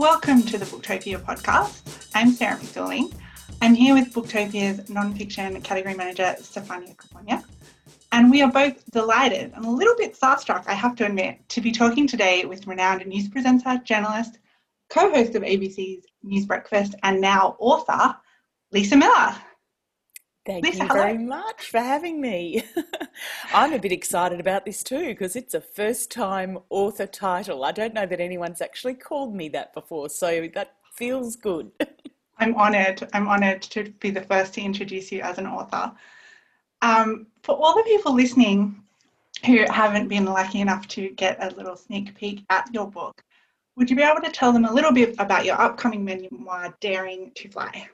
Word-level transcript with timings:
Welcome 0.00 0.44
to 0.44 0.56
the 0.56 0.64
Booktopia 0.64 1.22
podcast. 1.22 2.08
I'm 2.14 2.30
Sarah 2.30 2.56
McDuling. 2.56 3.12
I'm 3.60 3.74
here 3.74 3.92
with 3.92 4.14
Booktopia's 4.14 4.88
nonfiction 4.88 5.62
category 5.62 5.94
manager, 5.94 6.36
Stefania 6.38 6.96
Caponia. 6.96 7.44
And 8.10 8.30
we 8.30 8.40
are 8.40 8.50
both 8.50 8.82
delighted 8.92 9.52
and 9.54 9.62
a 9.62 9.70
little 9.70 9.94
bit 9.98 10.18
starstruck, 10.18 10.66
I 10.66 10.72
have 10.72 10.96
to 10.96 11.04
admit, 11.04 11.46
to 11.50 11.60
be 11.60 11.70
talking 11.70 12.06
today 12.06 12.46
with 12.46 12.66
renowned 12.66 13.04
news 13.04 13.28
presenter, 13.28 13.78
journalist, 13.84 14.38
co 14.88 15.10
host 15.10 15.34
of 15.34 15.42
ABC's 15.42 16.06
News 16.22 16.46
Breakfast, 16.46 16.94
and 17.02 17.20
now 17.20 17.56
author, 17.58 18.16
Lisa 18.72 18.96
Millar. 18.96 19.36
Thank 20.46 20.64
Lisa, 20.64 20.84
you 20.84 20.88
very 20.88 21.16
hello. 21.16 21.26
much 21.26 21.70
for 21.70 21.80
having 21.80 22.20
me. 22.20 22.64
I'm 23.54 23.74
a 23.74 23.78
bit 23.78 23.92
excited 23.92 24.40
about 24.40 24.64
this 24.64 24.82
too 24.82 25.08
because 25.08 25.36
it's 25.36 25.52
a 25.54 25.60
first 25.60 26.10
time 26.10 26.58
author 26.70 27.06
title. 27.06 27.64
I 27.64 27.72
don't 27.72 27.92
know 27.92 28.06
that 28.06 28.20
anyone's 28.20 28.62
actually 28.62 28.94
called 28.94 29.34
me 29.34 29.50
that 29.50 29.74
before, 29.74 30.08
so 30.08 30.48
that 30.54 30.76
feels 30.94 31.36
good. 31.36 31.70
I'm 32.38 32.56
honoured. 32.56 33.06
I'm 33.12 33.28
honoured 33.28 33.60
to 33.62 33.90
be 34.00 34.10
the 34.10 34.22
first 34.22 34.54
to 34.54 34.62
introduce 34.62 35.12
you 35.12 35.20
as 35.20 35.36
an 35.36 35.46
author. 35.46 35.92
Um, 36.80 37.26
for 37.42 37.54
all 37.54 37.76
the 37.76 37.82
people 37.82 38.14
listening 38.14 38.82
who 39.44 39.64
haven't 39.68 40.08
been 40.08 40.24
lucky 40.24 40.62
enough 40.62 40.88
to 40.88 41.10
get 41.10 41.36
a 41.42 41.54
little 41.54 41.76
sneak 41.76 42.14
peek 42.14 42.44
at 42.48 42.72
your 42.72 42.90
book, 42.90 43.22
would 43.76 43.90
you 43.90 43.96
be 43.96 44.02
able 44.02 44.22
to 44.22 44.30
tell 44.30 44.52
them 44.52 44.64
a 44.64 44.72
little 44.72 44.92
bit 44.92 45.14
about 45.18 45.44
your 45.44 45.60
upcoming 45.60 46.02
memoir, 46.02 46.74
Daring 46.80 47.30
to 47.34 47.48
Fly? 47.50 47.88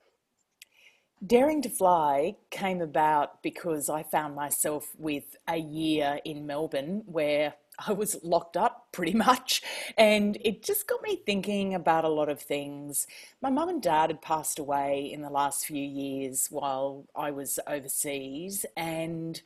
Daring 1.25 1.62
to 1.62 1.70
Fly 1.70 2.37
came 2.51 2.83
about 2.83 3.43
because 3.43 3.88
I 3.88 4.02
found 4.02 4.34
myself 4.34 4.93
with 4.98 5.37
a 5.48 5.56
year 5.56 6.20
in 6.27 6.47
Melbourne 6.47 7.05
where 7.06 7.55
I 7.86 7.92
was 7.92 8.22
locked 8.22 8.56
up 8.56 8.89
pretty 8.92 9.14
much. 9.14 9.62
And 9.97 10.37
it 10.42 10.62
just 10.62 10.87
got 10.87 11.03
me 11.03 11.22
thinking 11.25 11.75
about 11.75 12.05
a 12.05 12.11
lot 12.11 12.28
of 12.28 12.41
things. 12.41 13.06
My 13.41 13.48
mum 13.48 13.70
and 13.70 13.83
dad 13.83 14.11
had 14.11 14.20
passed 14.20 14.59
away 14.59 15.11
in 15.11 15.22
the 15.22 15.31
last 15.31 15.67
few 15.67 15.83
years 15.83 16.48
while 16.50 17.06
I 17.17 17.31
was 17.31 17.59
overseas. 17.67 18.67
And 18.77 19.41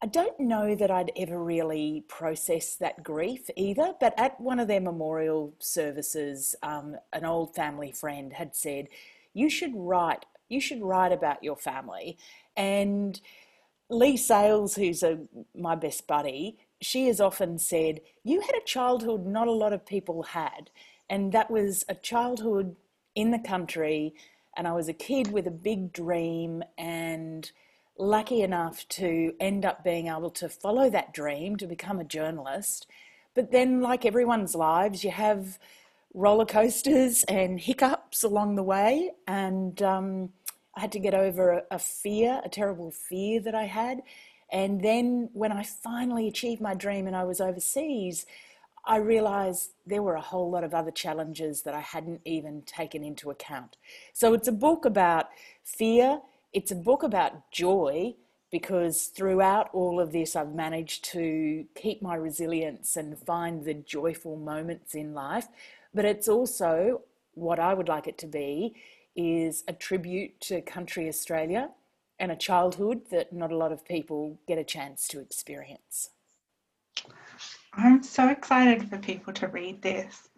I 0.00 0.06
don't 0.06 0.38
know 0.38 0.76
that 0.76 0.92
I'd 0.92 1.10
ever 1.16 1.42
really 1.42 2.04
processed 2.06 2.78
that 2.78 3.02
grief 3.02 3.50
either. 3.56 3.94
But 3.98 4.14
at 4.16 4.40
one 4.40 4.60
of 4.60 4.68
their 4.68 4.80
memorial 4.80 5.54
services, 5.58 6.54
um, 6.62 6.96
an 7.12 7.24
old 7.24 7.56
family 7.56 7.90
friend 7.90 8.32
had 8.32 8.54
said, 8.54 8.86
You 9.34 9.50
should 9.50 9.72
write 9.74 10.24
you 10.48 10.60
should 10.60 10.82
write 10.82 11.12
about 11.12 11.42
your 11.42 11.56
family. 11.56 12.18
And 12.56 13.20
Leigh 13.90 14.16
Sales, 14.16 14.74
who's 14.74 15.02
a, 15.02 15.18
my 15.54 15.74
best 15.74 16.06
buddy, 16.06 16.58
she 16.80 17.06
has 17.06 17.20
often 17.20 17.58
said, 17.58 18.00
You 18.24 18.40
had 18.40 18.54
a 18.54 18.64
childhood 18.64 19.26
not 19.26 19.48
a 19.48 19.52
lot 19.52 19.72
of 19.72 19.86
people 19.86 20.22
had. 20.22 20.70
And 21.10 21.32
that 21.32 21.50
was 21.50 21.84
a 21.88 21.94
childhood 21.94 22.76
in 23.14 23.30
the 23.30 23.38
country. 23.38 24.14
And 24.56 24.68
I 24.68 24.72
was 24.72 24.88
a 24.88 24.92
kid 24.92 25.32
with 25.32 25.46
a 25.46 25.52
big 25.52 25.92
dream 25.92 26.62
and 26.76 27.50
lucky 27.96 28.42
enough 28.42 28.86
to 28.88 29.34
end 29.40 29.64
up 29.64 29.82
being 29.82 30.08
able 30.08 30.30
to 30.30 30.48
follow 30.48 30.88
that 30.90 31.12
dream 31.12 31.56
to 31.56 31.66
become 31.66 31.98
a 31.98 32.04
journalist. 32.04 32.86
But 33.34 33.50
then, 33.50 33.80
like 33.80 34.04
everyone's 34.04 34.54
lives, 34.54 35.04
you 35.04 35.10
have 35.10 35.58
roller 36.14 36.46
coasters 36.46 37.24
and 37.24 37.60
hiccups 37.60 38.22
along 38.22 38.56
the 38.56 38.62
way. 38.62 39.12
And 39.26 39.80
um, 39.82 40.30
I 40.78 40.80
had 40.80 40.92
to 40.92 41.00
get 41.00 41.12
over 41.12 41.50
a, 41.50 41.62
a 41.72 41.78
fear, 41.80 42.40
a 42.44 42.48
terrible 42.48 42.92
fear 42.92 43.40
that 43.40 43.52
I 43.52 43.64
had. 43.64 44.00
And 44.52 44.80
then 44.80 45.28
when 45.32 45.50
I 45.50 45.64
finally 45.64 46.28
achieved 46.28 46.60
my 46.60 46.74
dream 46.74 47.08
and 47.08 47.16
I 47.16 47.24
was 47.24 47.40
overseas, 47.40 48.26
I 48.84 48.98
realized 48.98 49.72
there 49.88 50.04
were 50.04 50.14
a 50.14 50.20
whole 50.20 50.48
lot 50.48 50.62
of 50.62 50.74
other 50.74 50.92
challenges 50.92 51.62
that 51.62 51.74
I 51.74 51.80
hadn't 51.80 52.20
even 52.24 52.62
taken 52.62 53.02
into 53.02 53.28
account. 53.28 53.76
So 54.12 54.34
it's 54.34 54.46
a 54.46 54.52
book 54.52 54.84
about 54.84 55.30
fear, 55.64 56.20
it's 56.52 56.70
a 56.70 56.76
book 56.76 57.02
about 57.02 57.50
joy, 57.50 58.14
because 58.52 59.06
throughout 59.06 59.70
all 59.72 59.98
of 59.98 60.12
this, 60.12 60.36
I've 60.36 60.54
managed 60.54 61.04
to 61.06 61.66
keep 61.74 62.00
my 62.02 62.14
resilience 62.14 62.96
and 62.96 63.18
find 63.18 63.64
the 63.64 63.74
joyful 63.74 64.36
moments 64.36 64.94
in 64.94 65.12
life. 65.12 65.48
But 65.92 66.04
it's 66.04 66.28
also 66.28 67.02
what 67.34 67.58
I 67.58 67.74
would 67.74 67.88
like 67.88 68.06
it 68.06 68.16
to 68.18 68.28
be 68.28 68.76
is 69.18 69.64
a 69.66 69.72
tribute 69.72 70.40
to 70.40 70.60
country 70.60 71.08
Australia 71.08 71.70
and 72.20 72.30
a 72.30 72.36
childhood 72.36 73.02
that 73.10 73.32
not 73.32 73.50
a 73.50 73.56
lot 73.56 73.72
of 73.72 73.84
people 73.84 74.38
get 74.46 74.58
a 74.58 74.64
chance 74.64 75.08
to 75.08 75.20
experience. 75.20 76.10
I'm 77.74 78.02
so 78.04 78.28
excited 78.28 78.88
for 78.88 78.96
people 78.98 79.32
to 79.34 79.48
read 79.48 79.82
this. 79.82 80.28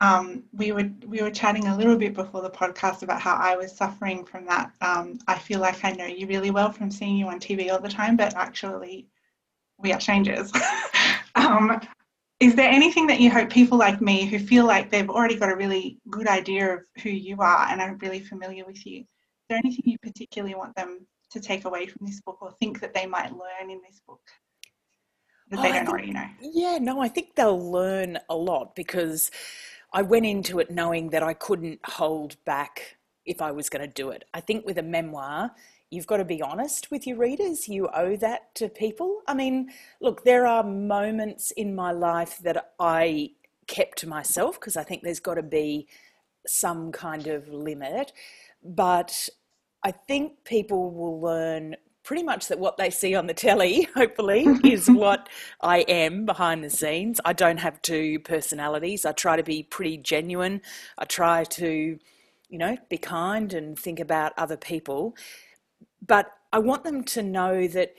Um, 0.00 0.44
we 0.52 0.72
were 0.72 0.90
we 1.06 1.22
were 1.22 1.30
chatting 1.30 1.68
a 1.68 1.76
little 1.76 1.96
bit 1.96 2.14
before 2.14 2.40
the 2.40 2.50
podcast 2.50 3.02
about 3.02 3.20
how 3.20 3.36
I 3.36 3.54
was 3.54 3.70
suffering 3.70 4.24
from 4.24 4.46
that. 4.46 4.72
Um, 4.80 5.18
I 5.28 5.38
feel 5.38 5.60
like 5.60 5.84
I 5.84 5.92
know 5.92 6.06
you 6.06 6.26
really 6.26 6.50
well 6.50 6.72
from 6.72 6.90
seeing 6.90 7.16
you 7.16 7.28
on 7.28 7.38
TV 7.38 7.70
all 7.70 7.80
the 7.80 7.88
time, 7.88 8.16
but 8.16 8.34
actually, 8.34 9.06
we 9.78 9.92
are 9.92 10.00
strangers. 10.00 10.50
um, 11.34 11.80
is 12.42 12.56
there 12.56 12.68
anything 12.68 13.06
that 13.06 13.20
you 13.20 13.30
hope 13.30 13.50
people 13.50 13.78
like 13.78 14.00
me 14.00 14.26
who 14.26 14.36
feel 14.36 14.66
like 14.66 14.90
they've 14.90 15.08
already 15.08 15.36
got 15.36 15.48
a 15.48 15.54
really 15.54 16.00
good 16.10 16.26
idea 16.26 16.74
of 16.74 16.80
who 17.00 17.08
you 17.08 17.36
are 17.38 17.68
and 17.70 17.80
are 17.80 17.94
really 18.02 18.18
familiar 18.18 18.64
with 18.64 18.84
you, 18.84 18.98
is 18.98 19.06
there 19.48 19.58
anything 19.58 19.84
you 19.84 19.96
particularly 20.02 20.56
want 20.56 20.74
them 20.74 21.06
to 21.30 21.38
take 21.38 21.66
away 21.66 21.86
from 21.86 22.04
this 22.04 22.20
book 22.20 22.42
or 22.42 22.50
think 22.58 22.80
that 22.80 22.94
they 22.94 23.06
might 23.06 23.30
learn 23.30 23.70
in 23.70 23.80
this 23.88 24.00
book 24.08 24.20
that 25.50 25.60
oh, 25.60 25.62
they 25.62 25.68
don't 25.68 25.78
think, 25.78 25.88
already 25.88 26.10
know? 26.10 26.26
Yeah, 26.40 26.78
no, 26.80 27.00
I 27.00 27.06
think 27.06 27.36
they'll 27.36 27.70
learn 27.70 28.18
a 28.28 28.34
lot 28.34 28.74
because 28.74 29.30
I 29.92 30.02
went 30.02 30.26
into 30.26 30.58
it 30.58 30.68
knowing 30.68 31.10
that 31.10 31.22
I 31.22 31.34
couldn't 31.34 31.78
hold 31.84 32.36
back 32.44 32.96
if 33.24 33.40
I 33.40 33.52
was 33.52 33.68
going 33.68 33.86
to 33.86 33.94
do 33.94 34.10
it. 34.10 34.24
I 34.34 34.40
think 34.40 34.66
with 34.66 34.78
a 34.78 34.82
memoir, 34.82 35.52
you've 35.92 36.06
got 36.06 36.16
to 36.16 36.24
be 36.24 36.40
honest 36.40 36.90
with 36.90 37.06
your 37.06 37.18
readers. 37.18 37.68
You 37.68 37.88
owe 37.94 38.16
that 38.16 38.54
to 38.56 38.68
people. 38.68 39.20
I 39.28 39.34
mean, 39.34 39.70
look, 40.00 40.24
there 40.24 40.46
are 40.46 40.64
moments 40.64 41.50
in 41.50 41.74
my 41.74 41.92
life 41.92 42.38
that 42.38 42.72
I 42.80 43.32
kept 43.66 43.98
to 43.98 44.08
myself 44.08 44.58
because 44.58 44.76
I 44.76 44.84
think 44.84 45.02
there's 45.02 45.20
got 45.20 45.34
to 45.34 45.42
be 45.42 45.86
some 46.46 46.92
kind 46.92 47.26
of 47.26 47.46
limit. 47.48 48.12
But 48.64 49.28
I 49.82 49.90
think 49.90 50.44
people 50.44 50.90
will 50.90 51.20
learn 51.20 51.76
pretty 52.04 52.22
much 52.22 52.48
that 52.48 52.58
what 52.58 52.78
they 52.78 52.88
see 52.90 53.14
on 53.14 53.26
the 53.26 53.34
telly, 53.34 53.82
hopefully, 53.94 54.46
is 54.64 54.88
what 54.90 55.28
I 55.60 55.80
am 55.80 56.24
behind 56.24 56.64
the 56.64 56.70
scenes. 56.70 57.20
I 57.24 57.34
don't 57.34 57.58
have 57.58 57.82
two 57.82 58.18
personalities. 58.20 59.04
I 59.04 59.12
try 59.12 59.36
to 59.36 59.42
be 59.42 59.62
pretty 59.62 59.98
genuine. 59.98 60.62
I 60.96 61.04
try 61.04 61.44
to, 61.44 61.98
you 62.48 62.58
know, 62.58 62.78
be 62.88 62.98
kind 62.98 63.52
and 63.52 63.78
think 63.78 64.00
about 64.00 64.32
other 64.38 64.56
people. 64.56 65.14
But 66.06 66.30
I 66.52 66.58
want 66.58 66.84
them 66.84 67.04
to 67.04 67.22
know 67.22 67.66
that 67.68 67.94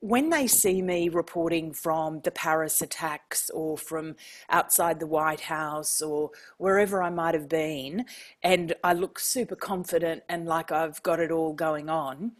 when 0.00 0.30
they 0.30 0.46
see 0.46 0.80
me 0.80 1.10
reporting 1.10 1.74
from 1.74 2.20
the 2.20 2.30
Paris 2.30 2.80
attacks 2.80 3.50
or 3.50 3.76
from 3.76 4.16
outside 4.48 4.98
the 4.98 5.06
White 5.06 5.42
House 5.42 6.00
or 6.00 6.30
wherever 6.56 7.02
I 7.02 7.10
might 7.10 7.34
have 7.34 7.50
been, 7.50 8.06
and 8.42 8.74
I 8.82 8.94
look 8.94 9.18
super 9.18 9.56
confident 9.56 10.22
and 10.28 10.46
like 10.46 10.72
I've 10.72 11.02
got 11.02 11.20
it 11.20 11.30
all 11.30 11.52
going 11.52 11.90
on, 11.90 12.32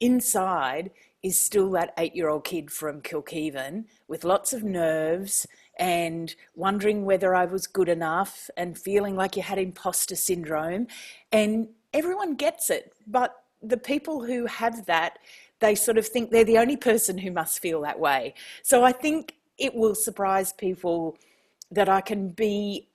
inside 0.00 0.90
is 1.22 1.38
still 1.38 1.70
that 1.72 1.92
eight 1.98 2.16
year 2.16 2.30
old 2.30 2.44
kid 2.44 2.70
from 2.70 3.02
Kilkivan 3.02 3.84
with 4.08 4.24
lots 4.24 4.52
of 4.52 4.64
nerves 4.64 5.46
and 5.78 6.34
wondering 6.54 7.04
whether 7.04 7.34
I 7.34 7.44
was 7.44 7.66
good 7.66 7.88
enough 7.88 8.48
and 8.56 8.76
feeling 8.76 9.16
like 9.16 9.36
you 9.36 9.42
had 9.42 9.58
imposter 9.58 10.16
syndrome. 10.16 10.86
And 11.30 11.68
everyone 11.92 12.34
gets 12.34 12.70
it, 12.70 12.92
but 13.06 13.41
the 13.62 13.76
people 13.76 14.24
who 14.24 14.46
have 14.46 14.86
that, 14.86 15.18
they 15.60 15.74
sort 15.74 15.98
of 15.98 16.06
think 16.06 16.30
they're 16.30 16.44
the 16.44 16.58
only 16.58 16.76
person 16.76 17.18
who 17.18 17.30
must 17.30 17.60
feel 17.60 17.80
that 17.82 17.98
way. 17.98 18.34
So 18.62 18.84
I 18.84 18.92
think 18.92 19.34
it 19.58 19.74
will 19.74 19.94
surprise 19.94 20.52
people 20.52 21.16
that 21.70 21.88
I 21.88 22.00
can 22.00 22.28
be, 22.30 22.88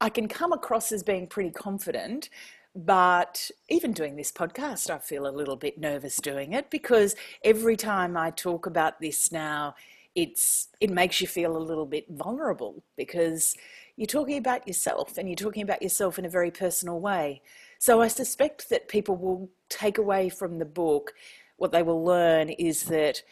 I 0.00 0.08
can 0.08 0.28
come 0.28 0.52
across 0.52 0.92
as 0.92 1.02
being 1.02 1.26
pretty 1.26 1.50
confident. 1.50 2.28
But 2.74 3.50
even 3.68 3.92
doing 3.92 4.16
this 4.16 4.30
podcast, 4.30 4.90
I 4.90 4.98
feel 4.98 5.26
a 5.26 5.30
little 5.30 5.56
bit 5.56 5.78
nervous 5.78 6.16
doing 6.18 6.52
it 6.52 6.70
because 6.70 7.16
every 7.42 7.76
time 7.76 8.16
I 8.16 8.30
talk 8.30 8.66
about 8.66 9.00
this 9.00 9.32
now, 9.32 9.74
it's 10.14 10.68
it 10.80 10.90
makes 10.90 11.20
you 11.20 11.26
feel 11.26 11.56
a 11.56 11.58
little 11.58 11.86
bit 11.86 12.06
vulnerable 12.10 12.82
because 12.96 13.56
you're 13.96 14.06
talking 14.06 14.38
about 14.38 14.66
yourself 14.66 15.18
and 15.18 15.28
you're 15.28 15.36
talking 15.36 15.62
about 15.62 15.82
yourself 15.82 16.18
in 16.18 16.24
a 16.24 16.28
very 16.28 16.50
personal 16.50 17.00
way. 17.00 17.42
So 17.78 18.00
I 18.00 18.08
suspect 18.08 18.70
that 18.70 18.88
people 18.88 19.16
will 19.16 19.50
take 19.68 19.98
away 19.98 20.28
from 20.28 20.58
the 20.58 20.64
book 20.64 21.12
what 21.58 21.72
they 21.72 21.82
will 21.82 22.04
learn 22.04 22.48
is 22.48 22.84
that 22.84 23.22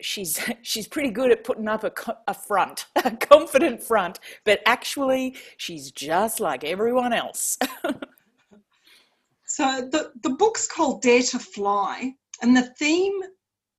she's 0.00 0.40
she's 0.62 0.88
pretty 0.88 1.10
good 1.10 1.30
at 1.30 1.44
putting 1.44 1.68
up 1.68 1.84
a, 1.84 1.92
a 2.26 2.34
front, 2.34 2.86
a 2.96 3.10
confident 3.12 3.82
front, 3.82 4.18
but 4.44 4.60
actually 4.66 5.36
she's 5.56 5.92
just 5.92 6.40
like 6.40 6.64
everyone 6.64 7.12
else. 7.12 7.56
so 9.46 9.88
the 9.92 10.12
the 10.22 10.30
book's 10.30 10.66
called 10.66 11.02
Dare 11.02 11.22
to 11.22 11.38
Fly, 11.38 12.14
and 12.42 12.56
the 12.56 12.74
theme 12.78 13.20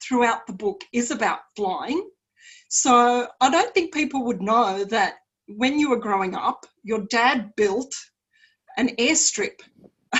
throughout 0.02 0.48
the 0.48 0.54
book 0.54 0.82
is 0.94 1.12
about 1.12 1.40
flying. 1.56 2.10
So 2.70 3.28
I 3.42 3.50
don't 3.50 3.74
think 3.74 3.94
people 3.94 4.24
would 4.26 4.42
know 4.42 4.84
that 4.86 5.16
when 5.48 5.80
you 5.80 5.90
were 5.90 6.00
growing 6.00 6.36
up, 6.36 6.66
your 6.84 7.06
dad 7.10 7.54
built 7.56 7.94
an 8.78 8.90
airstrip 8.98 9.60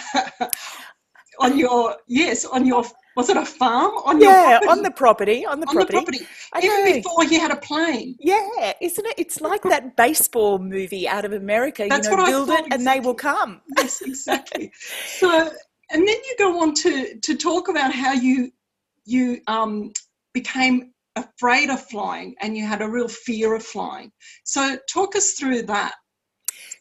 on 1.40 1.58
your 1.58 1.96
yes 2.08 2.46
on 2.46 2.66
your 2.66 2.84
was 3.16 3.30
it 3.30 3.38
a 3.38 3.46
farm? 3.46 3.92
On 4.06 4.22
yeah 4.22 4.60
on 4.70 4.84
the 4.84 4.92
property 4.92 5.46
on 5.46 5.60
the 5.60 5.68
on 5.68 5.76
property, 5.76 5.98
the 5.98 6.04
property. 6.04 6.28
I 6.54 6.60
even 6.60 7.02
before 7.02 7.24
you 7.26 7.40
had 7.40 7.52
a 7.52 7.56
plane. 7.56 8.16
yeah 8.20 8.74
isn't 8.82 9.06
it? 9.06 9.16
It's 9.18 9.42
like 9.42 9.64
that 9.64 9.96
baseball 9.96 10.60
movie 10.60 11.08
out 11.08 11.26
of 11.26 11.34
america 11.34 11.88
That's 11.90 12.08
you 12.08 12.16
know 12.16 12.24
what 12.24 12.28
I 12.28 12.32
build 12.32 12.50
it 12.50 12.58
thought, 12.58 12.74
and 12.74 12.86
they 12.86 13.00
will 13.00 13.16
come. 13.16 13.62
Yes, 13.78 14.02
exactly. 14.02 14.72
so, 15.20 15.30
and 15.92 16.08
then 16.08 16.08
you 16.08 16.36
go 16.38 16.62
on 16.62 16.74
to 16.76 17.20
to 17.20 17.36
talk 17.36 17.70
about 17.70 17.94
how 17.94 18.14
you 18.14 18.52
you 19.06 19.42
um, 19.48 19.92
became 20.34 20.92
afraid 21.16 21.70
of 21.70 21.82
flying 21.88 22.36
and 22.42 22.56
you 22.56 22.66
had 22.66 22.82
a 22.82 22.88
real 22.88 23.08
fear 23.08 23.56
of 23.56 23.64
flying. 23.64 24.12
So, 24.44 24.78
talk 24.90 25.16
us 25.16 25.32
through 25.32 25.64
that. 25.64 25.96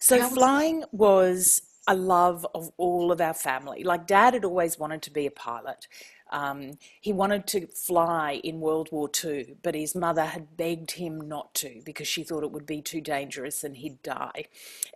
So 0.00 0.20
How 0.20 0.28
was 0.28 0.34
flying 0.34 0.84
was 0.92 1.62
a 1.86 1.94
love 1.94 2.46
of 2.54 2.70
all 2.76 3.12
of 3.12 3.20
our 3.20 3.34
family. 3.34 3.84
Like 3.84 4.06
dad 4.06 4.34
had 4.34 4.44
always 4.44 4.78
wanted 4.78 5.02
to 5.02 5.10
be 5.10 5.26
a 5.26 5.30
pilot. 5.30 5.86
Um, 6.30 6.78
he 7.00 7.12
wanted 7.12 7.46
to 7.48 7.66
fly 7.68 8.40
in 8.42 8.60
World 8.60 8.88
War 8.90 9.08
II, 9.24 9.56
but 9.62 9.74
his 9.74 9.94
mother 9.94 10.24
had 10.24 10.56
begged 10.56 10.92
him 10.92 11.20
not 11.20 11.54
to 11.54 11.82
because 11.84 12.08
she 12.08 12.24
thought 12.24 12.42
it 12.42 12.50
would 12.50 12.66
be 12.66 12.82
too 12.82 13.00
dangerous 13.00 13.62
and 13.62 13.76
he'd 13.76 14.02
die. 14.02 14.46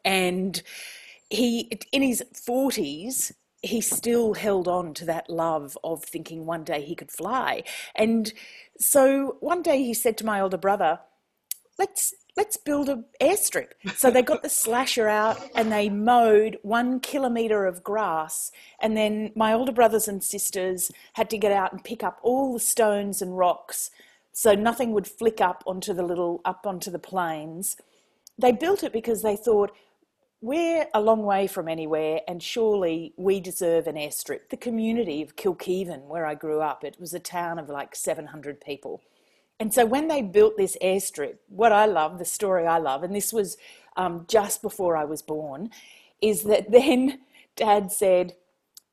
And 0.04 0.60
he, 1.28 1.70
in 1.92 2.02
his 2.02 2.24
40s, 2.34 3.32
he 3.62 3.80
still 3.80 4.34
held 4.34 4.66
on 4.66 4.94
to 4.94 5.04
that 5.04 5.30
love 5.30 5.78
of 5.84 6.02
thinking 6.02 6.46
one 6.46 6.64
day 6.64 6.82
he 6.82 6.96
could 6.96 7.12
fly. 7.12 7.62
And 7.94 8.32
so 8.78 9.36
one 9.40 9.62
day 9.62 9.78
he 9.84 9.94
said 9.94 10.16
to 10.18 10.26
my 10.26 10.40
older 10.40 10.56
brother, 10.56 11.00
let's 11.78 12.14
let's 12.36 12.56
build 12.56 12.88
an 12.88 13.04
airstrip. 13.20 13.72
So 13.96 14.10
they 14.10 14.22
got 14.22 14.42
the 14.42 14.48
slasher 14.48 15.08
out 15.08 15.38
and 15.54 15.70
they 15.70 15.88
mowed 15.88 16.58
one 16.62 17.00
kilometre 17.00 17.66
of 17.66 17.82
grass. 17.82 18.50
And 18.80 18.96
then 18.96 19.32
my 19.34 19.52
older 19.52 19.72
brothers 19.72 20.08
and 20.08 20.22
sisters 20.22 20.90
had 21.14 21.30
to 21.30 21.38
get 21.38 21.52
out 21.52 21.72
and 21.72 21.82
pick 21.82 22.02
up 22.02 22.18
all 22.22 22.52
the 22.52 22.60
stones 22.60 23.20
and 23.20 23.36
rocks 23.36 23.90
so 24.32 24.54
nothing 24.54 24.92
would 24.92 25.06
flick 25.06 25.40
up 25.40 25.62
onto 25.66 25.92
the 25.92 26.02
little 26.02 26.40
up 26.44 26.66
onto 26.66 26.90
the 26.90 26.98
planes. 26.98 27.76
They 28.38 28.52
built 28.52 28.82
it 28.82 28.92
because 28.92 29.22
they 29.22 29.36
thought 29.36 29.72
we're 30.40 30.86
a 30.94 31.00
long 31.00 31.24
way 31.24 31.46
from 31.46 31.68
anywhere 31.68 32.20
and 32.26 32.42
surely 32.42 33.12
we 33.16 33.40
deserve 33.40 33.86
an 33.86 33.96
airstrip. 33.96 34.48
The 34.48 34.56
community 34.56 35.20
of 35.20 35.36
Kilkivan, 35.36 36.06
where 36.06 36.24
I 36.24 36.34
grew 36.34 36.60
up, 36.62 36.84
it 36.84 36.96
was 36.98 37.12
a 37.12 37.20
town 37.20 37.58
of 37.58 37.68
like 37.68 37.94
700 37.94 38.60
people. 38.60 39.02
And 39.60 39.74
so 39.74 39.84
when 39.84 40.08
they 40.08 40.22
built 40.22 40.56
this 40.56 40.76
airstrip, 40.82 41.36
what 41.48 41.70
I 41.70 41.84
love, 41.84 42.18
the 42.18 42.24
story 42.24 42.66
I 42.66 42.78
love, 42.78 43.02
and 43.04 43.14
this 43.14 43.32
was 43.32 43.58
um, 43.96 44.24
just 44.26 44.62
before 44.62 44.96
I 44.96 45.04
was 45.04 45.22
born, 45.22 45.70
is 46.22 46.44
that 46.44 46.70
then 46.72 47.20
Dad 47.56 47.92
said, 47.92 48.34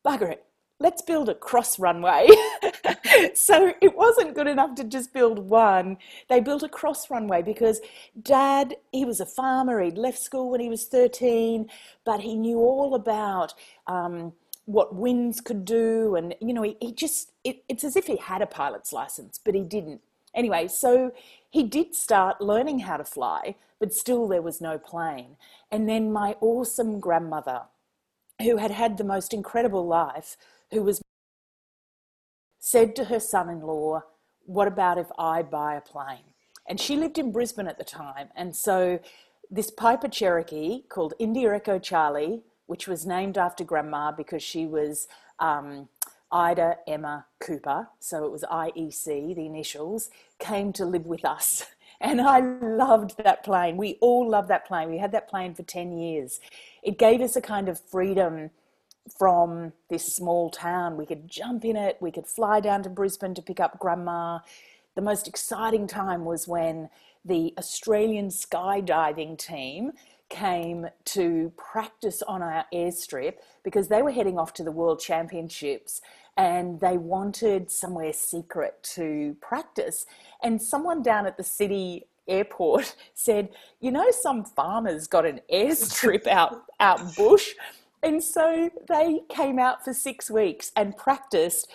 "Bugger 0.06 0.31
it, 0.34 0.46
let's 0.80 1.02
build 1.02 1.30
a 1.30 1.36
cross 1.36 1.80
runway." 1.80 2.28
so 3.34 3.74
it 3.81 3.96
wasn't 3.96 4.36
good 4.36 4.48
enough 4.48 4.75
to 4.75 4.84
just 4.84 5.14
build 5.14 5.40
one. 5.40 5.98
They 6.30 6.42
built 6.42 6.64
a 6.64 6.69
cross 6.69 7.10
runway 7.10 7.42
because 7.44 7.80
Dad, 8.22 8.75
he 8.92 9.06
was 9.06 9.22
a 9.22 9.25
farmer. 9.25 9.81
He'd 9.81 9.98
left 9.98 10.19
school 10.19 10.52
when 10.52 10.60
he 10.60 10.69
was 10.69 10.86
thirteen, 10.86 11.69
but 12.06 12.19
he 12.22 12.36
knew 12.36 12.60
all 12.60 12.94
about. 12.94 13.54
Um, 13.88 14.34
what 14.66 14.94
winds 14.96 15.40
could 15.40 15.64
do, 15.64 16.16
and 16.18 16.36
you 16.42 16.54
know, 16.54 16.64
he, 16.64 16.75
he 16.81 16.92
just, 16.92 17.31
it, 17.46 17.64
it's 17.69 17.86
as 17.86 17.96
if 17.96 18.08
he 18.08 18.18
had 18.18 18.42
a 18.42 18.46
pilot's 18.46 18.92
license, 18.92 19.40
but 19.44 19.56
he 19.56 19.62
didn't. 19.64 20.02
Anyway, 20.38 20.68
so 20.68 21.12
he 21.50 21.63
did 21.63 21.95
start 21.95 22.39
learning 22.39 22.80
how 22.80 22.95
to 22.95 23.04
fly, 23.04 23.56
but 23.80 23.92
still 23.92 24.28
there 24.28 24.44
was 24.44 24.62
no 24.62 24.78
plane. 24.78 25.36
And 25.72 25.89
then 25.89 26.13
my 26.13 26.36
awesome 26.39 27.00
grandmother, 27.00 27.63
who 28.44 28.57
had 28.57 28.69
had 28.69 28.98
the 28.98 29.04
most 29.04 29.34
incredible 29.34 29.88
life, 29.88 30.38
who 30.72 30.84
was 30.84 31.01
said 32.60 32.95
to 32.95 33.06
her 33.06 33.19
son 33.19 33.50
in 33.50 33.62
law, 33.62 34.04
What 34.45 34.68
about 34.68 35.00
if 35.00 35.07
I 35.18 35.42
buy 35.42 35.74
a 35.74 35.81
plane? 35.81 36.34
And 36.69 36.80
she 36.80 36.98
lived 36.98 37.18
in 37.18 37.31
Brisbane 37.31 37.68
at 37.68 37.80
the 37.80 37.83
time. 37.83 38.30
And 38.36 38.56
so 38.56 39.00
this 39.50 39.72
Piper 39.72 40.07
Cherokee 40.07 40.83
called 40.88 41.16
India 41.18 41.51
Echo 41.51 41.80
Charlie, 41.80 42.44
which 42.68 42.88
was 42.88 43.07
named 43.07 43.40
after 43.40 43.63
grandma 43.63 44.12
because 44.12 44.44
she 44.44 44.68
was 44.68 45.07
um, 45.40 45.88
Ida 46.31 46.77
Emma 46.88 47.25
Cooper, 47.39 47.88
so 48.00 48.25
it 48.25 48.31
was 48.31 48.44
IEC, 48.44 49.35
the 49.35 49.45
initials, 49.45 50.09
came 50.39 50.74
to 50.74 50.85
live 50.85 51.06
with 51.06 51.25
us. 51.25 51.65
And 52.00 52.21
I 52.21 52.41
loved 52.41 53.18
that 53.24 53.44
plane. 53.44 53.75
We 53.75 53.97
all 54.01 54.29
loved 54.29 54.50
that 54.50 54.68
plane. 54.68 54.91
We 54.91 55.00
had 55.00 55.12
that 55.13 55.27
plane 55.27 55.56
for 55.56 55.63
10 55.63 55.97
years. 55.97 56.39
It 56.83 57.00
gave 57.00 57.21
us 57.21 57.35
a 57.35 57.41
kind 57.41 57.68
of 57.68 57.79
freedom 57.79 58.51
from 59.18 59.74
this 59.89 60.13
small 60.13 60.51
town. 60.51 60.95
We 60.95 61.07
could 61.07 61.27
jump 61.27 61.65
in 61.65 61.75
it, 61.75 61.97
we 62.00 62.12
could 62.12 62.27
fly 62.27 62.59
down 62.59 62.83
to 62.83 62.89
Brisbane 62.89 63.33
to 63.33 63.41
pick 63.41 63.59
up 63.59 63.80
grandma. 63.80 64.39
The 64.95 65.01
most 65.01 65.27
exciting 65.27 65.88
time 65.88 66.25
was 66.25 66.47
when 66.47 66.89
the 67.25 67.53
Australian 67.57 68.27
skydiving 68.27 69.38
team 69.38 69.94
came 70.29 70.88
to 71.06 71.51
practice 71.57 72.21
on 72.21 72.41
our 72.41 72.65
airstrip 72.74 73.35
because 73.63 73.88
they 73.88 74.01
were 74.01 74.12
heading 74.12 74.38
off 74.38 74.53
to 74.53 74.63
the 74.63 74.71
World 74.71 75.00
Championships 75.00 76.01
and 76.38 76.79
they 76.79 76.97
wanted 76.97 77.71
somewhere 77.71 78.13
secret 78.13 78.81
to 78.83 79.35
practice. 79.41 80.06
And 80.44 80.62
someone 80.62 81.01
down 81.01 81.25
at 81.25 81.38
the 81.38 81.44
city 81.44 82.06
airport 82.27 82.95
said, 83.13 83.50
You 83.79 83.91
know, 83.91 84.09
some 84.12 84.45
farmers 84.45 85.07
got 85.07 85.25
an 85.25 85.41
airstrip 85.51 86.27
out, 86.27 86.63
out 86.80 87.15
bush. 87.15 87.53
And 88.03 88.23
so 88.23 88.69
they 88.88 89.21
came 89.30 89.57
out 89.57 89.83
for 89.83 89.94
six 89.94 90.30
weeks 90.30 90.71
and 90.75 90.95
practiced 90.95 91.68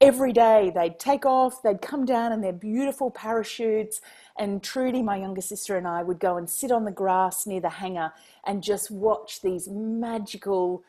every 0.00 0.32
day. 0.32 0.72
They'd 0.74 0.98
take 0.98 1.24
off, 1.24 1.62
they'd 1.62 1.80
come 1.80 2.04
down 2.04 2.32
in 2.32 2.40
their 2.40 2.52
beautiful 2.52 3.10
parachutes. 3.10 4.00
And 4.40 4.62
Trudy, 4.62 5.02
my 5.02 5.18
younger 5.18 5.42
sister, 5.42 5.76
and 5.76 5.86
I 5.86 6.02
would 6.02 6.18
go 6.18 6.38
and 6.38 6.48
sit 6.48 6.72
on 6.72 6.86
the 6.86 6.90
grass 6.90 7.46
near 7.46 7.60
the 7.60 7.68
hangar 7.68 8.14
and 8.44 8.62
just 8.62 8.90
watch 8.90 9.42
these 9.42 9.68
magical 9.68 10.82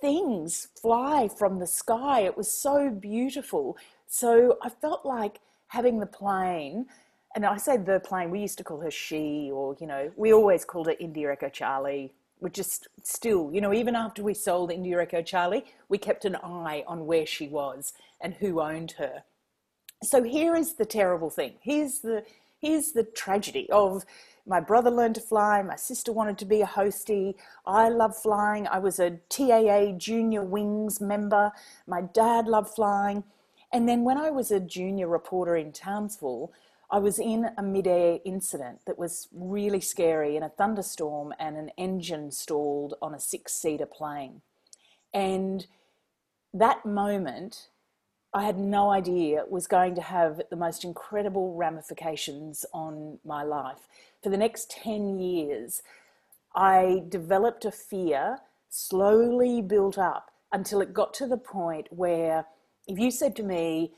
things 0.00 0.66
fly 0.82 1.28
from 1.28 1.60
the 1.60 1.68
sky. 1.68 2.22
It 2.22 2.36
was 2.36 2.50
so 2.50 2.90
beautiful. 2.90 3.78
So 4.08 4.58
I 4.60 4.70
felt 4.70 5.06
like 5.06 5.38
having 5.68 6.00
the 6.00 6.06
plane, 6.06 6.86
and 7.36 7.46
I 7.46 7.58
say 7.58 7.76
the 7.76 8.00
plane, 8.00 8.32
we 8.32 8.40
used 8.40 8.58
to 8.58 8.64
call 8.64 8.80
her 8.80 8.90
she, 8.90 9.52
or, 9.52 9.76
you 9.78 9.86
know, 9.86 10.10
we 10.16 10.32
always 10.32 10.64
called 10.64 10.88
her 10.88 10.96
India 10.98 11.30
Echo 11.30 11.48
Charlie. 11.48 12.12
We're 12.40 12.48
just 12.48 12.88
still, 13.04 13.52
you 13.52 13.60
know, 13.60 13.72
even 13.72 13.94
after 13.94 14.24
we 14.24 14.34
sold 14.34 14.72
India 14.72 15.00
Echo 15.00 15.22
Charlie, 15.22 15.64
we 15.88 15.96
kept 15.96 16.24
an 16.24 16.34
eye 16.42 16.82
on 16.88 17.06
where 17.06 17.24
she 17.24 17.46
was 17.46 17.92
and 18.20 18.34
who 18.34 18.60
owned 18.60 18.92
her. 18.98 19.22
So 20.02 20.24
here 20.24 20.56
is 20.56 20.74
the 20.74 20.84
terrible 20.84 21.30
thing. 21.30 21.54
Here's 21.60 22.00
the 22.00 22.24
here's 22.60 22.92
the 22.92 23.04
tragedy 23.04 23.68
of 23.70 24.04
my 24.46 24.60
brother 24.60 24.90
learned 24.90 25.16
to 25.16 25.20
fly, 25.20 25.60
my 25.62 25.76
sister 25.76 26.12
wanted 26.12 26.38
to 26.38 26.44
be 26.44 26.62
a 26.62 26.66
hostie. 26.66 27.34
I 27.66 27.88
love 27.88 28.16
flying. 28.16 28.68
I 28.68 28.78
was 28.78 29.00
a 29.00 29.18
TAA 29.28 29.98
junior 29.98 30.44
wings 30.44 31.00
member. 31.00 31.50
My 31.86 32.02
dad 32.02 32.46
loved 32.46 32.74
flying. 32.74 33.24
And 33.72 33.88
then 33.88 34.04
when 34.04 34.16
I 34.16 34.30
was 34.30 34.52
a 34.52 34.60
junior 34.60 35.08
reporter 35.08 35.56
in 35.56 35.72
Townsville, 35.72 36.52
I 36.88 36.98
was 36.98 37.18
in 37.18 37.48
a 37.58 37.62
mid-air 37.62 38.20
incident 38.24 38.82
that 38.86 38.96
was 38.96 39.26
really 39.32 39.80
scary 39.80 40.36
in 40.36 40.44
a 40.44 40.48
thunderstorm 40.48 41.34
and 41.40 41.56
an 41.56 41.70
engine 41.76 42.30
stalled 42.30 42.94
on 43.02 43.12
a 43.12 43.18
six-seater 43.18 43.86
plane. 43.86 44.42
And 45.12 45.66
that 46.54 46.86
moment 46.86 47.70
I 48.34 48.44
had 48.44 48.58
no 48.58 48.90
idea 48.90 49.40
it 49.40 49.50
was 49.50 49.66
going 49.66 49.94
to 49.94 50.02
have 50.02 50.42
the 50.50 50.56
most 50.56 50.84
incredible 50.84 51.54
ramifications 51.54 52.66
on 52.72 53.18
my 53.24 53.42
life. 53.42 53.88
For 54.22 54.28
the 54.28 54.36
next 54.36 54.70
10 54.70 55.18
years, 55.18 55.82
I 56.54 57.04
developed 57.08 57.64
a 57.64 57.70
fear, 57.70 58.40
slowly 58.68 59.62
built 59.62 59.98
up 59.98 60.30
until 60.52 60.80
it 60.80 60.92
got 60.92 61.14
to 61.14 61.26
the 61.26 61.36
point 61.36 61.88
where 61.90 62.46
if 62.86 62.98
you 62.98 63.10
said 63.10 63.34
to 63.36 63.42
me, 63.42 63.92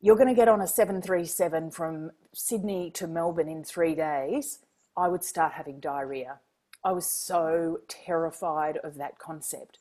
You're 0.00 0.16
going 0.16 0.28
to 0.28 0.34
get 0.34 0.48
on 0.48 0.60
a 0.60 0.66
737 0.66 1.72
from 1.72 2.12
Sydney 2.32 2.90
to 2.92 3.08
Melbourne 3.08 3.48
in 3.48 3.64
three 3.64 3.96
days, 3.96 4.60
I 4.96 5.08
would 5.08 5.24
start 5.24 5.54
having 5.54 5.80
diarrhea. 5.80 6.38
I 6.84 6.92
was 6.92 7.06
so 7.06 7.80
terrified 7.88 8.76
of 8.78 8.94
that 8.96 9.18
concept. 9.18 9.78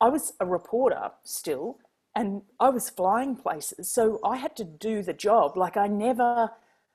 I 0.00 0.08
was 0.08 0.32
a 0.38 0.46
reporter 0.46 1.10
still, 1.24 1.78
and 2.14 2.42
I 2.60 2.68
was 2.68 2.90
flying 2.90 3.36
places, 3.36 3.90
so 3.90 4.20
I 4.24 4.36
had 4.36 4.54
to 4.56 4.64
do 4.64 5.02
the 5.02 5.12
job. 5.12 5.56
Like 5.56 5.76
I 5.76 5.86
never, 5.86 6.50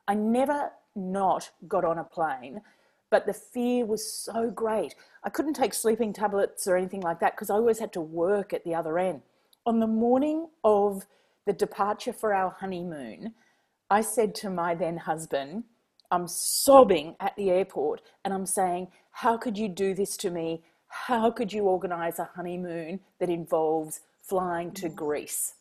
I 0.08 0.14
never 0.14 0.72
not 0.96 1.50
got 1.68 1.86
on 1.86 1.98
a 1.98 2.04
plane, 2.04 2.62
but 3.10 3.26
the 3.26 3.34
fear 3.34 3.86
was 3.86 4.12
so 4.12 4.52
great. 4.52 4.96
I 5.24 5.30
couldn't 5.30 5.54
take 5.54 5.74
sleeping 5.74 6.14
tablets 6.14 6.68
or 6.68 6.78
anything 6.78 7.02
like 7.02 7.20
that 7.20 7.36
because 7.36 7.50
I 7.50 7.56
always 7.56 7.80
had 7.80 7.94
to 7.94 8.02
work 8.02 8.54
at 8.54 8.64
the 8.64 8.76
other 8.76 9.00
end. 9.00 9.22
On 9.66 9.80
the 9.80 9.88
morning 9.88 10.48
of 10.64 11.06
the 11.46 11.54
departure 11.54 12.14
for 12.14 12.34
our 12.34 12.52
honeymoon, 12.52 13.34
I 13.90 14.02
said 14.02 14.36
to 14.36 14.50
my 14.50 14.76
then 14.76 14.98
husband, 14.98 15.64
I'm 16.12 16.28
sobbing 16.28 17.16
at 17.20 17.36
the 17.36 17.50
airport 17.50 18.02
and 18.24 18.34
I'm 18.34 18.46
saying, 18.46 18.90
How 19.12 19.38
could 19.38 19.58
you 19.58 19.68
do 19.68 19.94
this 19.94 20.16
to 20.18 20.30
me? 20.30 20.64
how 20.88 21.30
could 21.32 21.52
you 21.52 21.64
organize 21.64 22.20
a 22.20 22.30
honeymoon 22.36 23.00
that 23.20 23.30
involves 23.30 24.02
flying 24.28 24.72
to 24.74 24.90
mm. 24.90 24.96
Greece? 24.96 25.54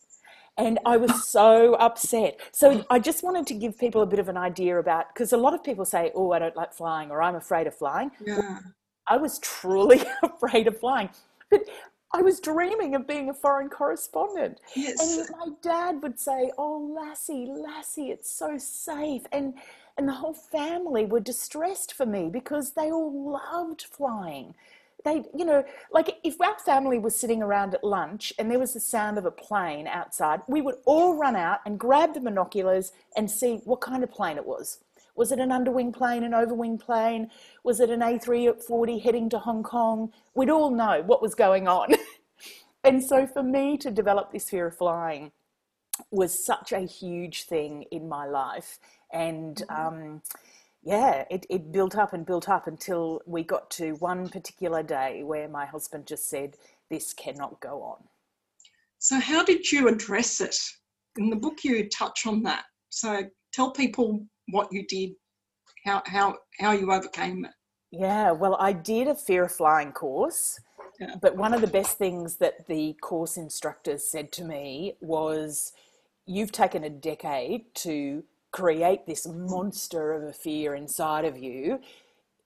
And 0.58 0.78
I 0.86 0.96
was 0.96 1.28
so 1.28 1.74
upset. 1.74 2.40
So 2.52 2.84
I 2.90 2.98
just 2.98 3.22
wanted 3.22 3.46
to 3.48 3.54
give 3.54 3.78
people 3.78 4.02
a 4.02 4.06
bit 4.06 4.18
of 4.18 4.28
an 4.28 4.36
idea 4.36 4.78
about 4.78 5.12
because 5.12 5.32
a 5.32 5.36
lot 5.36 5.54
of 5.54 5.62
people 5.62 5.84
say, 5.84 6.12
"Oh, 6.14 6.32
I 6.32 6.38
don't 6.38 6.56
like 6.56 6.72
flying," 6.72 7.10
or 7.10 7.22
"I'm 7.22 7.36
afraid 7.36 7.66
of 7.66 7.74
flying." 7.74 8.10
Yeah. 8.24 8.58
I 9.08 9.16
was 9.18 9.38
truly 9.38 10.02
afraid 10.22 10.66
of 10.66 10.78
flying, 10.78 11.10
but 11.50 11.60
I 12.12 12.22
was 12.22 12.40
dreaming 12.40 12.94
of 12.94 13.06
being 13.06 13.28
a 13.28 13.34
foreign 13.34 13.68
correspondent. 13.68 14.60
Yes. 14.74 15.00
And 15.00 15.28
my 15.38 15.48
dad 15.62 16.02
would 16.02 16.18
say, 16.18 16.50
"Oh, 16.56 16.94
Lassie, 16.96 17.46
Lassie, 17.46 18.10
it's 18.10 18.30
so 18.30 18.56
safe," 18.58 19.22
and 19.32 19.54
and 19.98 20.08
the 20.08 20.12
whole 20.12 20.34
family 20.34 21.04
were 21.06 21.20
distressed 21.20 21.92
for 21.92 22.06
me 22.06 22.28
because 22.28 22.72
they 22.72 22.90
all 22.90 23.32
loved 23.32 23.82
flying 23.82 24.54
they, 25.06 25.24
you 25.34 25.44
know, 25.44 25.64
like 25.92 26.18
if 26.24 26.40
our 26.40 26.58
family 26.58 26.98
was 26.98 27.14
sitting 27.14 27.42
around 27.42 27.74
at 27.74 27.84
lunch 27.84 28.32
and 28.38 28.50
there 28.50 28.58
was 28.58 28.74
the 28.74 28.80
sound 28.80 29.18
of 29.18 29.24
a 29.24 29.30
plane 29.30 29.86
outside, 29.86 30.40
we 30.48 30.60
would 30.60 30.76
all 30.84 31.16
run 31.16 31.36
out 31.36 31.60
and 31.64 31.78
grab 31.78 32.14
the 32.14 32.20
binoculars 32.20 32.92
and 33.16 33.30
see 33.30 33.60
what 33.64 33.80
kind 33.80 34.02
of 34.02 34.10
plane 34.10 34.36
it 34.36 34.46
was. 34.46 34.78
Was 35.14 35.32
it 35.32 35.38
an 35.38 35.50
underwing 35.50 35.92
plane, 35.92 36.24
an 36.24 36.32
overwing 36.32 36.78
plane? 36.78 37.30
Was 37.64 37.80
it 37.80 37.88
an 37.88 38.00
A340 38.00 39.02
heading 39.02 39.30
to 39.30 39.38
Hong 39.38 39.62
Kong? 39.62 40.12
We'd 40.34 40.50
all 40.50 40.70
know 40.70 41.02
what 41.06 41.22
was 41.22 41.34
going 41.34 41.66
on. 41.66 41.94
and 42.84 43.02
so 43.02 43.26
for 43.26 43.42
me 43.42 43.78
to 43.78 43.90
develop 43.90 44.30
this 44.30 44.50
fear 44.50 44.66
of 44.66 44.76
flying 44.76 45.32
was 46.10 46.44
such 46.44 46.72
a 46.72 46.80
huge 46.80 47.44
thing 47.44 47.84
in 47.90 48.08
my 48.08 48.26
life. 48.26 48.78
And, 49.10 49.56
mm-hmm. 49.56 49.86
um, 49.86 50.22
yeah, 50.86 51.24
it, 51.32 51.44
it 51.50 51.72
built 51.72 51.96
up 51.96 52.12
and 52.12 52.24
built 52.24 52.48
up 52.48 52.68
until 52.68 53.20
we 53.26 53.42
got 53.42 53.68
to 53.72 53.94
one 53.94 54.28
particular 54.28 54.84
day 54.84 55.24
where 55.24 55.48
my 55.48 55.66
husband 55.66 56.06
just 56.06 56.30
said, 56.30 56.56
This 56.90 57.12
cannot 57.12 57.58
go 57.58 57.82
on. 57.82 58.04
So, 58.98 59.18
how 59.18 59.42
did 59.42 59.72
you 59.72 59.88
address 59.88 60.40
it? 60.40 60.56
In 61.16 61.28
the 61.28 61.34
book, 61.34 61.64
you 61.64 61.88
touch 61.88 62.24
on 62.24 62.40
that. 62.44 62.66
So, 62.90 63.24
tell 63.52 63.72
people 63.72 64.24
what 64.50 64.72
you 64.72 64.86
did, 64.86 65.10
how, 65.84 66.04
how, 66.06 66.36
how 66.60 66.70
you 66.70 66.92
overcame 66.92 67.44
it. 67.44 67.50
Yeah, 67.90 68.30
well, 68.30 68.56
I 68.60 68.72
did 68.72 69.08
a 69.08 69.16
fear 69.16 69.46
of 69.46 69.52
flying 69.52 69.90
course. 69.90 70.60
Yeah. 71.00 71.16
But 71.20 71.36
one 71.36 71.52
of 71.52 71.62
the 71.62 71.66
best 71.66 71.98
things 71.98 72.36
that 72.36 72.68
the 72.68 72.94
course 73.02 73.36
instructors 73.36 74.08
said 74.08 74.30
to 74.32 74.44
me 74.44 74.94
was, 75.00 75.72
You've 76.26 76.52
taken 76.52 76.84
a 76.84 76.90
decade 76.90 77.74
to 77.74 78.22
create 78.56 79.04
this 79.04 79.26
monster 79.26 80.14
of 80.14 80.22
a 80.22 80.32
fear 80.32 80.74
inside 80.74 81.26
of 81.26 81.36
you, 81.36 81.78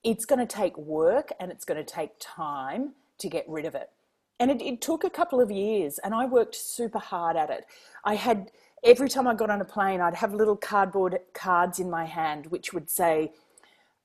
it's 0.02 0.25
going 0.25 0.40
to 0.40 0.57
take 0.57 0.76
work 0.76 1.31
and 1.38 1.52
it's 1.52 1.64
going 1.64 1.79
to 1.79 1.85
take 1.85 2.11
time 2.19 2.93
to 3.19 3.29
get 3.29 3.49
rid 3.49 3.64
of 3.64 3.76
it. 3.76 3.90
And 4.40 4.50
it, 4.50 4.61
it, 4.61 4.81
took 4.81 5.05
a 5.05 5.11
couple 5.11 5.40
of 5.40 5.52
years, 5.52 6.00
and 6.00 6.12
I 6.12 6.25
worked 6.25 6.57
super 6.57 6.99
hard 6.99 7.37
at 7.37 7.49
it. 7.49 7.64
I 8.05 8.17
had 8.17 8.50
every 8.83 9.09
time 9.09 9.29
I 9.29 9.35
got 9.35 9.50
on 9.50 9.61
a 9.61 9.64
plane, 9.64 10.00
I'd 10.00 10.17
have 10.17 10.35
little 10.35 10.57
cardboard 10.57 11.21
cards 11.33 11.79
in 11.79 11.88
my 11.88 12.07
hand 12.07 12.47
which 12.47 12.73
would 12.73 12.90
say, 12.90 13.33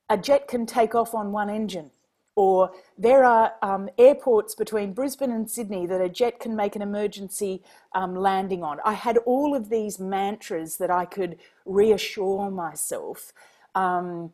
A 0.08 0.16
jet 0.16 0.46
can 0.46 0.64
take 0.64 0.94
off 0.94 1.12
on 1.12 1.32
one 1.32 1.50
engine 1.50 1.90
or 2.36 2.70
there 2.98 3.24
are 3.24 3.54
um, 3.62 3.88
airports 3.98 4.54
between 4.54 4.92
Brisbane 4.92 5.32
and 5.32 5.50
Sydney 5.50 5.86
that 5.86 6.00
a 6.02 6.08
jet 6.08 6.38
can 6.38 6.54
make 6.54 6.76
an 6.76 6.82
emergency 6.82 7.62
um, 7.94 8.14
landing 8.14 8.62
on. 8.62 8.78
I 8.84 8.92
had 8.92 9.16
all 9.18 9.54
of 9.56 9.70
these 9.70 9.98
mantras 9.98 10.76
that 10.76 10.90
I 10.90 11.06
could 11.06 11.38
reassure 11.64 12.50
myself. 12.50 13.32
Um, 13.74 14.32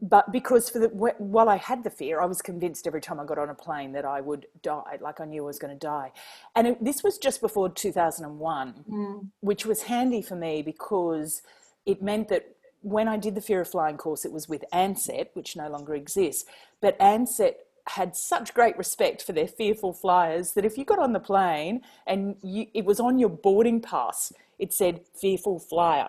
but 0.00 0.32
because 0.32 0.68
for 0.68 0.80
the 0.80 0.88
while 0.88 1.48
I 1.48 1.56
had 1.56 1.84
the 1.84 1.90
fear, 1.90 2.20
I 2.20 2.26
was 2.26 2.42
convinced 2.42 2.86
every 2.86 3.00
time 3.00 3.20
I 3.20 3.24
got 3.24 3.38
on 3.38 3.48
a 3.48 3.54
plane 3.54 3.92
that 3.92 4.04
I 4.04 4.20
would 4.20 4.46
die, 4.60 4.98
like 5.00 5.20
I 5.20 5.24
knew 5.24 5.44
I 5.44 5.46
was 5.46 5.58
going 5.58 5.72
to 5.72 5.78
die. 5.78 6.12
And 6.56 6.66
it, 6.66 6.84
this 6.84 7.02
was 7.02 7.16
just 7.16 7.40
before 7.40 7.70
2001, 7.70 8.84
mm. 8.90 9.28
which 9.40 9.64
was 9.64 9.82
handy 9.82 10.20
for 10.20 10.36
me 10.36 10.60
because 10.60 11.42
it 11.86 12.02
meant 12.02 12.28
that 12.28 12.53
when 12.84 13.08
I 13.08 13.16
did 13.16 13.34
the 13.34 13.40
Fear 13.40 13.62
of 13.62 13.68
Flying 13.68 13.96
course, 13.96 14.24
it 14.24 14.32
was 14.32 14.48
with 14.48 14.62
Ansett, 14.72 15.28
which 15.32 15.56
no 15.56 15.68
longer 15.68 15.94
exists. 15.94 16.44
But 16.82 16.98
Ansett 16.98 17.54
had 17.86 18.14
such 18.14 18.54
great 18.54 18.76
respect 18.76 19.22
for 19.22 19.32
their 19.32 19.48
fearful 19.48 19.92
flyers 19.92 20.52
that 20.52 20.64
if 20.64 20.76
you 20.76 20.84
got 20.84 20.98
on 20.98 21.12
the 21.12 21.20
plane 21.20 21.80
and 22.06 22.36
you, 22.42 22.66
it 22.74 22.84
was 22.84 23.00
on 23.00 23.18
your 23.18 23.30
boarding 23.30 23.80
pass, 23.80 24.32
it 24.58 24.72
said 24.72 25.00
fearful 25.14 25.58
flyer. 25.58 26.08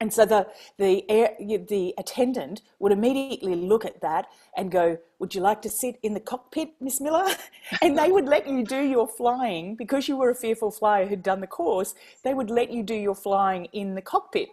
And 0.00 0.12
so 0.12 0.24
the 0.24 0.46
the 0.76 1.04
air, 1.10 1.34
the 1.40 1.92
attendant 1.98 2.62
would 2.78 2.92
immediately 2.92 3.56
look 3.56 3.84
at 3.84 4.00
that 4.00 4.28
and 4.56 4.70
go, 4.70 4.98
"Would 5.18 5.34
you 5.34 5.40
like 5.40 5.60
to 5.62 5.68
sit 5.68 5.98
in 6.04 6.14
the 6.14 6.20
cockpit, 6.20 6.70
Miss 6.80 7.00
Millar?" 7.00 7.26
And 7.82 7.98
they 7.98 8.12
would 8.12 8.26
let 8.26 8.46
you 8.46 8.64
do 8.64 8.80
your 8.80 9.08
flying 9.08 9.74
because 9.74 10.06
you 10.06 10.16
were 10.16 10.30
a 10.30 10.36
fearful 10.36 10.70
flyer 10.70 11.06
who'd 11.06 11.24
done 11.24 11.40
the 11.40 11.48
course. 11.48 11.96
They 12.22 12.34
would 12.34 12.50
let 12.50 12.70
you 12.70 12.84
do 12.84 12.94
your 12.94 13.16
flying 13.16 13.64
in 13.72 13.96
the 13.96 14.02
cockpit. 14.02 14.50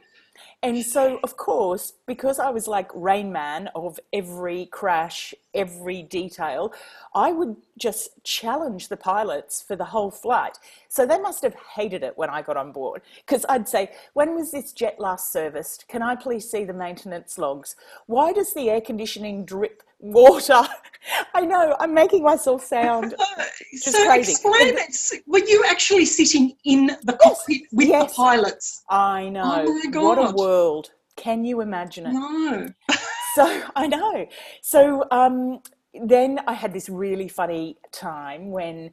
And 0.63 0.83
so, 0.83 1.19
of 1.23 1.37
course, 1.37 1.93
because 2.05 2.39
I 2.39 2.49
was 2.49 2.67
like 2.67 2.89
Rain 2.93 3.31
Man 3.31 3.69
of 3.75 3.99
every 4.11 4.67
crash, 4.67 5.33
every 5.53 6.01
detail, 6.01 6.73
I 7.13 7.31
would 7.31 7.55
just 7.77 8.23
challenge 8.23 8.89
the 8.89 8.97
pilots 8.97 9.61
for 9.61 9.75
the 9.75 9.85
whole 9.85 10.11
flight. 10.11 10.57
So 10.89 11.05
they 11.05 11.19
must 11.19 11.43
have 11.43 11.55
hated 11.75 12.03
it 12.03 12.17
when 12.17 12.29
I 12.29 12.41
got 12.41 12.57
on 12.57 12.71
board 12.71 13.01
because 13.25 13.45
I'd 13.49 13.67
say, 13.67 13.91
When 14.13 14.35
was 14.35 14.51
this 14.51 14.71
jet 14.71 14.99
last 14.99 15.31
serviced? 15.31 15.87
Can 15.87 16.01
I 16.01 16.15
please 16.15 16.49
see 16.49 16.63
the 16.63 16.73
maintenance 16.73 17.37
logs? 17.37 17.75
Why 18.05 18.33
does 18.33 18.53
the 18.53 18.69
air 18.69 18.81
conditioning 18.81 19.45
drip 19.45 19.83
water? 19.99 20.61
I 21.33 21.41
know, 21.41 21.75
I'm 21.79 21.93
making 21.93 22.23
myself 22.23 22.63
sound 22.63 23.13
just 23.71 23.91
so 23.91 24.05
crazy. 24.07 24.31
Explain 24.31 24.77
it. 24.77 25.23
Were 25.27 25.39
you 25.39 25.63
actually 25.67 26.05
sitting 26.05 26.55
in 26.63 26.87
the 27.03 27.13
cockpit 27.13 27.61
yes, 27.61 27.69
with 27.71 27.87
yes. 27.89 28.09
the 28.09 28.15
pilots? 28.15 28.83
I 28.89 29.29
know. 29.29 29.65
Oh 29.67 29.73
my 29.83 29.91
God. 29.91 30.03
What 30.03 30.31
a 30.31 30.35
world. 30.35 30.91
Can 31.15 31.45
you 31.45 31.61
imagine 31.61 32.07
it? 32.07 32.13
No. 32.13 32.69
so 33.35 33.63
I 33.75 33.87
know. 33.87 34.27
So 34.61 35.05
um, 35.11 35.59
then 35.93 36.39
I 36.47 36.53
had 36.53 36.73
this 36.73 36.89
really 36.89 37.27
funny 37.27 37.77
time 37.91 38.51
when, 38.51 38.91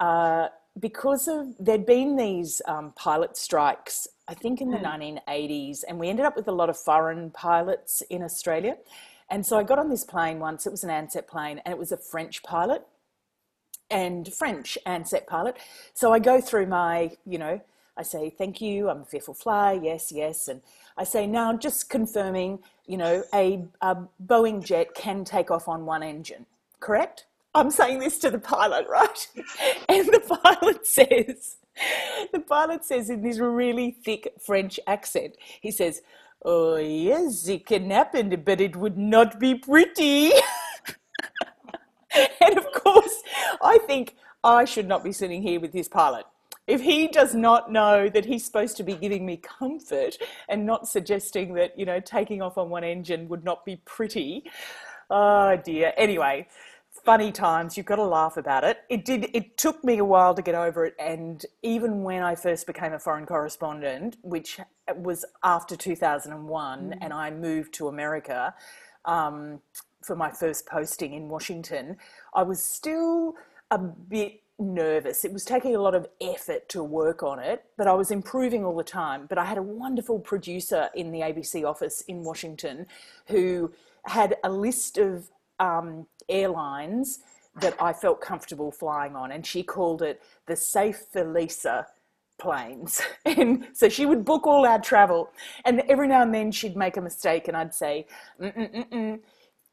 uh, 0.00 0.48
because 0.78 1.26
of 1.28 1.46
there'd 1.58 1.86
been 1.86 2.16
these 2.16 2.62
um, 2.66 2.92
pilot 2.94 3.36
strikes, 3.36 4.06
I 4.28 4.34
think 4.34 4.60
in 4.60 4.70
the 4.70 4.78
mm. 4.78 5.20
1980s, 5.26 5.82
and 5.88 5.98
we 5.98 6.08
ended 6.08 6.24
up 6.24 6.36
with 6.36 6.48
a 6.48 6.52
lot 6.52 6.70
of 6.70 6.78
foreign 6.78 7.30
pilots 7.30 8.02
in 8.10 8.22
Australia. 8.22 8.76
And 9.30 9.44
so 9.44 9.58
I 9.58 9.62
got 9.62 9.78
on 9.78 9.90
this 9.90 10.04
plane 10.04 10.38
once. 10.38 10.66
It 10.66 10.70
was 10.70 10.84
an 10.84 10.90
Ansett 10.90 11.26
plane, 11.26 11.60
and 11.64 11.72
it 11.72 11.78
was 11.78 11.92
a 11.92 11.96
French 11.96 12.42
pilot 12.42 12.86
and 13.90 14.32
French 14.32 14.78
Ansett 14.86 15.26
pilot. 15.26 15.56
So 15.94 16.12
I 16.12 16.18
go 16.18 16.40
through 16.40 16.66
my, 16.66 17.12
you 17.26 17.38
know, 17.38 17.60
I 17.96 18.02
say, 18.02 18.30
thank 18.30 18.60
you, 18.60 18.88
I'm 18.88 19.02
a 19.02 19.04
fearful 19.04 19.34
flyer, 19.34 19.78
yes, 19.82 20.12
yes. 20.12 20.48
And 20.48 20.60
I 20.96 21.04
say, 21.04 21.26
now 21.26 21.56
just 21.56 21.90
confirming, 21.90 22.60
you 22.86 22.96
know, 22.96 23.24
a, 23.34 23.64
a 23.80 23.96
Boeing 24.24 24.64
jet 24.64 24.94
can 24.94 25.24
take 25.24 25.50
off 25.50 25.68
on 25.68 25.84
one 25.84 26.02
engine, 26.02 26.46
correct? 26.80 27.26
I'm 27.54 27.70
saying 27.70 27.98
this 27.98 28.18
to 28.20 28.30
the 28.30 28.38
pilot, 28.38 28.86
right? 28.90 29.28
And 29.88 30.06
the 30.06 30.20
pilot 30.20 30.86
says, 30.86 31.56
the 32.32 32.40
pilot 32.40 32.84
says 32.84 33.10
in 33.10 33.22
this 33.22 33.38
really 33.38 33.90
thick 33.90 34.32
French 34.38 34.78
accent, 34.86 35.36
he 35.60 35.72
says, 35.72 36.02
Oh, 36.44 36.76
yes, 36.76 37.48
it 37.48 37.66
can 37.66 37.90
happen, 37.90 38.42
but 38.44 38.60
it 38.60 38.76
would 38.76 38.96
not 38.96 39.40
be 39.40 39.56
pretty. 39.56 40.32
and 42.40 42.56
of 42.56 42.70
course, 42.72 43.22
I 43.60 43.78
think 43.86 44.14
I 44.44 44.64
should 44.64 44.86
not 44.86 45.02
be 45.02 45.12
sitting 45.12 45.42
here 45.42 45.58
with 45.58 45.72
this 45.72 45.88
pilot. 45.88 46.26
If 46.68 46.80
he 46.80 47.08
does 47.08 47.34
not 47.34 47.72
know 47.72 48.08
that 48.10 48.26
he's 48.26 48.44
supposed 48.44 48.76
to 48.76 48.82
be 48.82 48.94
giving 48.94 49.26
me 49.26 49.38
comfort 49.38 50.18
and 50.48 50.66
not 50.66 50.86
suggesting 50.86 51.54
that 51.54 51.76
you 51.78 51.86
know 51.86 51.98
taking 51.98 52.42
off 52.42 52.58
on 52.58 52.68
one 52.68 52.84
engine 52.84 53.28
would 53.28 53.42
not 53.42 53.64
be 53.64 53.76
pretty. 53.84 54.44
Oh 55.10 55.56
dear. 55.56 55.94
Anyway 55.96 56.46
funny 57.04 57.32
times 57.32 57.76
you've 57.76 57.86
got 57.86 57.96
to 57.96 58.04
laugh 58.04 58.36
about 58.36 58.64
it 58.64 58.78
it 58.88 59.04
did 59.04 59.28
it 59.34 59.56
took 59.56 59.82
me 59.84 59.98
a 59.98 60.04
while 60.04 60.34
to 60.34 60.42
get 60.42 60.54
over 60.54 60.84
it 60.84 60.94
and 60.98 61.46
even 61.62 62.02
when 62.02 62.22
i 62.22 62.34
first 62.34 62.66
became 62.66 62.92
a 62.92 62.98
foreign 62.98 63.26
correspondent 63.26 64.16
which 64.22 64.58
was 64.96 65.24
after 65.42 65.76
2001 65.76 66.80
mm. 66.80 66.98
and 67.00 67.12
i 67.12 67.30
moved 67.30 67.72
to 67.74 67.88
america 67.88 68.54
um, 69.04 69.60
for 70.02 70.16
my 70.16 70.30
first 70.30 70.66
posting 70.66 71.14
in 71.14 71.28
washington 71.28 71.96
i 72.34 72.42
was 72.42 72.62
still 72.62 73.34
a 73.70 73.78
bit 73.78 74.40
nervous. 74.58 75.24
It 75.24 75.32
was 75.32 75.44
taking 75.44 75.76
a 75.76 75.80
lot 75.80 75.94
of 75.94 76.08
effort 76.20 76.68
to 76.70 76.82
work 76.82 77.22
on 77.22 77.38
it, 77.38 77.64
but 77.76 77.86
I 77.86 77.94
was 77.94 78.10
improving 78.10 78.64
all 78.64 78.76
the 78.76 78.82
time. 78.82 79.26
But 79.28 79.38
I 79.38 79.44
had 79.44 79.58
a 79.58 79.62
wonderful 79.62 80.18
producer 80.18 80.88
in 80.94 81.12
the 81.12 81.20
ABC 81.20 81.64
office 81.64 82.00
in 82.02 82.24
Washington 82.24 82.86
who 83.26 83.72
had 84.04 84.36
a 84.42 84.50
list 84.50 84.98
of 84.98 85.28
um, 85.58 86.06
airlines 86.28 87.20
that 87.60 87.74
I 87.80 87.92
felt 87.92 88.20
comfortable 88.20 88.70
flying 88.70 89.16
on, 89.16 89.32
and 89.32 89.44
she 89.44 89.62
called 89.62 90.02
it 90.02 90.22
the 90.46 90.56
Safe 90.56 91.02
Felisa 91.14 91.86
planes. 92.38 93.02
And 93.24 93.66
so 93.72 93.88
she 93.88 94.06
would 94.06 94.24
book 94.24 94.46
all 94.46 94.64
our 94.66 94.80
travel, 94.80 95.30
and 95.64 95.82
every 95.88 96.08
now 96.08 96.22
and 96.22 96.34
then 96.34 96.52
she'd 96.52 96.76
make 96.76 96.96
a 96.96 97.00
mistake, 97.00 97.48
and 97.48 97.56
I'd 97.56 97.74
say, 97.74 98.06
Mm-mm-mm-mm 98.40 99.20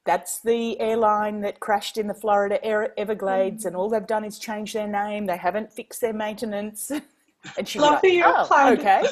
that's 0.05 0.39
the 0.39 0.79
airline 0.79 1.41
that 1.41 1.59
crashed 1.59 1.97
in 1.97 2.07
the 2.07 2.13
Florida 2.13 2.63
Everglades, 2.97 3.65
and 3.65 3.75
all 3.75 3.89
they've 3.89 4.05
done 4.05 4.23
is 4.23 4.37
change 4.39 4.71
their 4.73 4.87
name. 4.87 5.25
They 5.25 5.35
haven't 5.35 5.73
fixed 5.73 5.99
their 5.99 6.13
maintenance. 6.13 6.91
And 7.59 7.67
she 7.67 7.77
like, 7.77 8.01
you 8.01 8.23
oh, 8.25 8.41
applied. 8.41 8.79
okay. 8.79 9.05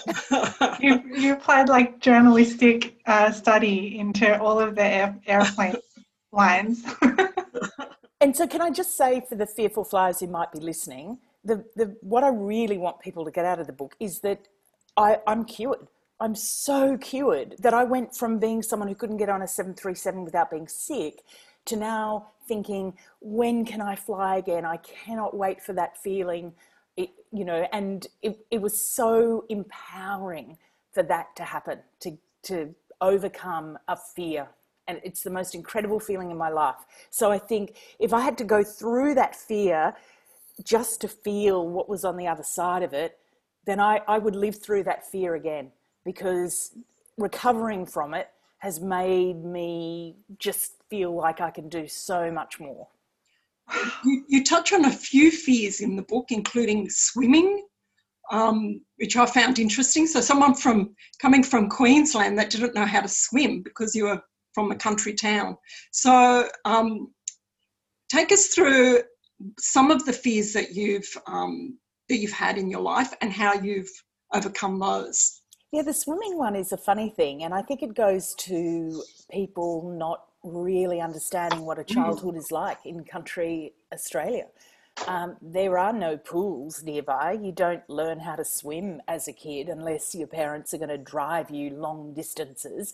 you, 0.79 1.03
you 1.15 1.33
applied 1.33 1.69
like 1.69 1.99
journalistic 1.99 2.95
uh, 3.05 3.29
study 3.29 3.99
into 3.99 4.41
all 4.41 4.59
of 4.59 4.73
the 4.73 4.83
air, 4.83 5.15
airplane 5.27 5.75
lines. 6.33 6.83
Um, 7.01 7.17
and 8.21 8.35
so, 8.35 8.47
can 8.47 8.61
I 8.61 8.69
just 8.69 8.97
say 8.97 9.21
for 9.27 9.35
the 9.35 9.45
fearful 9.45 9.83
flyers 9.83 10.19
who 10.19 10.27
might 10.27 10.51
be 10.51 10.59
listening, 10.59 11.19
the, 11.45 11.63
the 11.75 11.95
what 12.01 12.23
I 12.23 12.29
really 12.29 12.77
want 12.77 12.99
people 12.99 13.25
to 13.25 13.31
get 13.31 13.45
out 13.45 13.59
of 13.59 13.67
the 13.67 13.73
book 13.73 13.95
is 13.99 14.19
that 14.19 14.47
I, 14.97 15.19
I'm 15.27 15.45
cured. 15.45 15.87
I'm 16.19 16.35
so 16.35 16.97
cured 16.97 17.55
that 17.59 17.73
I 17.73 17.83
went 17.83 18.15
from 18.15 18.39
being 18.39 18.61
someone 18.61 18.87
who 18.87 18.95
couldn't 18.95 19.17
get 19.17 19.29
on 19.29 19.41
a 19.41 19.47
737 19.47 20.23
without 20.23 20.49
being 20.49 20.67
sick 20.67 21.23
to 21.65 21.75
now 21.75 22.27
thinking, 22.47 22.93
when 23.19 23.65
can 23.65 23.81
I 23.81 23.95
fly 23.95 24.37
again? 24.37 24.65
I 24.65 24.77
cannot 24.77 25.35
wait 25.35 25.61
for 25.61 25.73
that 25.73 25.97
feeling, 26.01 26.53
it, 26.97 27.09
you 27.31 27.45
know, 27.45 27.67
and 27.73 28.07
it, 28.21 28.45
it 28.51 28.61
was 28.61 28.77
so 28.77 29.45
empowering 29.49 30.57
for 30.91 31.03
that 31.03 31.35
to 31.37 31.43
happen, 31.43 31.79
to, 32.01 32.17
to 32.43 32.73
overcome 33.01 33.77
a 33.87 33.97
fear 33.97 34.47
and 34.87 34.99
it's 35.03 35.23
the 35.23 35.29
most 35.29 35.55
incredible 35.55 35.99
feeling 35.99 36.31
in 36.31 36.37
my 36.37 36.49
life. 36.49 36.85
So 37.09 37.31
I 37.31 37.37
think 37.37 37.77
if 37.99 38.13
I 38.13 38.21
had 38.21 38.37
to 38.39 38.43
go 38.43 38.63
through 38.63 39.15
that 39.15 39.35
fear 39.35 39.93
just 40.63 41.01
to 41.01 41.07
feel 41.07 41.67
what 41.67 41.89
was 41.89 42.05
on 42.05 42.17
the 42.17 42.27
other 42.27 42.43
side 42.43 42.83
of 42.83 42.93
it, 42.93 43.17
then 43.65 43.79
I, 43.79 44.01
I 44.07 44.17
would 44.17 44.35
live 44.35 44.61
through 44.61 44.83
that 44.83 45.09
fear 45.09 45.35
again 45.35 45.71
because 46.05 46.75
recovering 47.17 47.85
from 47.85 48.13
it 48.13 48.29
has 48.59 48.79
made 48.79 49.43
me 49.43 50.15
just 50.37 50.73
feel 50.89 51.13
like 51.13 51.41
I 51.41 51.51
can 51.51 51.69
do 51.69 51.87
so 51.87 52.31
much 52.31 52.59
more. 52.59 52.87
You, 54.03 54.25
you 54.27 54.43
touch 54.43 54.73
on 54.73 54.85
a 54.85 54.91
few 54.91 55.31
fears 55.31 55.79
in 55.79 55.95
the 55.95 56.01
book, 56.01 56.27
including 56.29 56.89
swimming, 56.89 57.65
um, 58.31 58.81
which 58.97 59.15
I 59.15 59.25
found 59.25 59.59
interesting. 59.59 60.05
So, 60.05 60.21
someone 60.21 60.53
from 60.53 60.95
coming 61.19 61.43
from 61.43 61.69
Queensland 61.69 62.37
that 62.37 62.49
didn't 62.49 62.75
know 62.75 62.85
how 62.85 63.01
to 63.01 63.07
swim 63.07 63.61
because 63.61 63.95
you 63.95 64.05
were 64.05 64.21
from 64.53 64.71
a 64.71 64.75
country 64.75 65.13
town. 65.13 65.57
So, 65.91 66.49
um, 66.65 67.11
take 68.09 68.31
us 68.31 68.47
through 68.47 69.01
some 69.59 69.91
of 69.91 70.05
the 70.05 70.13
fears 70.13 70.53
that 70.53 70.73
you've 70.73 71.11
um, 71.27 71.77
that 72.09 72.17
you've 72.17 72.31
had 72.31 72.57
in 72.57 72.69
your 72.69 72.81
life 72.81 73.13
and 73.21 73.31
how 73.31 73.53
you've 73.53 73.89
overcome 74.33 74.79
those. 74.79 75.41
Yeah, 75.71 75.81
the 75.81 75.93
swimming 75.93 76.37
one 76.37 76.55
is 76.55 76.71
a 76.71 76.77
funny 76.77 77.09
thing, 77.09 77.43
and 77.43 77.53
I 77.53 77.61
think 77.61 77.81
it 77.81 77.95
goes 77.95 78.35
to 78.39 79.01
people 79.31 79.95
not 79.97 80.25
really 80.43 80.99
understanding 81.01 81.61
what 81.61 81.79
a 81.79 81.83
childhood 81.83 82.35
is 82.35 82.51
like 82.51 82.77
in 82.85 83.03
country 83.03 83.73
Australia. 83.91 84.45
Um, 85.07 85.37
there 85.41 85.77
are 85.77 85.93
no 85.93 86.17
pools 86.17 86.83
nearby. 86.83 87.39
You 87.41 87.51
don't 87.51 87.87
learn 87.89 88.19
how 88.19 88.35
to 88.35 88.45
swim 88.45 89.01
as 89.07 89.27
a 89.27 89.33
kid 89.33 89.67
unless 89.67 90.13
your 90.13 90.27
parents 90.27 90.73
are 90.73 90.77
going 90.77 90.89
to 90.89 90.97
drive 90.97 91.49
you 91.49 91.71
long 91.71 92.13
distances. 92.13 92.93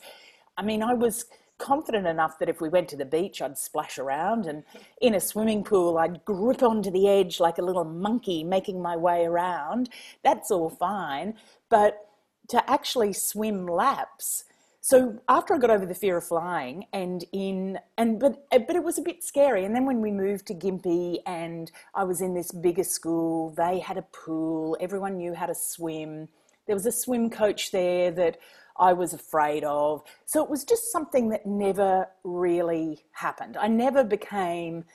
I 0.55 0.61
mean, 0.61 0.81
I 0.81 0.93
was 0.93 1.25
confident 1.59 2.07
enough 2.07 2.39
that 2.39 2.49
if 2.49 2.61
we 2.61 2.69
went 2.69 2.89
to 2.89 2.97
the 2.97 3.05
beach, 3.05 3.41
I'd 3.41 3.57
splash 3.57 3.99
around, 3.99 4.47
and 4.47 4.63
in 5.01 5.13
a 5.13 5.19
swimming 5.19 5.63
pool, 5.63 5.97
I'd 5.97 6.25
grip 6.25 6.63
onto 6.63 6.89
the 6.89 7.07
edge 7.07 7.39
like 7.39 7.57
a 7.57 7.63
little 7.63 7.85
monkey 7.85 8.43
making 8.43 8.81
my 8.81 8.97
way 8.97 9.25
around. 9.25 9.89
That's 10.23 10.49
all 10.49 10.69
fine. 10.69 11.35
But 11.69 12.07
to 12.47 12.67
actually 12.69 13.13
swim 13.13 13.67
laps, 13.67 14.45
so 14.81 15.21
after 15.27 15.53
I 15.53 15.57
got 15.57 15.69
over 15.69 15.85
the 15.85 15.93
fear 15.93 16.17
of 16.17 16.23
flying, 16.25 16.85
and 16.93 17.23
in 17.31 17.79
and 17.97 18.19
but 18.19 18.45
but 18.49 18.75
it 18.75 18.83
was 18.83 18.97
a 18.97 19.03
bit 19.03 19.23
scary. 19.23 19.65
And 19.65 19.75
then 19.75 19.85
when 19.85 20.01
we 20.01 20.09
moved 20.09 20.47
to 20.47 20.53
Gympie, 20.53 21.19
and 21.27 21.69
I 21.93 22.05
was 22.05 22.21
in 22.21 22.33
this 22.33 22.51
bigger 22.51 22.85
school, 22.85 23.51
they 23.51 23.79
had 23.79 23.97
a 23.97 24.01
pool. 24.01 24.77
Everyone 24.79 25.17
knew 25.17 25.33
how 25.33 25.47
to 25.47 25.55
swim. 25.55 26.29
There 26.69 26.75
was 26.75 26.85
a 26.85 26.91
swim 26.91 27.31
coach 27.31 27.71
there 27.71 28.11
that 28.11 28.37
I 28.77 28.93
was 28.93 29.11
afraid 29.11 29.63
of. 29.63 30.03
So 30.27 30.43
it 30.43 30.51
was 30.51 30.63
just 30.63 30.91
something 30.91 31.29
that 31.29 31.47
never 31.47 32.09
really 32.23 33.05
happened. 33.13 33.57
I 33.57 33.67
never 33.67 34.03
became 34.03 34.85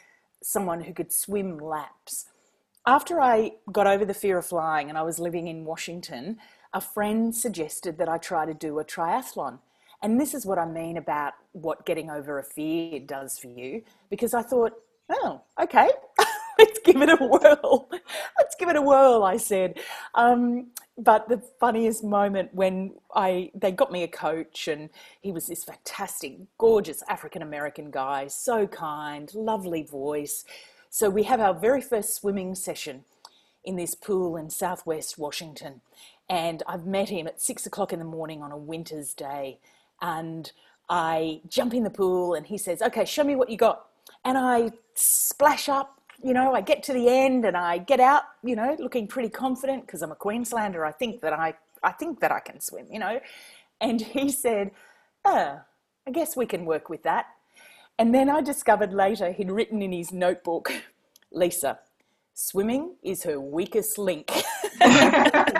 someone 0.41 0.83
who 0.83 0.93
could 0.93 1.13
swim 1.13 1.59
laps. 1.59 2.27
After 2.87 3.21
I 3.21 3.55
got 3.73 3.89
over 3.89 4.05
the 4.05 4.15
fear 4.15 4.39
of 4.39 4.47
flying 4.47 4.89
and 4.89 4.97
I 4.97 5.03
was 5.03 5.19
living 5.19 5.49
in 5.49 5.65
Washington, 5.65 6.39
a 6.73 6.81
friend 6.81 7.35
suggested 7.35 7.99
that 7.99 8.09
I 8.09 8.19
try 8.19 8.47
to 8.47 8.55
do 8.55 8.79
a 8.79 8.85
triathlon. 8.85 9.59
And 10.01 10.21
this 10.21 10.33
is 10.33 10.47
what 10.47 10.61
I 10.61 10.67
mean 10.67 10.97
about 10.97 11.33
what 11.51 11.85
getting 11.85 12.09
over 12.09 12.39
a 12.39 12.45
fear 12.45 13.01
does 13.01 13.37
for 13.37 13.49
you, 13.49 13.83
because 14.11 14.33
I 14.33 14.43
thought, 14.43 14.75
oh, 15.11 15.41
okay, 15.61 15.91
let's 16.59 16.79
give 16.85 17.01
it 17.03 17.09
a 17.09 17.17
whirl. 17.17 17.89
Let's 18.39 18.55
give 18.59 18.69
it 18.69 18.77
a 18.77 18.83
whirl, 18.83 19.25
I 19.25 19.37
said. 19.37 19.79
Um, 20.15 20.69
but 20.97 21.29
the 21.29 21.39
funniest 21.59 22.05
moment 22.05 22.55
when 22.55 22.93
I 23.15 23.51
they 23.55 23.73
got 23.73 23.91
me 23.91 24.05
a 24.05 24.09
coach 24.09 24.69
and 24.69 24.91
he 25.21 25.33
was 25.33 25.47
this 25.49 25.65
fantastic, 25.65 26.37
gorgeous 26.59 27.03
African 27.09 27.43
American 27.43 27.91
guy, 27.91 28.29
so 28.29 28.67
kind, 28.67 29.35
lovely 29.35 29.83
voice. 29.83 30.45
So 30.91 31.11
we 31.11 31.25
have 31.25 31.41
our 31.41 31.55
very 31.55 31.81
first 31.81 32.15
swimming 32.15 32.55
session 32.55 33.05
in 33.65 33.77
this 33.77 33.95
pool 33.95 34.37
in 34.37 34.51
southwest 34.51 35.19
Washington. 35.19 35.81
And 36.29 36.63
I've 36.67 36.87
met 36.87 37.09
him 37.09 37.27
at 37.27 37.41
six 37.41 37.67
o'clock 37.67 37.93
in 37.93 37.99
the 37.99 38.05
morning 38.05 38.43
on 38.43 38.53
a 38.53 38.57
winter's 38.57 39.13
day. 39.15 39.59
And 40.01 40.53
I 40.89 41.41
jump 41.49 41.75
in 41.75 41.83
the 41.83 41.91
pool 41.91 42.35
and 42.35 42.47
he 42.47 42.59
says, 42.59 42.81
Okay, 42.81 43.05
show 43.05 43.25
me 43.25 43.35
what 43.35 43.51
you 43.51 43.57
got. 43.57 43.87
And 44.25 44.39
I 44.39 44.71
splash 44.95 45.69
up 45.69 46.01
you 46.25 46.33
know, 46.33 46.55
I 46.55 46.63
get 46.63 46.83
to 46.85 46.95
the 46.95 47.09
end 47.09 47.45
and 47.45 47.55
I 47.55 47.77
get 47.77 48.01
out, 48.01 48.23
you 48.43 48.57
know, 48.57 48.75
looking 48.79 49.07
pretty 49.07 49.29
confident 49.29 49.87
because 49.87 50.01
I'm 50.01 50.11
a 50.11 50.17
Queenslander. 50.17 50.87
I 50.87 50.91
think 50.91 51.21
that 51.21 51.35
I, 51.35 51.53
I 51.83 51.93
think 51.93 52.21
that 52.21 52.33
I 52.33 52.41
can 52.41 52.61
swim, 52.61 52.87
you 52.91 52.99
know. 52.99 53.21
And 53.79 54.01
he 54.01 54.33
said, 54.33 54.71
"Oh, 55.27 55.61
I 56.07 56.11
guess 56.11 56.35
we 56.35 56.47
can 56.47 56.65
work 56.65 56.89
with 56.89 57.03
that." 57.03 57.27
And 57.99 58.15
then 58.15 58.31
I 58.31 58.41
discovered 58.41 58.95
later 58.95 59.33
he'd 59.33 59.51
written 59.51 59.83
in 59.83 59.93
his 59.93 60.13
notebook, 60.13 60.73
"Lisa, 61.31 61.79
swimming 62.33 62.95
is 63.03 63.25
her 63.25 63.39
weakest 63.39 63.99
link." 63.99 64.33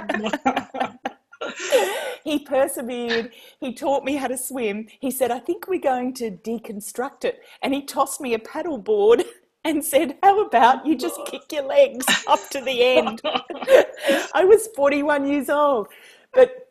he 2.25 2.39
persevered. 2.39 3.33
He 3.61 3.75
taught 3.75 4.03
me 4.03 4.17
how 4.17 4.29
to 4.29 4.39
swim. 4.39 4.87
He 4.99 5.11
said, 5.11 5.31
I 5.31 5.41
think 5.41 5.69
we're 5.69 5.79
going 5.79 6.15
to 6.15 6.31
deconstruct 6.31 7.27
it. 7.27 7.43
And 7.63 7.75
he 7.75 7.83
tossed 7.83 8.19
me 8.19 8.33
a 8.33 8.39
paddle 8.39 8.79
board 8.79 9.25
and 9.65 9.85
said, 9.85 10.17
How 10.23 10.41
about 10.45 10.87
you 10.87 10.97
just 10.97 11.19
kick 11.27 11.51
your 11.53 11.65
legs 11.65 12.07
up 12.27 12.49
to 12.51 12.61
the 12.61 12.83
end? 12.83 13.21
I 14.35 14.45
was 14.45 14.69
41 14.77 15.27
years 15.27 15.49
old. 15.49 15.89
But 16.33 16.69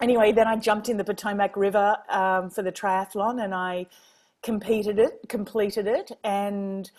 anyway, 0.00 0.32
then 0.32 0.46
I 0.46 0.56
jumped 0.56 0.88
in 0.88 0.96
the 0.96 1.04
Potomac 1.04 1.56
River 1.56 1.96
um, 2.08 2.50
for 2.50 2.62
the 2.62 2.72
triathlon 2.72 3.44
and 3.44 3.54
I 3.54 3.86
competed 4.42 4.98
it, 4.98 5.20
completed 5.28 5.86
it, 5.86 6.12
and 6.24 6.90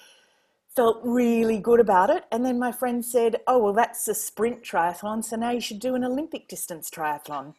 felt 0.75 0.99
really 1.03 1.57
good 1.57 1.79
about 1.79 2.09
it. 2.09 2.25
And 2.31 2.45
then 2.45 2.59
my 2.59 2.71
friend 2.71 3.03
said, 3.03 3.37
Oh, 3.47 3.59
well, 3.59 3.73
that's 3.73 4.07
a 4.07 4.13
sprint 4.13 4.61
triathlon, 4.63 5.23
so 5.23 5.35
now 5.35 5.51
you 5.51 5.61
should 5.61 5.79
do 5.79 5.95
an 5.95 6.03
Olympic 6.03 6.47
distance 6.47 6.89
triathlon. 6.89 7.55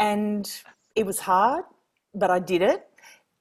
And 0.00 0.50
it 0.94 1.04
was 1.04 1.20
hard, 1.20 1.64
but 2.14 2.30
I 2.30 2.38
did 2.38 2.62
it. 2.62 2.88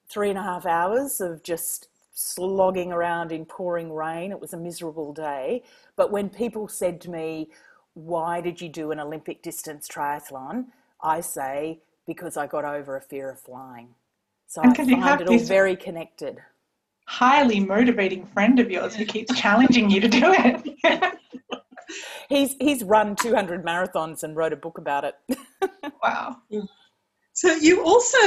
Three 0.09 0.29
and 0.29 0.37
a 0.37 0.43
half 0.43 0.65
hours 0.65 1.21
of 1.21 1.41
just 1.41 1.87
slogging 2.15 2.91
around 2.91 3.31
in 3.31 3.45
pouring 3.45 3.93
rain. 3.93 4.31
It 4.31 4.39
was 4.39 4.53
a 4.53 4.57
miserable 4.57 5.13
day. 5.13 5.63
But 5.95 6.11
when 6.11 6.29
people 6.29 6.67
said 6.67 6.99
to 7.01 7.11
me, 7.11 7.49
Why 7.93 8.41
did 8.41 8.59
you 8.59 8.69
do 8.69 8.91
an 8.91 8.99
Olympic 8.99 9.43
distance 9.43 9.87
triathlon? 9.87 10.65
I 11.03 11.21
say, 11.21 11.79
Because 12.07 12.37
I 12.37 12.47
got 12.47 12.65
over 12.65 12.95
a 12.95 13.01
fear 13.01 13.29
of 13.29 13.39
flying. 13.39 13.89
So 14.47 14.61
I 14.63 14.73
find 14.73 15.21
it 15.21 15.27
all 15.27 15.39
very 15.39 15.75
connected. 15.75 16.39
Highly 17.07 17.59
motivating 17.59 18.25
friend 18.27 18.59
of 18.59 18.71
yours 18.71 18.95
who 18.95 19.05
keeps 19.05 19.35
challenging 19.39 19.89
you 19.89 19.99
to 19.99 20.07
do 20.07 20.21
it. 20.23 21.19
he's 22.29 22.55
he's 22.59 22.83
run 22.83 23.15
200 23.15 23.63
marathons 23.63 24.23
and 24.23 24.35
wrote 24.35 24.53
a 24.53 24.55
book 24.55 24.77
about 24.77 25.03
it. 25.03 25.15
wow. 26.01 26.37
Mm. 26.51 26.67
So 27.35 27.53
you 27.53 27.83
also 27.83 28.17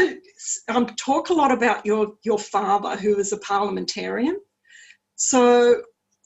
um, 0.68 0.87
talk 0.97 1.31
a 1.31 1.35
lot 1.35 1.51
about 1.51 1.87
your 1.87 2.12
your 2.25 2.38
father, 2.38 2.94
who 2.94 3.16
was 3.16 3.33
a 3.33 3.38
parliamentarian. 3.38 4.38
So 5.16 5.81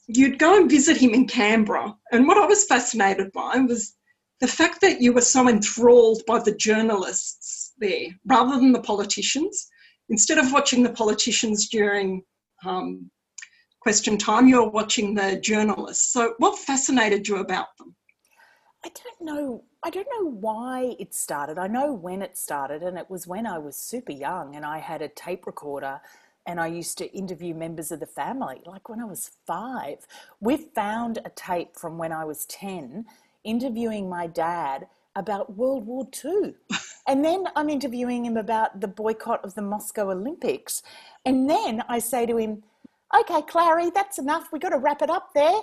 you'd 0.07 0.37
go 0.37 0.57
and 0.57 0.69
visit 0.69 0.97
him 0.97 1.13
in 1.13 1.25
Canberra, 1.25 1.95
and 2.11 2.27
what 2.27 2.37
I 2.37 2.45
was 2.45 2.65
fascinated 2.65 3.31
by 3.31 3.57
was 3.59 3.95
the 4.41 4.49
fact 4.49 4.81
that 4.81 4.99
you 4.99 5.13
were 5.13 5.21
so 5.21 5.47
enthralled 5.47 6.23
by 6.27 6.39
the 6.39 6.53
journalists 6.53 7.71
there, 7.77 8.07
rather 8.25 8.59
than 8.59 8.73
the 8.73 8.81
politicians. 8.81 9.69
Instead 10.09 10.37
of 10.37 10.51
watching 10.51 10.83
the 10.83 10.91
politicians 10.91 11.69
during 11.69 12.21
um, 12.65 13.09
question 13.79 14.17
time, 14.17 14.49
you're 14.49 14.69
watching 14.69 15.13
the 15.13 15.39
journalists. 15.39 16.11
So, 16.11 16.33
what 16.39 16.59
fascinated 16.59 17.29
you 17.29 17.37
about 17.37 17.67
them? 17.77 17.95
I 18.85 18.89
don't 18.89 19.21
know. 19.21 19.63
I 19.83 19.89
don't 19.91 20.07
know 20.19 20.29
why 20.29 20.95
it 20.99 21.15
started. 21.15 21.57
I 21.59 21.67
know 21.67 21.93
when 21.93 22.21
it 22.21 22.37
started, 22.37 22.83
and 22.83 22.97
it 22.97 23.09
was 23.09 23.27
when 23.27 23.47
I 23.47 23.59
was 23.59 23.75
super 23.77 24.11
young 24.11 24.55
and 24.55 24.65
I 24.65 24.79
had 24.79 25.01
a 25.01 25.09
tape 25.09 25.47
recorder 25.47 26.01
and 26.47 26.59
I 26.59 26.67
used 26.67 26.97
to 26.99 27.11
interview 27.15 27.53
members 27.55 27.91
of 27.91 28.01
the 28.01 28.07
family, 28.07 28.61
like 28.65 28.89
when 28.89 28.99
I 28.99 29.05
was 29.05 29.31
five. 29.47 30.07
We 30.41 30.57
found 30.57 31.19
a 31.25 31.29
tape 31.29 31.77
from 31.77 31.97
when 31.99 32.11
I 32.11 32.25
was 32.25 32.45
10 32.47 33.05
interviewing 33.45 34.09
my 34.09 34.27
dad 34.27 34.87
about 35.15 35.55
World 35.57 35.85
War 35.85 36.07
II. 36.25 36.55
And 37.07 37.25
then 37.25 37.47
I'm 37.57 37.69
interviewing 37.69 38.25
him 38.25 38.37
about 38.37 38.79
the 38.81 38.87
boycott 38.87 39.43
of 39.43 39.55
the 39.55 39.63
Moscow 39.63 40.11
Olympics. 40.11 40.83
And 41.25 41.49
then 41.49 41.83
I 41.89 41.99
say 41.99 42.25
to 42.27 42.37
him, 42.37 42.63
okay, 43.19 43.41
Clarrie, 43.41 43.93
that's 43.93 44.19
enough. 44.19 44.53
We've 44.53 44.61
got 44.61 44.69
to 44.69 44.77
wrap 44.77 45.01
it 45.01 45.09
up 45.09 45.33
there. 45.35 45.59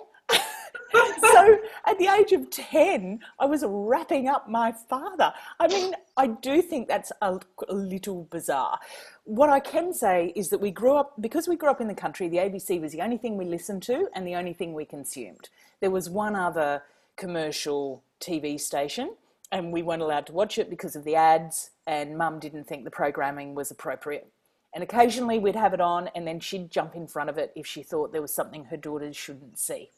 So 0.92 1.59
at 1.87 1.98
the 1.98 2.07
age 2.07 2.33
of 2.33 2.50
10, 2.50 3.20
I 3.38 3.46
was 3.46 3.64
wrapping 3.66 4.29
up 4.29 4.48
my 4.48 4.72
father. 4.72 5.33
I 5.59 5.68
mean, 5.68 5.94
I 6.16 6.29
do 6.29 6.62
think 6.62 6.88
that's 6.88 7.12
a, 7.22 7.38
a, 7.68 7.74
little 7.74 8.24
bizarre. 8.31 8.79
What 9.24 9.50
I 9.50 9.61
can 9.61 9.92
say 9.92 10.33
is 10.37 10.48
that 10.50 10.61
we 10.61 10.70
grew 10.70 10.96
up, 10.96 11.14
because 11.20 11.48
we 11.48 11.57
grew 11.57 11.70
up 11.70 11.81
in 11.81 11.88
the 11.88 11.94
country, 11.94 12.29
the 12.29 12.38
ABC 12.38 12.81
was 12.81 12.92
the 12.92 13.03
only 13.03 13.18
thing 13.18 13.37
we 13.37 13.44
listened 13.44 13.83
to 13.85 14.09
and 14.14 14.26
the 14.26 14.35
only 14.35 14.53
thing 14.53 14.74
we 14.74 14.85
consumed. 14.85 15.48
There 15.81 15.90
was 15.90 16.11
one 16.11 16.35
other 16.35 16.83
commercial 17.16 18.03
TV 18.20 18.59
station, 18.61 19.14
and 19.53 19.72
we 19.72 19.83
weren't 19.83 20.03
allowed 20.03 20.26
to 20.26 20.33
watch 20.33 20.59
it 20.59 20.70
because 20.70 20.96
of 20.96 21.05
the 21.05 21.16
ads, 21.16 21.70
and 21.87 22.16
mum 22.16 22.38
didn't 22.38 22.64
think 22.64 22.85
the 22.85 22.90
programming 22.90 23.55
was 23.55 23.70
appropriate. 23.70 24.29
And 24.72 24.85
occasionally 24.85 25.38
we'd 25.38 25.57
have 25.57 25.74
it 25.74 25.81
on, 25.81 26.09
and 26.14 26.26
then 26.26 26.40
she'd 26.40 26.70
jump 26.70 26.94
in 26.94 27.07
front 27.07 27.31
of 27.31 27.38
it 27.38 27.53
if 27.57 27.66
she 27.66 27.83
thought 27.83 28.12
there 28.12 28.22
was 28.22 28.35
something 28.35 28.66
her 28.66 28.76
daughters 28.76 29.16
shouldn't 29.16 29.59
see. 29.59 29.90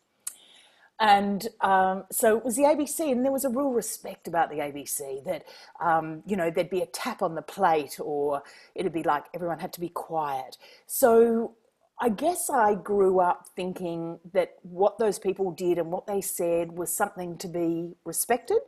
And 1.00 1.48
um, 1.61 2.05
so 2.12 2.37
it 2.37 2.44
was 2.44 2.55
the 2.55 2.62
ABC, 2.62 3.11
and 3.11 3.24
there 3.24 3.33
was 3.33 3.44
a 3.44 3.48
real 3.48 3.70
respect 3.70 4.28
about 4.28 4.50
the 4.50 4.57
ABC 4.57 5.24
that, 5.24 5.44
um, 5.81 6.22
you 6.26 6.37
know, 6.37 6.50
there'd 6.50 6.70
be 6.70 6.83
a 6.83 6.87
tap 6.87 7.22
on 7.22 7.35
the 7.35 7.42
plate, 7.42 7.98
or 7.98 8.42
it'd 8.74 8.92
be 8.92 9.02
like 9.02 9.24
everyone 9.35 9.59
had 9.59 9.72
to 9.72 9.81
be 9.81 9.88
quiet. 9.88 10.59
So 10.87 11.57
I 12.00 12.09
guess 12.09 12.50
I 12.50 12.74
grew 12.74 13.20
up 13.20 13.48
thinking 13.55 14.18
that 14.33 14.55
what 14.62 14.98
those 14.98 15.18
people 15.18 15.52
did 15.52 15.78
and 15.78 15.90
what 15.90 16.07
they 16.07 16.20
said 16.20 16.72
was 16.72 16.96
something 16.96 17.38
to 17.38 17.48
be 17.48 17.94
respected. 18.05 18.59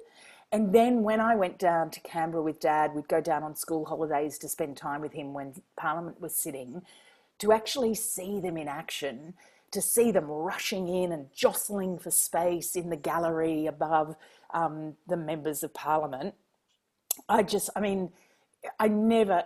And 0.52 0.72
then 0.72 1.02
when 1.02 1.20
I 1.20 1.34
went 1.34 1.58
down 1.58 1.90
to 1.90 2.00
Canberra 2.00 2.42
with 2.42 2.60
Dad, 2.60 2.94
we'd 2.94 3.08
go 3.08 3.20
down 3.20 3.42
on 3.42 3.56
school 3.56 3.84
holidays 3.86 4.38
to 4.38 4.48
spend 4.48 4.76
time 4.76 5.00
with 5.00 5.12
him 5.12 5.34
when 5.34 5.54
Parliament 5.76 6.20
was 6.20 6.36
sitting, 6.36 6.82
to 7.40 7.50
actually 7.50 7.94
see 7.94 8.38
them 8.38 8.56
in 8.56 8.68
action 8.68 9.34
to 9.74 9.82
see 9.82 10.10
them 10.10 10.26
rushing 10.26 10.88
in 10.88 11.12
and 11.12 11.26
jostling 11.34 11.98
for 11.98 12.10
space 12.10 12.76
in 12.76 12.90
the 12.90 12.96
gallery 12.96 13.66
above 13.66 14.16
um, 14.52 14.94
the 15.06 15.16
members 15.16 15.62
of 15.62 15.74
parliament. 15.74 16.34
I 17.28 17.42
just, 17.42 17.70
I 17.76 17.80
mean, 17.80 18.10
I 18.78 18.88
never, 18.88 19.44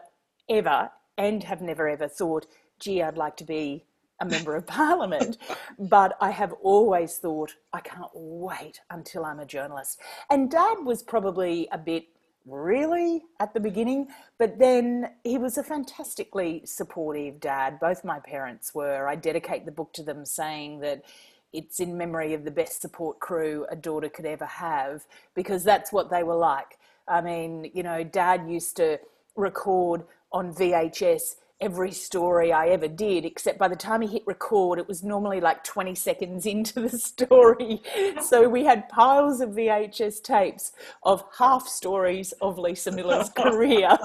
ever, 0.49 0.91
and 1.17 1.43
have 1.45 1.61
never 1.61 1.89
ever 1.89 2.09
thought, 2.09 2.47
gee, 2.79 3.03
I'd 3.03 3.17
like 3.17 3.37
to 3.39 3.45
be 3.45 3.85
a 4.21 4.25
member 4.25 4.55
of 4.55 4.67
parliament. 4.67 5.39
but 5.79 6.17
I 6.21 6.31
have 6.31 6.53
always 6.63 7.17
thought, 7.17 7.55
I 7.73 7.81
can't 7.81 8.11
wait 8.15 8.81
until 8.91 9.25
I'm 9.25 9.41
a 9.41 9.47
journalist. 9.47 10.01
And 10.31 10.51
dad 10.51 10.79
was 10.85 11.03
probably 11.03 11.69
a 11.73 11.79
bit 11.79 12.05
really 12.49 13.23
at 13.41 13.55
the 13.55 13.61
beginning, 13.61 14.09
but 14.39 14.59
then 14.59 15.11
he 15.25 15.39
was 15.39 15.59
a 15.59 15.63
fantastically 15.63 16.63
supportive 16.65 17.41
dad. 17.41 17.79
Both 17.81 18.05
my 18.05 18.21
parents 18.21 18.75
were. 18.75 19.09
I 19.09 19.17
dedicate 19.17 19.65
the 19.67 19.73
book 19.73 19.93
to 19.95 20.03
them 20.03 20.25
saying 20.25 20.81
that 20.81 21.05
it's 21.53 21.81
in 21.81 21.97
memory 21.97 22.35
of 22.35 22.45
the 22.45 22.51
best 22.51 22.83
support 22.83 23.21
crew 23.21 23.67
a 23.71 23.77
daughter 23.77 24.09
could 24.09 24.27
ever 24.27 24.45
have 24.45 25.07
because 25.35 25.65
that's 25.65 25.93
what 25.93 26.11
they 26.11 26.23
were 26.23 26.37
like. 26.37 26.79
I 27.07 27.21
mean, 27.21 27.71
you 27.73 27.83
know, 27.83 28.05
dad 28.05 28.49
used 28.49 28.77
to 28.77 28.99
record 29.35 30.05
on 30.33 30.55
VHS 30.55 31.37
every 31.61 31.91
story 31.91 32.53
I 32.53 32.69
ever 32.69 32.89
did, 32.89 33.25
except 33.25 33.59
by 33.59 33.69
the 33.69 33.77
time 33.77 34.01
he 34.01 34.09
hit 34.09 34.23
record, 34.27 34.79
it 34.79 34.87
was 34.87 35.03
normally 35.03 35.41
like 35.41 35.65
20 35.65 35.95
seconds 35.95 36.47
into 36.55 36.81
the 36.81 36.99
story. 36.99 37.83
So 38.23 38.49
we 38.49 38.65
had 38.65 38.89
piles 38.89 39.41
of 39.41 39.51
VHS 39.51 40.23
tapes 40.23 40.73
of 41.03 41.25
half 41.39 41.67
stories 41.67 42.33
of 42.41 42.59
Lisa 42.59 42.93
Millar's 42.93 43.31
career. 43.37 43.97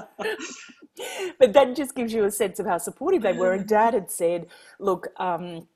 but 1.38 1.52
that 1.52 1.76
just 1.76 1.94
gives 1.94 2.12
you 2.12 2.24
a 2.24 2.30
sense 2.30 2.58
of 2.58 2.66
how 2.66 2.78
supportive 2.78 3.22
they 3.22 3.32
were. 3.32 3.52
And 3.52 3.66
dad 3.66 3.94
had 3.94 4.10
said, 4.10 4.46
look, 4.78 5.08
um, 5.18 5.68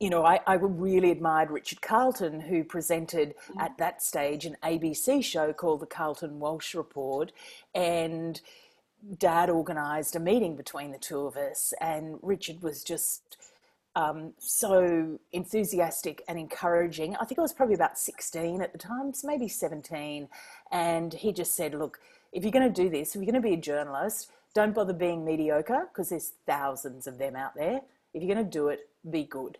you 0.00 0.10
know, 0.10 0.24
I, 0.24 0.38
I 0.46 0.54
really 0.54 1.10
admired 1.10 1.50
Richard 1.50 1.80
Carleton, 1.82 2.40
who 2.40 2.62
presented 2.62 3.34
mm. 3.50 3.60
at 3.60 3.76
that 3.78 4.00
stage 4.02 4.44
an 4.44 4.56
ABC 4.62 5.24
show 5.24 5.52
called 5.52 5.80
The 5.80 5.86
Carleton 5.86 6.38
Walsh 6.38 6.74
Report. 6.74 7.32
And 7.74 8.40
dad 9.18 9.50
organised 9.50 10.16
a 10.16 10.20
meeting 10.20 10.56
between 10.56 10.92
the 10.92 10.98
two 10.98 11.20
of 11.20 11.36
us, 11.36 11.72
and 11.80 12.18
Richard 12.22 12.62
was 12.62 12.82
just 12.82 13.36
um, 13.96 14.32
so 14.38 15.18
enthusiastic 15.32 16.22
and 16.28 16.38
encouraging. 16.38 17.16
I 17.16 17.24
think 17.24 17.38
I 17.38 17.42
was 17.42 17.52
probably 17.52 17.74
about 17.74 17.98
16 17.98 18.62
at 18.62 18.72
the 18.72 18.78
time, 18.78 19.12
so 19.12 19.26
maybe 19.26 19.48
17. 19.48 20.28
And 20.70 21.14
he 21.14 21.32
just 21.32 21.54
said, 21.54 21.74
Look, 21.74 22.00
if 22.32 22.42
you're 22.42 22.52
going 22.52 22.72
to 22.72 22.82
do 22.82 22.88
this, 22.90 23.10
if 23.10 23.16
you're 23.16 23.30
going 23.30 23.42
to 23.42 23.48
be 23.48 23.54
a 23.54 23.56
journalist, 23.56 24.30
don't 24.54 24.74
bother 24.74 24.92
being 24.92 25.24
mediocre 25.24 25.88
because 25.92 26.10
there's 26.10 26.32
thousands 26.46 27.06
of 27.06 27.18
them 27.18 27.36
out 27.36 27.54
there. 27.54 27.80
If 28.14 28.22
you're 28.22 28.34
going 28.34 28.44
to 28.44 28.50
do 28.50 28.68
it, 28.68 28.88
be 29.10 29.24
good. 29.24 29.58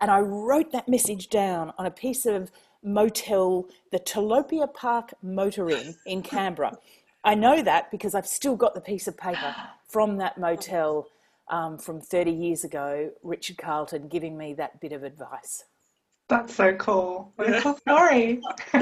And 0.00 0.10
I 0.10 0.20
wrote 0.20 0.72
that 0.72 0.88
message 0.88 1.28
down 1.28 1.72
on 1.78 1.86
a 1.86 1.90
piece 1.90 2.26
of 2.26 2.50
motel, 2.82 3.66
the 3.90 3.98
Telopea 3.98 4.72
Park 4.72 5.14
Motor 5.22 5.70
Inn 5.70 5.96
in 6.06 6.22
Canberra. 6.22 6.78
I 7.24 7.34
know 7.34 7.62
that 7.62 7.90
because 7.90 8.14
I've 8.14 8.26
still 8.26 8.56
got 8.56 8.74
the 8.74 8.80
piece 8.80 9.08
of 9.08 9.16
paper 9.16 9.54
from 9.88 10.16
that 10.18 10.38
motel 10.38 11.08
um, 11.50 11.78
from 11.78 12.00
30 12.00 12.30
years 12.30 12.64
ago, 12.64 13.10
Richard 13.22 13.58
Carleton 13.58 14.08
giving 14.08 14.36
me 14.36 14.54
that 14.54 14.80
bit 14.80 14.92
of 14.92 15.02
advice. 15.02 15.64
That's 16.28 16.54
so 16.54 16.74
cool. 16.74 17.32
What 17.36 17.54
a 17.54 17.62
cool 17.62 17.76
story. 17.78 18.42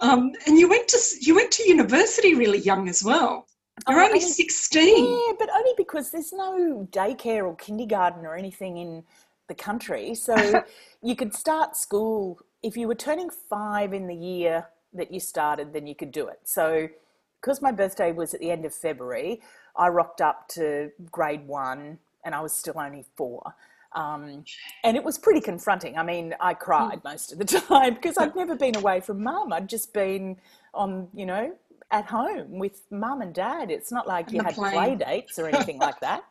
um, 0.00 0.32
and 0.46 0.58
you 0.58 0.68
went 0.68 0.88
to 0.88 0.98
you 1.22 1.34
went 1.34 1.50
to 1.52 1.66
university 1.66 2.34
really 2.34 2.58
young 2.58 2.88
as 2.88 3.02
well. 3.02 3.46
You're 3.88 4.00
oh, 4.00 4.06
only 4.06 4.20
16. 4.20 5.04
Yeah, 5.04 5.32
but 5.38 5.48
only 5.54 5.72
because 5.78 6.10
there's 6.10 6.32
no 6.32 6.86
daycare 6.92 7.44
or 7.44 7.56
kindergarten 7.56 8.26
or 8.26 8.36
anything 8.36 8.76
in 8.76 9.02
the 9.48 9.54
country. 9.54 10.14
So 10.14 10.62
you 11.02 11.16
could 11.16 11.34
start 11.34 11.76
school 11.76 12.38
if 12.62 12.76
you 12.76 12.86
were 12.86 12.94
turning 12.94 13.30
five 13.30 13.94
in 13.94 14.06
the 14.06 14.14
year 14.14 14.66
that 14.94 15.12
you 15.12 15.20
started, 15.20 15.72
then 15.72 15.86
you 15.86 15.94
could 15.94 16.12
do 16.12 16.28
it. 16.28 16.40
So, 16.44 16.88
because 17.40 17.60
my 17.60 17.72
birthday 17.72 18.12
was 18.12 18.34
at 18.34 18.40
the 18.40 18.50
end 18.50 18.64
of 18.64 18.74
February, 18.74 19.40
I 19.76 19.88
rocked 19.88 20.20
up 20.20 20.48
to 20.50 20.90
grade 21.10 21.46
one 21.46 21.98
and 22.24 22.34
I 22.34 22.40
was 22.40 22.52
still 22.52 22.78
only 22.78 23.04
four. 23.16 23.54
Um, 23.94 24.44
and 24.84 24.96
it 24.96 25.04
was 25.04 25.18
pretty 25.18 25.40
confronting. 25.40 25.98
I 25.98 26.02
mean, 26.02 26.34
I 26.40 26.54
cried 26.54 27.00
hmm. 27.00 27.08
most 27.08 27.32
of 27.32 27.38
the 27.38 27.44
time 27.68 27.94
because 27.94 28.16
I'd 28.18 28.34
never 28.36 28.54
been 28.54 28.76
away 28.76 29.00
from 29.00 29.22
mum. 29.22 29.52
I'd 29.52 29.68
just 29.68 29.92
been 29.92 30.36
on, 30.72 31.08
you 31.14 31.26
know, 31.26 31.54
at 31.90 32.06
home 32.06 32.58
with 32.58 32.82
mum 32.90 33.20
and 33.20 33.34
dad. 33.34 33.70
It's 33.70 33.92
not 33.92 34.06
like 34.08 34.32
you 34.32 34.42
had 34.42 34.54
plane. 34.54 34.72
play 34.72 34.96
dates 34.96 35.38
or 35.38 35.48
anything 35.52 35.78
like 35.78 36.00
that. 36.00 36.24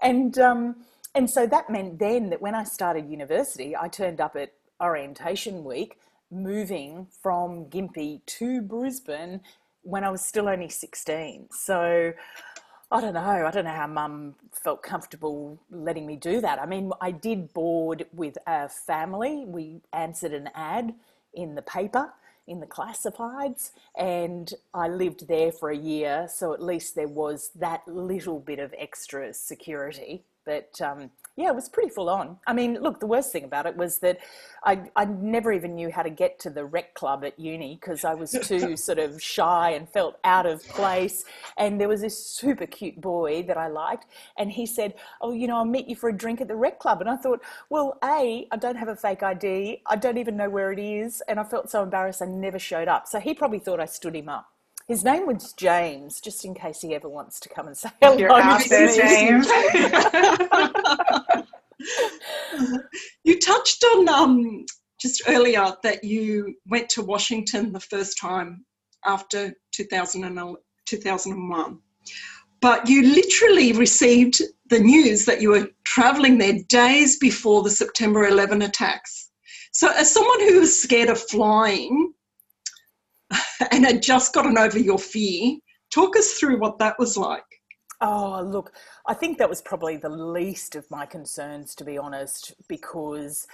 And 0.00 0.38
um, 0.38 0.76
and 1.14 1.28
so 1.28 1.46
that 1.46 1.70
meant 1.70 1.98
then 1.98 2.30
that 2.30 2.40
when 2.40 2.54
I 2.54 2.64
started 2.64 3.08
university, 3.08 3.76
I 3.76 3.88
turned 3.88 4.20
up 4.20 4.34
at 4.36 4.52
orientation 4.80 5.64
week 5.64 5.98
moving 6.30 7.06
from 7.22 7.66
Gympie 7.66 8.24
to 8.26 8.60
Brisbane 8.60 9.40
when 9.82 10.04
I 10.04 10.10
was 10.10 10.24
still 10.24 10.48
only 10.48 10.68
16. 10.68 11.48
So 11.50 12.12
I 12.90 13.00
don't 13.00 13.14
know. 13.14 13.20
I 13.20 13.50
don't 13.50 13.64
know 13.64 13.70
how 13.70 13.86
mum 13.86 14.34
felt 14.52 14.82
comfortable 14.82 15.58
letting 15.70 16.06
me 16.06 16.16
do 16.16 16.40
that. 16.40 16.60
I 16.60 16.66
mean, 16.66 16.90
I 17.00 17.10
did 17.10 17.52
board 17.52 18.06
with 18.12 18.38
a 18.46 18.68
family. 18.68 19.44
We 19.46 19.82
answered 19.92 20.32
an 20.32 20.48
ad 20.54 20.94
in 21.34 21.54
the 21.54 21.62
paper, 21.62 22.12
in 22.46 22.60
the 22.60 22.66
classifieds, 22.66 23.72
and 23.96 24.54
I 24.72 24.88
lived 24.88 25.28
there 25.28 25.52
for 25.52 25.70
a 25.70 25.76
year. 25.76 26.28
So 26.32 26.54
at 26.54 26.62
least 26.62 26.94
there 26.94 27.08
was 27.08 27.50
that 27.56 27.86
little 27.86 28.40
bit 28.40 28.58
of 28.58 28.74
extra 28.78 29.34
security. 29.34 30.24
But 30.48 30.80
um, 30.80 31.10
yeah, 31.36 31.50
it 31.50 31.54
was 31.54 31.68
pretty 31.68 31.90
full 31.90 32.08
on. 32.08 32.38
I 32.46 32.54
mean, 32.54 32.78
look, 32.80 33.00
the 33.00 33.06
worst 33.06 33.32
thing 33.32 33.44
about 33.44 33.66
it 33.66 33.76
was 33.76 33.98
that 33.98 34.18
I, 34.64 34.90
I 34.96 35.04
never 35.04 35.52
even 35.52 35.74
knew 35.74 35.90
how 35.90 36.02
to 36.02 36.08
get 36.08 36.38
to 36.40 36.50
the 36.50 36.64
rec 36.64 36.94
club 36.94 37.22
at 37.22 37.38
uni 37.38 37.78
because 37.78 38.02
I 38.02 38.14
was 38.14 38.30
too 38.30 38.74
sort 38.88 38.98
of 38.98 39.22
shy 39.22 39.72
and 39.72 39.86
felt 39.86 40.18
out 40.24 40.46
of 40.46 40.66
place. 40.68 41.26
And 41.58 41.78
there 41.78 41.86
was 41.86 42.00
this 42.00 42.16
super 42.24 42.64
cute 42.64 42.98
boy 42.98 43.42
that 43.42 43.58
I 43.58 43.68
liked, 43.68 44.06
and 44.38 44.50
he 44.50 44.64
said, 44.64 44.94
Oh, 45.20 45.32
you 45.32 45.46
know, 45.48 45.56
I'll 45.56 45.66
meet 45.66 45.86
you 45.86 45.96
for 45.96 46.08
a 46.08 46.16
drink 46.16 46.40
at 46.40 46.48
the 46.48 46.56
rec 46.56 46.78
club. 46.78 47.02
And 47.02 47.10
I 47.10 47.16
thought, 47.16 47.42
Well, 47.68 47.98
A, 48.02 48.48
I 48.50 48.56
don't 48.56 48.76
have 48.76 48.88
a 48.88 48.96
fake 48.96 49.22
ID, 49.22 49.82
I 49.84 49.96
don't 49.96 50.16
even 50.16 50.34
know 50.34 50.48
where 50.48 50.72
it 50.72 50.78
is. 50.78 51.22
And 51.28 51.38
I 51.38 51.44
felt 51.44 51.68
so 51.68 51.82
embarrassed 51.82 52.22
I 52.22 52.24
never 52.24 52.58
showed 52.58 52.88
up. 52.88 53.06
So 53.06 53.20
he 53.20 53.34
probably 53.34 53.58
thought 53.58 53.80
I 53.80 53.84
stood 53.84 54.16
him 54.16 54.30
up. 54.30 54.48
His 54.88 55.04
name 55.04 55.26
was 55.26 55.52
James, 55.52 56.18
just 56.18 56.46
in 56.46 56.54
case 56.54 56.80
he 56.80 56.94
ever 56.94 57.10
wants 57.10 57.38
to 57.40 57.50
come 57.50 57.66
and 57.66 57.76
say 57.76 57.90
hello 58.00 58.16
You're 58.16 58.32
out 58.32 58.62
there, 58.70 58.88
James. 58.88 59.46
you 63.22 63.38
touched 63.38 63.84
on 63.84 64.08
um, 64.08 64.64
just 64.98 65.22
earlier 65.28 65.74
that 65.82 66.02
you 66.02 66.54
went 66.66 66.88
to 66.88 67.02
Washington 67.02 67.70
the 67.70 67.80
first 67.80 68.18
time 68.18 68.64
after 69.04 69.52
2000 69.72 70.56
2001. 70.86 71.78
But 72.62 72.88
you 72.88 73.02
literally 73.02 73.74
received 73.74 74.40
the 74.70 74.80
news 74.80 75.26
that 75.26 75.42
you 75.42 75.50
were 75.50 75.68
traveling 75.84 76.38
there 76.38 76.60
days 76.70 77.18
before 77.18 77.62
the 77.62 77.70
September 77.70 78.26
11 78.26 78.62
attacks. 78.62 79.30
So, 79.72 79.90
as 79.94 80.10
someone 80.10 80.40
who 80.48 80.60
was 80.60 80.80
scared 80.80 81.10
of 81.10 81.20
flying 81.20 82.14
and 83.70 83.84
had 83.84 84.02
just 84.02 84.34
gotten 84.34 84.58
over 84.58 84.78
your 84.78 84.98
fear, 84.98 85.56
talk 85.92 86.16
us 86.16 86.32
through 86.34 86.58
what 86.58 86.78
that 86.78 86.98
was 86.98 87.16
like. 87.16 87.44
Oh, 88.00 88.42
look, 88.42 88.72
I 89.06 89.14
think 89.14 89.38
that 89.38 89.48
was 89.48 89.60
probably 89.60 89.96
the 89.96 90.08
least 90.08 90.76
of 90.76 90.88
my 90.90 91.04
concerns, 91.04 91.74
to 91.76 91.84
be 91.84 91.98
honest, 91.98 92.54
because 92.68 93.46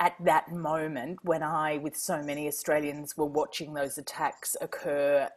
at 0.00 0.14
that 0.24 0.52
moment, 0.52 1.18
when 1.22 1.42
I, 1.42 1.78
with 1.78 1.96
so 1.96 2.22
many 2.22 2.46
Australians, 2.46 3.16
were 3.16 3.26
watching 3.26 3.74
those 3.74 3.98
attacks 3.98 4.56
occur 4.60 5.28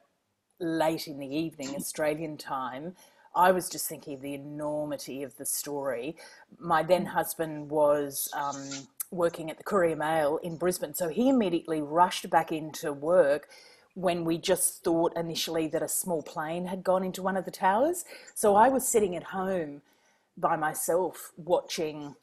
late 0.59 1.07
in 1.07 1.17
the 1.17 1.35
evening, 1.35 1.75
Australian 1.75 2.37
time, 2.37 2.95
I 3.35 3.51
was 3.51 3.69
just 3.69 3.87
thinking 3.87 4.15
of 4.15 4.21
the 4.21 4.35
enormity 4.35 5.23
of 5.23 5.35
the 5.37 5.45
story. 5.45 6.15
My 6.59 6.83
then 6.83 7.05
husband 7.05 7.69
was 7.71 8.29
um, 8.33 8.87
working 9.09 9.49
at 9.49 9.57
the 9.57 9.63
Courier 9.63 9.95
Mail 9.95 10.37
in 10.43 10.57
Brisbane, 10.57 10.93
so 10.93 11.07
he 11.07 11.29
immediately 11.29 11.81
rushed 11.81 12.29
back 12.29 12.51
into 12.51 12.93
work 12.93 13.47
when 13.95 14.23
we 14.23 14.37
just 14.37 14.83
thought 14.83 15.15
initially 15.17 15.67
that 15.67 15.83
a 15.83 15.87
small 15.87 16.21
plane 16.21 16.65
had 16.65 16.83
gone 16.83 17.03
into 17.03 17.21
one 17.21 17.37
of 17.37 17.45
the 17.45 17.51
towers. 17.51 18.05
So 18.33 18.55
I 18.55 18.69
was 18.69 18.87
sitting 18.87 19.15
at 19.15 19.23
home 19.23 19.81
by 20.37 20.55
myself 20.55 21.31
watching 21.37 22.15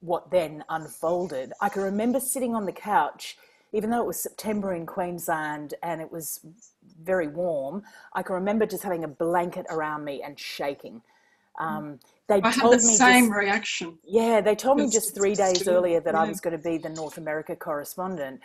what 0.00 0.30
then 0.30 0.64
unfolded. 0.68 1.52
I 1.60 1.68
can 1.68 1.82
remember 1.82 2.20
sitting 2.20 2.54
on 2.54 2.64
the 2.64 2.72
couch, 2.72 3.36
even 3.72 3.90
though 3.90 4.00
it 4.00 4.06
was 4.06 4.18
September 4.18 4.74
in 4.74 4.86
Queensland 4.86 5.74
and 5.82 6.00
it 6.00 6.10
was 6.10 6.40
very 7.02 7.28
warm, 7.28 7.82
I 8.14 8.22
can 8.22 8.34
remember 8.34 8.66
just 8.66 8.82
having 8.82 9.04
a 9.04 9.08
blanket 9.08 9.66
around 9.70 10.04
me 10.04 10.22
and 10.22 10.38
shaking. 10.38 11.02
Um, 11.58 12.00
they 12.26 12.40
I 12.42 12.50
told 12.52 12.74
had 12.74 12.82
the 12.82 12.86
me 12.86 12.94
same 12.94 13.24
just, 13.26 13.36
reaction. 13.36 13.98
Yeah, 14.04 14.40
they 14.40 14.54
told 14.54 14.78
me 14.78 14.88
just 14.88 15.14
three 15.14 15.34
days 15.34 15.68
earlier 15.68 16.00
that 16.00 16.14
yeah. 16.14 16.22
I 16.22 16.28
was 16.28 16.40
going 16.40 16.56
to 16.56 16.62
be 16.62 16.78
the 16.78 16.88
North 16.88 17.18
America 17.18 17.54
correspondent. 17.54 18.40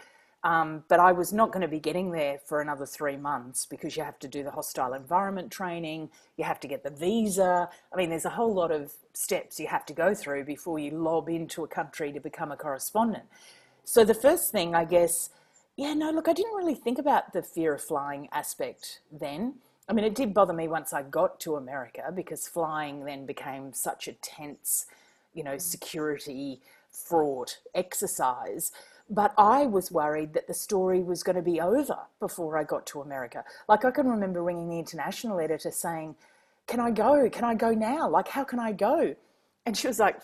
Um, 0.46 0.84
but 0.90 1.00
I 1.00 1.12
was 1.12 1.34
not 1.34 1.52
going 1.52 1.64
to 1.64 1.68
be 1.68 1.80
getting 1.80 2.12
there 2.12 2.38
for 2.38 2.62
another 2.62 2.86
three 2.86 3.18
months 3.18 3.66
because 3.66 3.98
you 3.98 4.04
have 4.04 4.20
to 4.20 4.28
do 4.28 4.44
the 4.44 4.52
hostile 4.52 4.94
environment 4.94 5.52
training, 5.52 6.12
you 6.38 6.44
have 6.44 6.60
to 6.60 6.68
get 6.68 6.84
the 6.84 6.92
visa. 6.92 7.68
I 7.92 7.98
mean, 7.98 8.12
there's 8.12 8.26
a 8.26 8.30
whole 8.30 8.54
lot 8.54 8.72
of 8.72 8.94
steps 9.14 9.60
you 9.60 9.66
have 9.66 9.88
to 9.88 9.94
go 9.94 10.14
through 10.14 10.44
before 10.44 10.78
you 10.78 10.92
lob 10.92 11.30
into 11.30 11.64
a 11.64 11.68
country 11.68 12.12
to 12.12 12.20
become 12.20 12.52
a 12.52 12.56
correspondent. 12.56 13.24
So 13.86 14.06
the 14.06 14.14
first 14.14 14.52
thing, 14.52 14.76
I 14.76 14.86
guess, 14.86 15.32
yeah, 15.78 15.96
no, 15.96 16.12
look, 16.12 16.28
I 16.28 16.34
didn't 16.34 16.54
really 16.54 16.76
think 16.76 17.00
about 17.00 17.34
the 17.34 17.42
fear 17.42 17.74
of 17.74 17.82
flying 17.82 18.30
aspect 18.32 19.00
then. 19.12 19.56
I 19.90 19.94
mean, 19.94 20.06
it 20.06 20.14
did 20.14 20.32
bother 20.32 20.54
me 20.54 20.68
once 20.68 20.94
I 20.94 21.02
got 21.02 21.40
to 21.40 21.56
America 21.56 22.12
because 22.16 22.48
flying 22.48 23.04
then 23.04 23.26
became 23.26 23.74
such 23.74 24.08
a 24.08 24.14
tense, 24.14 24.86
you 25.34 25.44
know, 25.44 25.58
security 25.58 26.62
fraught 26.92 27.58
exercise. 27.74 28.72
But 29.10 29.34
I 29.38 29.66
was 29.66 29.92
worried 29.92 30.34
that 30.34 30.48
the 30.48 30.54
story 30.54 31.04
was 31.04 31.22
going 31.22 31.36
to 31.36 31.42
be 31.42 31.62
over 31.62 31.98
before 32.20 32.58
I 32.58 32.64
got 32.64 32.88
to 32.88 33.02
America. 33.02 33.44
Like, 33.70 33.86
I 33.86 33.92
can 33.92 34.08
remember 34.08 34.44
ringing 34.44 34.70
the 34.70 34.80
international 34.80 35.40
editor 35.40 35.72
saying, 35.72 36.16
Can 36.68 36.80
I 36.80 36.92
go? 36.92 37.30
Can 37.30 37.44
I 37.44 37.54
go 37.54 37.72
now? 37.72 38.10
Like, 38.10 38.28
how 38.28 38.44
can 38.44 38.60
I 38.60 38.72
go? 38.72 39.16
And 39.68 39.78
she 39.78 39.88
was 39.88 40.00
like, 40.00 40.22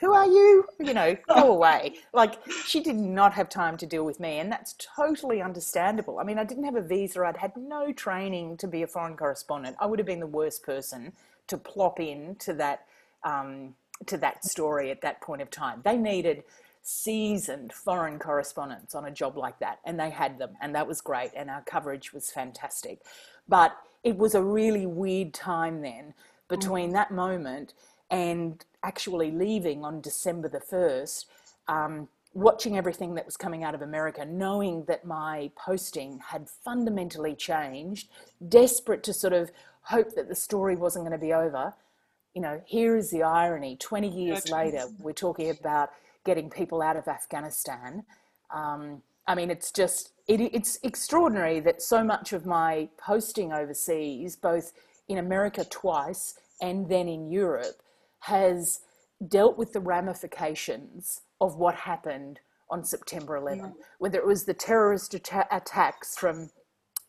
Who 0.00 0.12
are 0.12 0.26
you? 0.26 0.64
You 0.80 0.94
know, 0.94 1.14
go 1.28 1.52
away. 1.52 1.96
Like, 2.14 2.36
she 2.64 2.80
did 2.82 2.96
not 2.96 3.34
have 3.34 3.50
time 3.50 3.76
to 3.76 3.86
deal 3.86 4.04
with 4.04 4.18
me. 4.18 4.38
And 4.38 4.50
that's 4.50 4.74
totally 4.96 5.42
understandable. 5.42 6.18
I 6.18 6.24
mean, 6.24 6.38
I 6.38 6.44
didn't 6.44 6.64
have 6.64 6.76
a 6.76 6.82
visa, 6.82 7.24
I'd 7.26 7.36
had 7.36 7.54
no 7.56 7.92
training 7.92 8.56
to 8.58 8.66
be 8.66 8.82
a 8.82 8.86
foreign 8.86 9.16
correspondent. 9.16 9.76
I 9.78 9.84
would 9.84 9.98
have 9.98 10.06
been 10.06 10.20
the 10.20 10.26
worst 10.26 10.62
person 10.62 11.12
to 11.48 11.58
plop 11.58 12.00
in 12.00 12.36
to 12.36 12.54
that. 12.54 12.86
Um, 13.24 13.74
to 14.06 14.16
that 14.18 14.44
story 14.44 14.90
at 14.90 15.00
that 15.02 15.20
point 15.20 15.42
of 15.42 15.50
time. 15.50 15.80
They 15.84 15.96
needed 15.96 16.42
seasoned 16.82 17.72
foreign 17.72 18.18
correspondents 18.18 18.94
on 18.94 19.04
a 19.04 19.10
job 19.10 19.36
like 19.36 19.58
that, 19.60 19.78
and 19.84 19.98
they 19.98 20.10
had 20.10 20.38
them, 20.38 20.50
and 20.60 20.74
that 20.74 20.86
was 20.86 21.00
great, 21.00 21.30
and 21.34 21.48
our 21.48 21.62
coverage 21.62 22.12
was 22.12 22.30
fantastic. 22.30 23.00
But 23.48 23.76
it 24.02 24.16
was 24.16 24.34
a 24.34 24.42
really 24.42 24.86
weird 24.86 25.32
time 25.32 25.80
then 25.80 26.14
between 26.48 26.90
mm. 26.90 26.94
that 26.94 27.10
moment 27.10 27.72
and 28.10 28.64
actually 28.82 29.30
leaving 29.30 29.84
on 29.84 30.00
December 30.00 30.48
the 30.48 30.58
1st, 30.58 31.24
um, 31.68 32.08
watching 32.34 32.76
everything 32.76 33.14
that 33.14 33.24
was 33.24 33.36
coming 33.36 33.62
out 33.62 33.74
of 33.74 33.82
America, 33.82 34.24
knowing 34.24 34.84
that 34.84 35.04
my 35.04 35.50
posting 35.56 36.18
had 36.18 36.48
fundamentally 36.48 37.34
changed, 37.34 38.08
desperate 38.48 39.02
to 39.04 39.12
sort 39.12 39.32
of 39.32 39.50
hope 39.82 40.14
that 40.14 40.28
the 40.28 40.34
story 40.34 40.76
wasn't 40.76 41.04
going 41.04 41.18
to 41.18 41.24
be 41.24 41.32
over. 41.32 41.74
You 42.34 42.42
know, 42.42 42.62
here 42.66 42.96
is 42.96 43.10
the 43.10 43.22
irony 43.22 43.76
20 43.76 44.08
years 44.08 44.50
later, 44.50 44.84
we're 44.98 45.12
talking 45.12 45.50
about 45.50 45.90
getting 46.24 46.50
people 46.50 46.82
out 46.82 46.96
of 46.96 47.08
Afghanistan. 47.08 48.04
Um, 48.54 49.02
I 49.26 49.34
mean, 49.34 49.50
it's 49.50 49.70
just, 49.70 50.12
it, 50.26 50.40
it's 50.40 50.78
extraordinary 50.82 51.60
that 51.60 51.82
so 51.82 52.02
much 52.02 52.32
of 52.32 52.46
my 52.46 52.88
posting 52.98 53.52
overseas, 53.52 54.36
both 54.36 54.72
in 55.08 55.18
America 55.18 55.64
twice 55.64 56.34
and 56.60 56.88
then 56.88 57.08
in 57.08 57.30
Europe, 57.30 57.82
has 58.20 58.80
dealt 59.28 59.56
with 59.56 59.72
the 59.72 59.80
ramifications 59.80 61.22
of 61.40 61.56
what 61.56 61.74
happened 61.74 62.40
on 62.70 62.84
September 62.84 63.36
11, 63.36 63.58
yeah. 63.58 63.70
whether 63.98 64.18
it 64.18 64.26
was 64.26 64.44
the 64.44 64.54
terrorist 64.54 65.14
atta- 65.14 65.48
attacks 65.50 66.16
from 66.16 66.50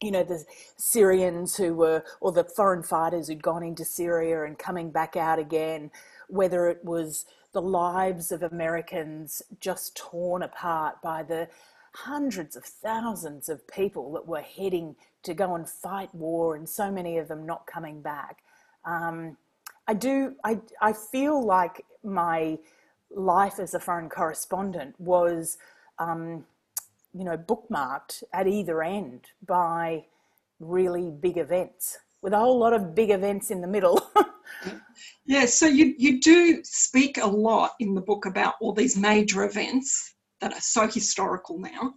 you 0.01 0.11
know 0.11 0.23
the 0.23 0.43
Syrians 0.75 1.55
who 1.55 1.73
were 1.73 2.03
or 2.19 2.33
the 2.33 2.43
foreign 2.43 2.83
fighters 2.83 3.27
who'd 3.27 3.41
gone 3.41 3.63
into 3.63 3.85
Syria 3.85 4.43
and 4.43 4.59
coming 4.59 4.91
back 4.91 5.15
out 5.15 5.39
again 5.39 5.91
whether 6.27 6.67
it 6.67 6.83
was 6.83 7.25
the 7.53 7.61
lives 7.61 8.31
of 8.31 8.43
Americans 8.43 9.41
just 9.59 9.95
torn 9.95 10.41
apart 10.41 11.01
by 11.01 11.23
the 11.23 11.47
hundreds 11.95 12.55
of 12.55 12.65
thousands 12.65 13.47
of 13.47 13.67
people 13.67 14.11
that 14.13 14.27
were 14.27 14.41
heading 14.41 14.95
to 15.21 15.33
go 15.33 15.55
and 15.55 15.69
fight 15.69 16.13
war, 16.13 16.55
and 16.55 16.67
so 16.67 16.91
many 16.91 17.17
of 17.17 17.27
them 17.27 17.45
not 17.45 17.65
coming 17.67 18.01
back. 18.01 18.43
Um, 18.83 19.37
I 19.87 19.93
do. 19.93 20.35
I 20.43 20.59
I 20.81 20.93
feel 20.93 21.45
like 21.45 21.85
my 22.03 22.57
life 23.11 23.59
as 23.59 23.73
a 23.73 23.79
foreign 23.79 24.09
correspondent 24.09 24.99
was, 24.99 25.57
um, 25.99 26.45
you 27.13 27.23
know, 27.23 27.37
bookmarked 27.37 28.23
at 28.33 28.47
either 28.47 28.81
end 28.81 29.27
by 29.45 30.05
really 30.59 31.11
big 31.11 31.37
events, 31.37 31.99
with 32.23 32.33
a 32.33 32.39
whole 32.39 32.57
lot 32.57 32.73
of 32.73 32.95
big 32.95 33.11
events 33.11 33.51
in 33.51 33.59
the 33.59 33.67
middle. 33.67 34.01
yeah, 35.25 35.45
so 35.45 35.67
you, 35.67 35.93
you 35.97 36.21
do 36.21 36.61
speak 36.63 37.17
a 37.17 37.27
lot 37.27 37.71
in 37.81 37.93
the 37.93 38.01
book 38.01 38.25
about 38.25 38.55
all 38.61 38.73
these 38.73 38.97
major 38.97 39.43
events 39.43 40.15
that 40.39 40.53
are 40.53 40.61
so 40.61 40.87
historical 40.87 41.59
now. 41.59 41.93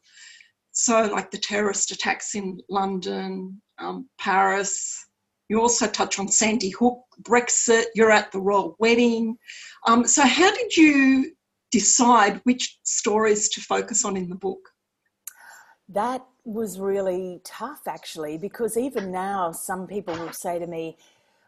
So, 0.72 1.06
like 1.06 1.30
the 1.30 1.38
terrorist 1.38 1.92
attacks 1.92 2.34
in 2.34 2.58
London, 2.68 3.62
um, 3.78 4.08
Paris. 4.18 5.02
You 5.48 5.60
also 5.60 5.86
touch 5.86 6.18
on 6.18 6.26
Sandy 6.26 6.70
Hook, 6.70 6.98
Brexit, 7.22 7.84
you're 7.94 8.10
at 8.10 8.32
the 8.32 8.40
royal 8.40 8.74
wedding. 8.80 9.36
Um, 9.86 10.06
so, 10.06 10.22
how 10.22 10.52
did 10.52 10.76
you 10.76 11.32
decide 11.70 12.40
which 12.44 12.78
stories 12.82 13.48
to 13.50 13.60
focus 13.60 14.04
on 14.04 14.16
in 14.16 14.28
the 14.28 14.34
book? 14.34 14.58
That 15.88 16.24
was 16.44 16.78
really 16.78 17.40
tough, 17.44 17.82
actually, 17.86 18.38
because 18.38 18.76
even 18.76 19.10
now, 19.10 19.52
some 19.52 19.86
people 19.86 20.14
will 20.14 20.32
say 20.32 20.58
to 20.58 20.66
me, 20.66 20.96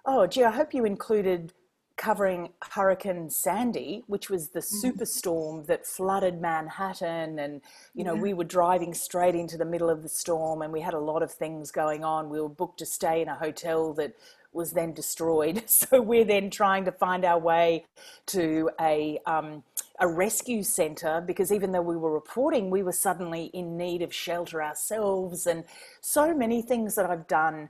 Oh, 0.04 0.26
gee, 0.26 0.44
I 0.44 0.50
hope 0.50 0.72
you 0.72 0.84
included 0.84 1.52
covering 1.98 2.50
Hurricane 2.62 3.28
Sandy, 3.28 4.04
which 4.06 4.30
was 4.30 4.48
the 4.50 4.60
mm. 4.60 4.82
superstorm 4.82 5.66
that 5.66 5.84
flooded 5.84 6.40
Manhattan. 6.40 7.38
And, 7.38 7.60
you 7.94 8.04
know, 8.04 8.14
yeah. 8.14 8.22
we 8.22 8.32
were 8.32 8.44
driving 8.44 8.94
straight 8.94 9.34
into 9.34 9.58
the 9.58 9.64
middle 9.64 9.90
of 9.90 10.02
the 10.02 10.08
storm 10.08 10.62
and 10.62 10.72
we 10.72 10.80
had 10.80 10.94
a 10.94 10.98
lot 10.98 11.22
of 11.22 11.30
things 11.30 11.70
going 11.70 12.04
on. 12.04 12.30
We 12.30 12.40
were 12.40 12.48
booked 12.48 12.78
to 12.78 12.86
stay 12.86 13.20
in 13.20 13.28
a 13.28 13.34
hotel 13.34 13.92
that 13.94 14.14
was 14.52 14.72
then 14.72 14.94
destroyed. 14.94 15.64
So 15.68 16.00
we're 16.00 16.24
then 16.24 16.50
trying 16.50 16.84
to 16.86 16.92
find 16.92 17.24
our 17.24 17.38
way 17.38 17.84
to 18.26 18.70
a, 18.80 19.18
um, 19.26 19.64
a 20.00 20.06
rescue 20.06 20.62
centre 20.62 21.22
because 21.26 21.50
even 21.52 21.72
though 21.72 21.82
we 21.82 21.96
were 21.96 22.12
reporting, 22.12 22.70
we 22.70 22.82
were 22.82 22.92
suddenly 22.92 23.46
in 23.46 23.76
need 23.76 24.02
of 24.02 24.14
shelter 24.14 24.62
ourselves. 24.62 25.46
And 25.46 25.64
so 26.00 26.34
many 26.34 26.62
things 26.62 26.94
that 26.94 27.06
I've 27.06 27.26
done. 27.26 27.68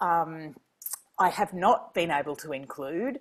Um, 0.00 0.54
I 1.18 1.30
have 1.30 1.52
not 1.52 1.94
been 1.94 2.10
able 2.10 2.36
to 2.36 2.52
include, 2.52 3.18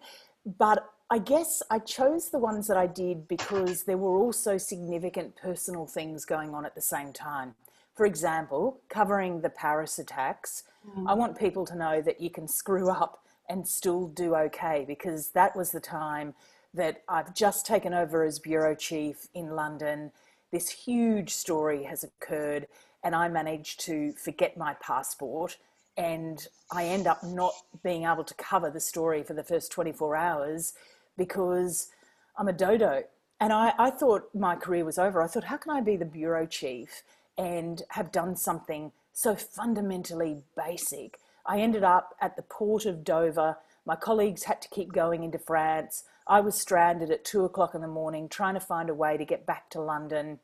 but 0.58 0.90
I 1.10 1.20
guess 1.20 1.64
I 1.70 1.80
chose 1.80 2.30
the 2.30 2.38
ones 2.38 2.68
that 2.68 2.78
I 2.78 2.86
did 2.86 3.28
because 3.28 3.84
there 3.84 3.98
were 3.98 4.18
also 4.18 4.58
significant 4.58 5.36
personal 5.36 5.88
things 5.88 6.26
going 6.26 6.54
on 6.54 6.66
at 6.66 6.76
the 6.76 6.82
same 6.82 7.14
time. 7.14 7.56
For 7.96 8.06
example, 8.06 8.82
covering 8.90 9.42
the 9.42 9.50
Paris 9.50 9.98
attacks, 9.98 10.64
mm. 10.88 11.06
I 11.08 11.14
want 11.14 11.40
people 11.40 11.66
to 11.66 11.76
know 11.76 12.02
that 12.02 12.22
you 12.22 12.30
can 12.30 12.48
screw 12.48 12.90
up 12.90 13.24
and 13.50 13.68
still 13.68 14.08
do 14.10 14.36
okay 14.36 14.84
because 14.88 15.30
that 15.30 15.56
was 15.56 15.72
the 15.72 15.80
time 15.80 16.36
that 16.78 17.04
I've 17.10 17.36
just 17.36 17.66
taken 17.66 17.94
over 17.94 18.24
as 18.24 18.40
bureau 18.40 18.74
chief 18.74 19.28
in 19.34 19.56
London. 19.56 20.12
This 20.52 20.70
huge 20.70 21.32
story 21.32 21.84
has 21.84 22.04
occurred, 22.04 22.68
and 23.04 23.14
I 23.14 23.28
managed 23.28 23.82
to 23.82 24.14
forget 24.14 24.58
my 24.58 24.76
passport 24.76 25.58
and 25.98 26.48
I 26.72 26.86
end 26.86 27.08
up 27.08 27.24
not 27.24 27.54
being 27.84 28.04
able 28.04 28.24
to 28.24 28.34
cover 28.36 28.70
the 28.70 28.80
story 28.80 29.24
for 29.24 29.34
the 29.34 29.44
first 29.44 29.72
24 29.72 30.16
hours 30.16 30.74
because 31.18 31.90
I'm 32.38 32.48
a 32.48 32.54
dodo. 32.54 33.04
And 33.40 33.52
I, 33.52 33.74
I 33.78 33.90
thought 33.90 34.30
my 34.34 34.56
career 34.56 34.86
was 34.86 35.00
over. 35.00 35.22
I 35.22 35.28
thought, 35.28 35.46
how 35.46 35.58
can 35.58 35.72
I 35.72 35.82
be 35.82 35.96
the 35.96 36.06
bureau 36.06 36.46
chief 36.46 37.04
and 37.38 37.82
have 37.90 38.12
done 38.12 38.36
something 38.36 38.92
so 39.12 39.36
fundamentally 39.36 40.44
basic? 40.56 41.20
I 41.46 41.60
ended 41.60 41.84
up 41.84 42.16
at 42.22 42.36
the 42.36 42.44
port 42.44 42.86
of 42.86 43.04
Dover. 43.04 43.58
My 43.88 43.96
colleagues 43.96 44.44
had 44.44 44.62
to 44.64 44.68
keep 44.68 44.92
going 44.92 45.24
into 45.24 45.40
France. 45.40 46.04
I 46.28 46.42
was 46.42 46.60
stranded 46.60 47.10
at 47.10 47.24
two 47.24 47.46
o'clock 47.46 47.74
in 47.74 47.80
the 47.80 47.88
morning 47.88 48.28
trying 48.28 48.56
to 48.56 48.60
find 48.60 48.90
a 48.90 48.94
way 48.94 49.16
to 49.16 49.24
get 49.24 49.46
back 49.46 49.70
to 49.72 49.82
London. 49.82 50.40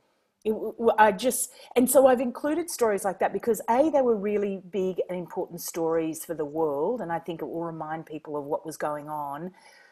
It, 0.45 0.55
I 0.97 1.11
just, 1.11 1.51
and 1.75 1.91
so 1.91 2.07
I've 2.07 2.21
included 2.21 2.69
stories 2.69 3.03
like 3.03 3.19
that 3.19 3.33
because 3.33 3.59
A, 3.69 3.89
they 3.89 4.01
were 4.01 4.15
really 4.15 4.61
big 4.71 5.01
and 5.09 5.17
important 5.17 5.59
stories 5.59 6.23
for 6.23 6.33
the 6.33 6.45
world, 6.45 7.01
and 7.01 7.11
I 7.11 7.19
think 7.19 7.41
it 7.41 7.45
will 7.45 7.65
remind 7.65 8.05
people 8.05 8.37
of 8.37 8.45
what 8.45 8.65
was 8.65 8.77
going 8.77 9.09
on, 9.09 9.51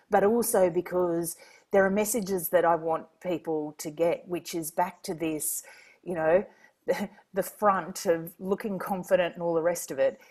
but 0.09 0.23
also 0.23 0.69
because 0.69 1.35
there 1.71 1.85
are 1.85 1.89
messages 1.89 2.49
that 2.49 2.63
I 2.63 2.75
want 2.75 3.05
people 3.21 3.75
to 3.79 3.91
get, 3.91 4.25
which 4.29 4.55
is 4.55 4.71
back 4.71 5.03
to 5.03 5.13
this, 5.13 5.61
you 6.05 6.15
know, 6.15 6.45
the 7.33 7.43
front 7.43 8.05
of 8.05 8.33
looking 8.39 8.79
confident 8.79 9.33
and 9.33 9.43
all 9.43 9.53
the 9.53 9.61
rest 9.61 9.91
of 9.91 9.99
it 9.99 10.21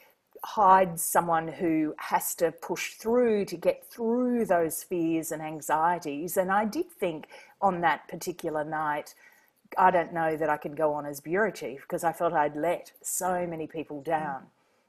hides 0.44 1.02
someone 1.02 1.48
who 1.48 1.94
has 1.98 2.34
to 2.36 2.52
push 2.52 2.94
through 2.94 3.44
to 3.46 3.56
get 3.56 3.84
through 3.84 4.46
those 4.46 4.82
fears 4.82 5.32
and 5.32 5.42
anxieties. 5.42 6.36
And 6.36 6.50
I 6.50 6.64
did 6.64 6.90
think 6.90 7.28
on 7.60 7.80
that 7.82 8.08
particular 8.08 8.64
night, 8.64 9.14
I 9.78 9.90
don't 9.90 10.12
know 10.12 10.36
that 10.36 10.48
I 10.48 10.56
can 10.56 10.74
go 10.74 10.94
on 10.94 11.06
as 11.06 11.20
bureau 11.20 11.50
chief 11.50 11.82
because 11.82 12.04
I 12.04 12.12
felt 12.12 12.32
I'd 12.32 12.56
let 12.56 12.92
so 13.02 13.46
many 13.46 13.66
people 13.66 14.00
mm. 14.00 14.04
down. 14.04 14.46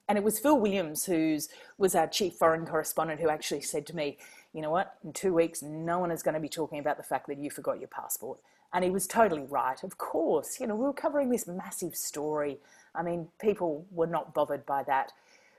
And 0.08 0.18
it 0.18 0.24
was 0.24 0.40
Phil 0.40 0.60
Williams, 0.60 1.06
who 1.06 1.38
was 1.78 1.96
our 1.96 2.08
chief 2.08 2.34
foreign 2.34 2.66
correspondent, 2.66 3.22
who 3.22 3.30
actually 3.30 3.62
said 3.62 3.86
to 3.88 3.96
me, 3.96 4.18
you 4.54 4.62
know 4.62 4.72
what, 4.72 4.96
in 5.04 5.14
two 5.14 5.34
weeks, 5.34 5.62
no 5.62 6.00
one 6.00 6.12
is 6.12 6.24
going 6.24 6.34
to 6.34 6.42
be 6.42 6.50
talking 6.50 6.80
about 6.80 6.98
the 6.98 7.04
fact 7.04 7.28
that 7.28 7.38
you 7.38 7.50
forgot 7.50 7.80
your 7.80 7.88
passport. 7.88 8.40
And 8.74 8.84
he 8.84 8.90
was 8.90 9.08
totally 9.08 9.44
right. 9.44 9.82
Of 9.84 9.98
course, 9.98 10.60
you 10.60 10.68
know, 10.68 10.76
we 10.76 10.86
were 10.86 10.94
covering 10.94 11.30
this 11.30 11.48
massive 11.48 11.96
story. 11.96 12.58
I 12.94 13.04
mean, 13.04 13.30
people 13.40 13.86
were 13.92 14.08
not 14.08 14.34
bothered 14.34 14.66
by 14.66 14.84
that. 14.84 15.14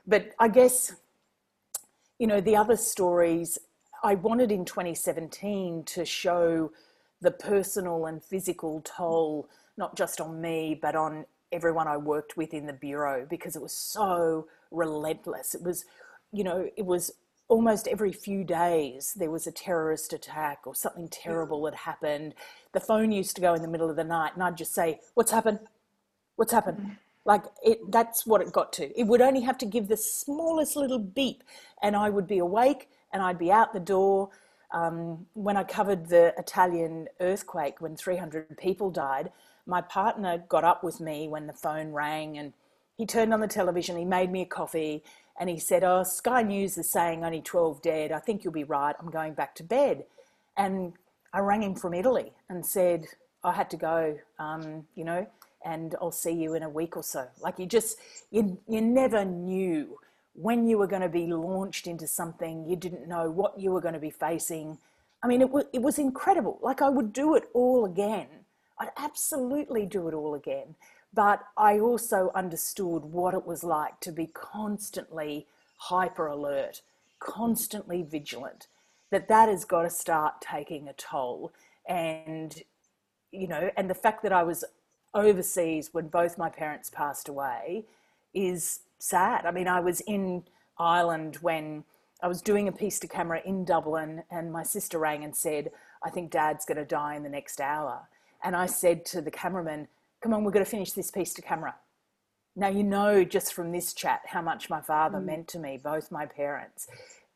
But 0.07 0.33
I 0.39 0.49
guess, 0.49 0.95
you 2.19 2.27
know, 2.27 2.41
the 2.41 2.57
other 2.57 2.77
stories, 2.77 3.59
I 4.03 4.17
wanted 4.17 4.51
in 4.51 4.65
2017 4.65 5.85
to 5.85 6.05
show 6.05 6.73
the 7.21 7.31
personal 7.31 8.07
and 8.07 8.23
physical 8.23 8.81
toll, 8.85 9.49
not 9.77 9.97
just 9.97 10.21
on 10.21 10.41
me, 10.41 10.79
but 10.81 10.97
on 10.97 11.25
everyone 11.53 11.87
I 11.87 11.97
worked 11.97 12.37
with 12.37 12.53
in 12.53 12.67
the 12.67 12.73
Bureau, 12.73 13.27
because 13.29 13.55
it 13.55 13.63
was 13.63 13.73
so 13.73 14.49
relentless. 14.71 15.55
It 15.55 15.63
was, 15.63 15.85
you 16.33 16.43
know, 16.43 16.69
it 16.77 16.85
was 16.85 17.13
almost 17.49 17.87
every 17.87 18.13
few 18.13 18.43
days 18.45 19.15
there 19.15 19.31
was 19.31 19.47
a 19.47 19.53
terrorist 19.53 20.13
attack 20.13 20.61
or 20.65 20.75
something 20.75 21.09
terrible 21.09 21.65
had 21.67 21.75
happened. 21.75 22.35
The 22.73 22.81
phone 22.81 23.13
used 23.13 23.37
to 23.37 23.43
go 23.43 23.55
in 23.55 23.63
the 23.63 23.69
middle 23.69 23.91
of 23.91 23.97
the 23.97 24.05
night, 24.05 24.33
and 24.35 24.43
I'd 24.43 24.57
just 24.57 24.75
say, 24.75 25.01
What's 25.15 25.31
happened? 25.31 25.61
What's 26.37 26.53
happened? 26.53 26.97
Like 27.25 27.45
it, 27.63 27.79
that's 27.91 28.27
what 28.27 28.41
it 28.41 28.53
got 28.53 28.73
to. 28.75 28.99
It 28.99 29.05
would 29.05 29.21
only 29.21 29.43
have 29.43 29.59
to 29.59 29.67
give 29.67 29.89
the 29.89 29.97
smallest 29.97 30.77
little 30.77 30.99
beep, 30.99 31.43
and 31.83 31.95
I 31.95 32.11
would 32.11 32.27
be 32.27 32.39
awake 32.39 32.89
and 33.13 33.23
I'd 33.23 33.39
be 33.39 33.53
out 33.53 33.73
the 33.73 33.81
door. 33.81 34.31
Um, 34.73 35.27
when 35.35 35.57
I 35.57 35.65
covered 35.65 36.09
the 36.09 36.35
Italian 36.39 37.09
earthquake, 37.21 37.81
when 37.81 37.95
300 37.95 38.57
people 38.57 38.91
died, 38.91 39.31
my 39.67 39.83
partner 39.83 40.43
got 40.49 40.65
up 40.65 40.83
with 40.83 40.99
me 41.01 41.29
when 41.29 41.47
the 41.47 41.53
phone 41.53 41.93
rang 41.93 42.39
and 42.39 42.53
he 42.97 43.07
turned 43.07 43.33
on 43.33 43.41
the 43.41 43.49
television, 43.49 43.97
he 43.97 44.05
made 44.05 44.31
me 44.31 44.43
a 44.43 44.47
coffee, 44.47 45.03
and 45.39 45.49
he 45.49 45.59
said, 45.59 45.83
Oh, 45.83 46.03
Sky 46.03 46.43
News 46.43 46.77
is 46.79 46.91
saying 46.91 47.25
only 47.25 47.41
12 47.41 47.83
dead. 47.83 48.13
I 48.13 48.19
think 48.19 48.45
you'll 48.45 48.53
be 48.53 48.65
right. 48.65 48.95
I'm 49.01 49.11
going 49.11 49.35
back 49.35 49.55
to 49.57 49.65
bed. 49.65 50.05
And 50.57 50.93
I 51.33 51.41
rang 51.41 51.63
him 51.63 51.75
from 51.75 51.95
Italy 51.95 52.33
and 52.49 52.65
said, 52.65 53.07
I 53.43 53.53
had 53.53 53.71
to 53.71 53.77
go, 53.77 54.19
um, 54.39 54.87
you 54.95 55.05
know, 55.05 55.27
and 55.65 55.95
I'll 56.01 56.13
see 56.13 56.33
you 56.33 56.55
in 56.55 56.63
a 56.63 56.69
week 56.69 56.97
or 56.97 57.03
so. 57.03 57.27
Like 57.41 57.59
you 57.59 57.67
just, 57.67 57.99
you, 58.31 58.59
you 58.69 58.81
never 58.81 59.25
knew 59.25 59.99
when 60.35 60.67
you 60.67 60.79
were 60.79 60.87
going 60.87 61.03
to 61.03 61.09
be 61.09 61.27
launched 61.27 61.87
into 61.87 62.07
something. 62.07 62.67
You 62.69 62.77
didn't 62.77 63.09
know 63.09 63.31
what 63.31 63.59
you 63.59 63.71
were 63.71 63.81
going 63.81 63.95
to 63.95 64.01
be 64.01 64.11
facing. 64.11 64.79
I 65.23 65.29
mean, 65.29 65.41
it 65.41 65.51
was, 65.51 65.65
it 65.73 65.83
was 65.83 65.99
incredible. 65.99 66.59
Like 66.63 66.83
I 66.83 66.89
would 66.89 67.13
do 67.13 67.35
it 67.35 67.45
all 67.53 67.85
again. 67.85 68.29
I'd 68.79 68.91
absolutely 68.97 69.87
do 69.87 70.09
it 70.09 70.15
all 70.15 70.35
again. 70.35 70.75
But 71.15 71.45
I 71.57 71.79
also 71.79 72.31
understood 72.35 73.05
what 73.05 73.35
it 73.35 73.47
was 73.47 73.63
like 73.63 74.01
to 74.01 74.13
be 74.13 74.29
constantly 74.33 75.47
hyper 75.77 76.27
alert, 76.27 76.81
constantly 77.19 78.03
vigilant, 78.03 78.67
that 79.11 79.29
that 79.29 79.49
has 79.49 79.65
got 79.67 79.83
to 79.83 79.91
start 79.91 80.41
taking 80.41 80.89
a 80.89 80.95
toll. 80.95 81.53
And, 81.87 82.63
you 83.31 83.47
know, 83.47 83.71
and 83.77 83.91
the 83.91 83.95
fact 83.95 84.23
that 84.23 84.33
I 84.33 84.43
was 84.43 84.65
overseas 85.15 85.91
when 85.93 86.09
both 86.09 86.39
my 86.39 86.49
parents 86.49 86.91
passed 86.91 87.29
away 87.29 87.85
is 88.35 88.81
sad. 88.99 89.47
I 89.47 89.51
mean, 89.51 89.69
I 89.69 89.81
was 89.81 90.01
in 90.03 90.45
Ireland 90.79 91.39
when 91.41 91.85
I 92.23 92.29
was 92.29 92.41
doing 92.41 92.69
a 92.69 92.73
piece 92.73 92.99
to 93.01 93.09
camera 93.09 93.41
in 93.45 93.65
Dublin, 93.65 94.23
and 94.31 94.53
my 94.53 94.63
sister 94.63 94.99
rang 94.99 95.25
and 95.25 95.35
said, 95.35 95.71
I 96.05 96.11
think 96.11 96.31
dad's 96.31 96.65
going 96.65 96.79
to 96.79 96.85
die 96.85 97.17
in 97.17 97.23
the 97.23 97.29
next 97.29 97.61
hour. 97.61 98.09
And 98.43 98.57
I 98.57 98.67
said 98.67 99.05
to 99.07 99.21
the 99.21 99.31
cameraman, 99.31 99.89
Come 100.23 100.33
on, 100.33 100.45
we're 100.45 100.53
going 100.53 100.65
to 100.65 100.71
finish 100.71 100.93
this 100.93 101.11
piece 101.11 101.35
to 101.35 101.43
camera. 101.43 101.75
Now, 102.55 102.69
you 102.69 102.85
know, 102.85 103.25
just 103.25 103.53
from 103.55 103.73
this 103.73 103.93
chat, 103.93 104.21
how 104.27 104.41
much 104.41 104.71
my 104.71 104.81
father 104.81 105.19
mm. 105.19 105.25
meant 105.25 105.49
to 105.49 105.59
me, 105.59 105.81
both 105.83 106.13
my 106.13 106.27
parents. 106.27 106.87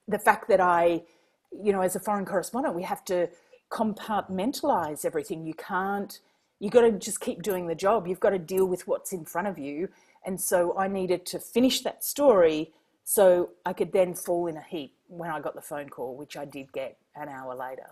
The 0.07 0.21
fact 0.21 0.47
that 0.49 0.61
I, 0.61 1.03
you 1.51 1.73
know, 1.73 1.81
as 1.81 1.97
a 1.97 2.01
foreign 2.01 2.25
correspondent, 2.25 2.77
we 2.77 2.85
have 2.85 3.05
to 3.07 3.29
compartmentalize 3.71 5.05
everything. 5.05 5.45
You 5.45 5.55
can't 5.55 6.21
you 6.59 6.71
got 6.71 6.83
to 6.83 6.93
just 6.93 7.21
keep 7.21 7.43
doing 7.43 7.67
the 7.67 7.75
job. 7.75 8.07
You've 8.07 8.21
got 8.21 8.31
to 8.31 8.39
deal 8.39 8.67
with 8.67 8.87
what's 8.87 9.13
in 9.13 9.25
front 9.25 9.49
of 9.49 9.59
you. 9.59 9.89
And 10.25 10.41
so 10.41 10.77
I 10.77 10.89
needed 10.89 11.27
to 11.27 11.39
finish 11.39 11.83
that 11.83 12.05
story 12.05 12.73
so 13.05 13.51
I 13.65 13.73
could 13.73 13.93
then 13.93 14.15
fall 14.15 14.49
in 14.49 14.57
a 14.57 14.63
heap 14.63 14.95
when 15.07 15.31
I 15.31 15.41
got 15.41 15.55
the 15.55 15.61
phone 15.61 15.89
call, 15.89 16.17
which 16.17 16.37
I 16.37 16.45
did 16.45 16.73
get 16.73 16.99
an 17.15 17.29
hour 17.29 17.55
later. 17.55 17.91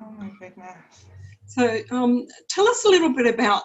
Oh 0.00 0.10
my 0.12 0.30
goodness. 0.38 0.76
So 1.46 1.80
um, 1.90 2.26
tell 2.48 2.68
us 2.68 2.84
a 2.84 2.88
little 2.88 3.12
bit 3.12 3.26
about 3.32 3.62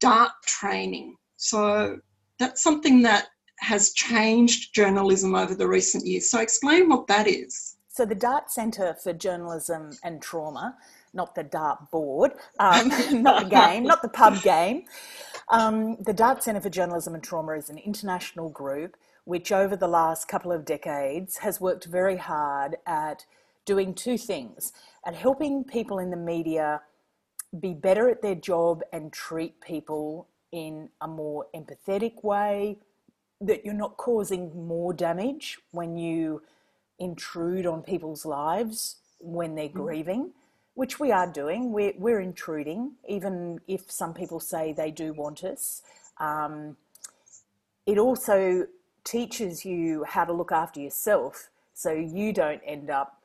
DART 0.00 0.32
training. 0.46 1.16
So 1.36 1.98
that's 2.38 2.62
something 2.62 3.00
that 3.02 3.28
has 3.60 3.92
changed 3.92 4.74
journalism 4.74 5.34
over 5.34 5.54
the 5.54 5.66
recent 5.66 6.06
years. 6.06 6.30
So 6.30 6.40
explain 6.40 6.88
what 6.88 7.06
that 7.06 7.26
is. 7.26 7.76
So 7.88 8.04
the 8.04 8.14
DART 8.14 8.50
Centre 8.50 8.94
for 8.94 9.12
Journalism 9.12 9.90
and 10.04 10.20
Trauma 10.20 10.76
not 11.12 11.34
the 11.34 11.42
dart 11.42 11.90
board, 11.90 12.32
um, 12.58 12.88
not 13.22 13.44
the 13.44 13.50
game, 13.50 13.84
not 13.84 14.02
the 14.02 14.08
pub 14.08 14.42
game. 14.42 14.84
Um, 15.48 15.96
the 16.00 16.12
Dart 16.12 16.42
Centre 16.42 16.60
for 16.60 16.70
Journalism 16.70 17.14
and 17.14 17.22
Trauma 17.22 17.52
is 17.52 17.70
an 17.70 17.78
international 17.78 18.50
group 18.50 18.96
which, 19.24 19.52
over 19.52 19.76
the 19.76 19.88
last 19.88 20.28
couple 20.28 20.50
of 20.52 20.64
decades, 20.64 21.38
has 21.38 21.60
worked 21.60 21.84
very 21.84 22.16
hard 22.16 22.76
at 22.86 23.26
doing 23.64 23.94
two 23.94 24.16
things 24.16 24.72
at 25.06 25.14
helping 25.14 25.64
people 25.64 25.98
in 25.98 26.10
the 26.10 26.16
media 26.16 26.80
be 27.58 27.74
better 27.74 28.08
at 28.08 28.22
their 28.22 28.34
job 28.34 28.82
and 28.92 29.12
treat 29.12 29.60
people 29.60 30.28
in 30.52 30.88
a 31.00 31.08
more 31.08 31.46
empathetic 31.54 32.22
way, 32.22 32.78
that 33.40 33.64
you're 33.64 33.74
not 33.74 33.96
causing 33.96 34.66
more 34.66 34.92
damage 34.92 35.58
when 35.70 35.96
you 35.96 36.42
intrude 36.98 37.66
on 37.66 37.82
people's 37.82 38.24
lives 38.26 38.96
when 39.18 39.54
they're 39.54 39.68
mm. 39.68 39.74
grieving 39.74 40.30
which 40.80 40.98
we 40.98 41.12
are 41.12 41.26
doing. 41.26 41.72
We're, 41.72 41.92
we're 41.98 42.20
intruding, 42.20 42.92
even 43.06 43.60
if 43.68 43.90
some 43.90 44.14
people 44.14 44.40
say 44.40 44.72
they 44.72 44.90
do 44.90 45.12
want 45.12 45.44
us. 45.44 45.82
Um, 46.16 46.78
it 47.84 47.98
also 47.98 48.66
teaches 49.04 49.62
you 49.62 50.04
how 50.04 50.24
to 50.24 50.32
look 50.32 50.52
after 50.52 50.80
yourself 50.80 51.50
so 51.74 51.92
you 51.92 52.32
don't 52.32 52.62
end 52.64 52.88
up 52.88 53.20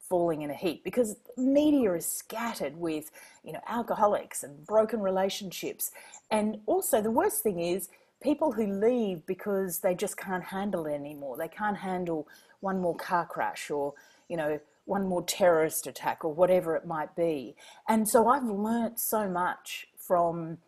falling 0.00 0.42
in 0.42 0.50
a 0.50 0.54
heap 0.54 0.82
because 0.82 1.14
media 1.36 1.92
is 1.92 2.04
scattered 2.04 2.76
with 2.76 3.12
you 3.44 3.52
know 3.52 3.60
alcoholics 3.68 4.42
and 4.42 4.66
broken 4.66 5.00
relationships 5.00 5.92
and 6.32 6.58
also 6.66 7.00
the 7.00 7.10
worst 7.10 7.42
thing 7.42 7.60
is 7.60 7.88
people 8.20 8.50
who 8.50 8.66
leave 8.66 9.24
because 9.26 9.78
they 9.78 9.94
just 9.94 10.16
can't 10.16 10.44
handle 10.44 10.86
it 10.86 10.94
anymore 10.94 11.36
they 11.36 11.48
can't 11.48 11.76
handle 11.76 12.26
one 12.60 12.80
more 12.80 12.94
car 12.96 13.26
crash 13.26 13.68
or 13.68 13.94
you 14.28 14.36
know 14.36 14.60
one 14.86 15.06
more 15.06 15.22
terrorist 15.22 15.86
attack 15.86 16.24
or 16.24 16.32
whatever 16.32 16.74
it 16.74 16.86
might 16.86 17.14
be. 17.14 17.54
And 17.88 18.08
so 18.08 18.28
I've 18.28 18.48
learnt 18.48 18.98
so 18.98 19.28
much 19.28 19.86
from 19.98 20.58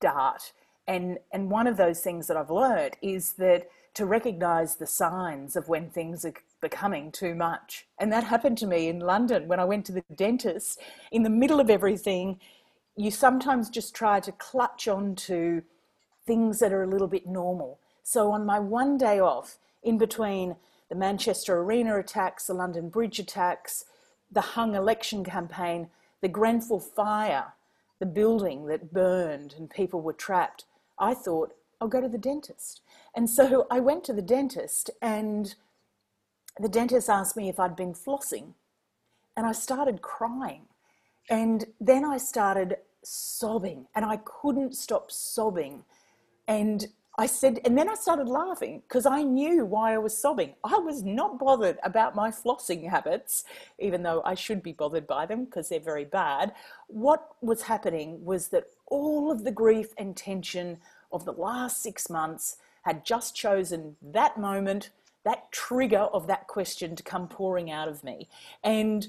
DART. 0.00 0.52
And, 0.86 1.18
and 1.32 1.50
one 1.50 1.66
of 1.66 1.76
those 1.76 2.00
things 2.00 2.26
that 2.26 2.36
I've 2.36 2.50
learnt 2.50 2.96
is 3.02 3.34
that 3.34 3.68
to 3.94 4.06
recognize 4.06 4.76
the 4.76 4.86
signs 4.86 5.54
of 5.54 5.68
when 5.68 5.90
things 5.90 6.24
are 6.24 6.34
becoming 6.60 7.12
too 7.12 7.34
much. 7.34 7.86
And 7.98 8.12
that 8.12 8.24
happened 8.24 8.58
to 8.58 8.66
me 8.66 8.88
in 8.88 9.00
London 9.00 9.48
when 9.48 9.60
I 9.60 9.64
went 9.64 9.84
to 9.86 9.92
the 9.92 10.04
dentist. 10.14 10.80
In 11.12 11.22
the 11.22 11.30
middle 11.30 11.60
of 11.60 11.68
everything, 11.70 12.40
you 12.96 13.10
sometimes 13.10 13.68
just 13.68 13.94
try 13.94 14.18
to 14.20 14.32
clutch 14.32 14.88
onto 14.88 15.62
things 16.26 16.58
that 16.60 16.72
are 16.72 16.82
a 16.82 16.88
little 16.88 17.06
bit 17.06 17.26
normal. 17.26 17.80
So 18.02 18.32
on 18.32 18.46
my 18.46 18.58
one 18.58 18.96
day 18.96 19.20
off, 19.20 19.58
in 19.82 19.98
between 19.98 20.56
the 20.88 20.94
Manchester 20.94 21.58
Arena 21.58 21.98
attacks, 21.98 22.46
the 22.46 22.54
London 22.54 22.88
Bridge 22.88 23.18
attacks, 23.18 23.84
the 24.30 24.40
hung 24.40 24.74
election 24.74 25.24
campaign, 25.24 25.88
the 26.20 26.28
Grenfell 26.28 26.80
fire, 26.80 27.54
the 27.98 28.06
building 28.06 28.66
that 28.66 28.92
burned 28.92 29.54
and 29.56 29.70
people 29.70 30.00
were 30.00 30.12
trapped, 30.12 30.64
I 30.98 31.14
thought, 31.14 31.54
I'll 31.80 31.88
go 31.88 32.00
to 32.00 32.08
the 32.08 32.18
dentist. 32.18 32.80
And 33.14 33.28
so 33.28 33.66
I 33.70 33.80
went 33.80 34.04
to 34.04 34.12
the 34.12 34.22
dentist, 34.22 34.90
and 35.00 35.54
the 36.58 36.68
dentist 36.68 37.08
asked 37.08 37.36
me 37.36 37.48
if 37.48 37.60
I'd 37.60 37.76
been 37.76 37.94
flossing. 37.94 38.54
And 39.36 39.46
I 39.46 39.52
started 39.52 40.02
crying. 40.02 40.62
And 41.30 41.66
then 41.80 42.04
I 42.04 42.16
started 42.16 42.78
sobbing, 43.04 43.86
and 43.94 44.04
I 44.04 44.18
couldn't 44.24 44.76
stop 44.76 45.10
sobbing. 45.10 45.84
And 46.46 46.86
I 47.20 47.26
said, 47.26 47.58
and 47.64 47.76
then 47.76 47.88
I 47.88 47.94
started 47.94 48.28
laughing 48.28 48.82
because 48.86 49.04
I 49.04 49.22
knew 49.22 49.64
why 49.64 49.92
I 49.92 49.98
was 49.98 50.16
sobbing. 50.16 50.54
I 50.62 50.78
was 50.78 51.02
not 51.02 51.36
bothered 51.36 51.78
about 51.82 52.14
my 52.14 52.30
flossing 52.30 52.88
habits, 52.88 53.42
even 53.80 54.04
though 54.04 54.22
I 54.24 54.34
should 54.34 54.62
be 54.62 54.72
bothered 54.72 55.08
by 55.08 55.26
them 55.26 55.44
because 55.44 55.68
they're 55.68 55.80
very 55.80 56.04
bad. 56.04 56.52
What 56.86 57.34
was 57.40 57.62
happening 57.62 58.24
was 58.24 58.48
that 58.48 58.68
all 58.86 59.32
of 59.32 59.42
the 59.42 59.50
grief 59.50 59.88
and 59.98 60.16
tension 60.16 60.78
of 61.10 61.24
the 61.24 61.32
last 61.32 61.82
six 61.82 62.08
months 62.08 62.58
had 62.82 63.04
just 63.04 63.34
chosen 63.34 63.96
that 64.00 64.38
moment, 64.38 64.90
that 65.24 65.50
trigger 65.50 66.06
of 66.12 66.28
that 66.28 66.46
question 66.46 66.94
to 66.94 67.02
come 67.02 67.26
pouring 67.26 67.68
out 67.68 67.88
of 67.88 68.04
me. 68.04 68.28
And 68.62 69.08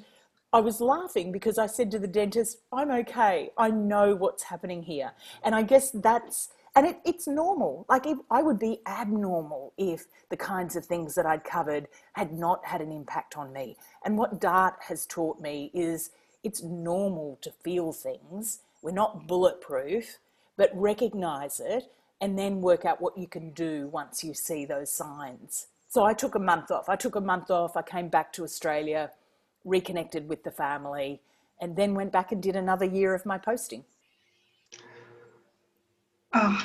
I 0.51 0.61
was 0.61 0.81
laughing 0.81 1.31
because 1.31 1.59
I 1.59 1.67
said 1.67 1.91
to 1.91 1.99
the 1.99 2.07
dentist, 2.07 2.57
I'm 2.73 2.89
okay. 2.89 3.51
I 3.55 3.69
know 3.69 4.15
what's 4.15 4.43
happening 4.43 4.81
here. 4.81 5.11
And 5.43 5.53
I 5.53 5.61
guess 5.61 5.91
that's, 5.91 6.49
and 6.75 6.87
it, 6.87 6.99
it's 7.05 7.27
normal. 7.27 7.85
Like 7.89 8.05
if, 8.05 8.17
I 8.29 8.41
would 8.41 8.59
be 8.59 8.79
abnormal 8.87 9.73
if 9.77 10.05
the 10.29 10.37
kinds 10.37 10.75
of 10.75 10.85
things 10.85 11.15
that 11.15 11.25
I'd 11.25 11.43
covered 11.43 11.87
had 12.13 12.33
not 12.33 12.65
had 12.65 12.81
an 12.81 12.91
impact 12.91 13.37
on 13.37 13.51
me. 13.51 13.77
And 14.05 14.17
what 14.17 14.39
DART 14.39 14.75
has 14.87 15.05
taught 15.05 15.41
me 15.41 15.71
is 15.73 16.11
it's 16.43 16.63
normal 16.63 17.37
to 17.41 17.51
feel 17.63 17.91
things. 17.91 18.59
We're 18.81 18.91
not 18.91 19.27
bulletproof, 19.27 20.19
but 20.57 20.71
recognize 20.73 21.59
it 21.59 21.91
and 22.21 22.37
then 22.37 22.61
work 22.61 22.85
out 22.85 23.01
what 23.01 23.17
you 23.17 23.27
can 23.27 23.51
do 23.51 23.87
once 23.87 24.23
you 24.23 24.33
see 24.33 24.65
those 24.65 24.91
signs. 24.91 25.67
So 25.87 26.03
I 26.03 26.13
took 26.13 26.35
a 26.35 26.39
month 26.39 26.69
off. 26.69 26.87
I 26.87 26.95
took 26.95 27.15
a 27.15 27.21
month 27.21 27.49
off. 27.49 27.75
I 27.75 27.81
came 27.81 28.09
back 28.09 28.31
to 28.33 28.43
Australia 28.43 29.11
reconnected 29.65 30.27
with 30.27 30.43
the 30.43 30.51
family, 30.51 31.21
and 31.61 31.75
then 31.75 31.93
went 31.93 32.11
back 32.11 32.31
and 32.31 32.41
did 32.41 32.55
another 32.55 32.85
year 32.85 33.13
of 33.13 33.25
my 33.25 33.37
posting. 33.37 33.83
Oh, 36.33 36.63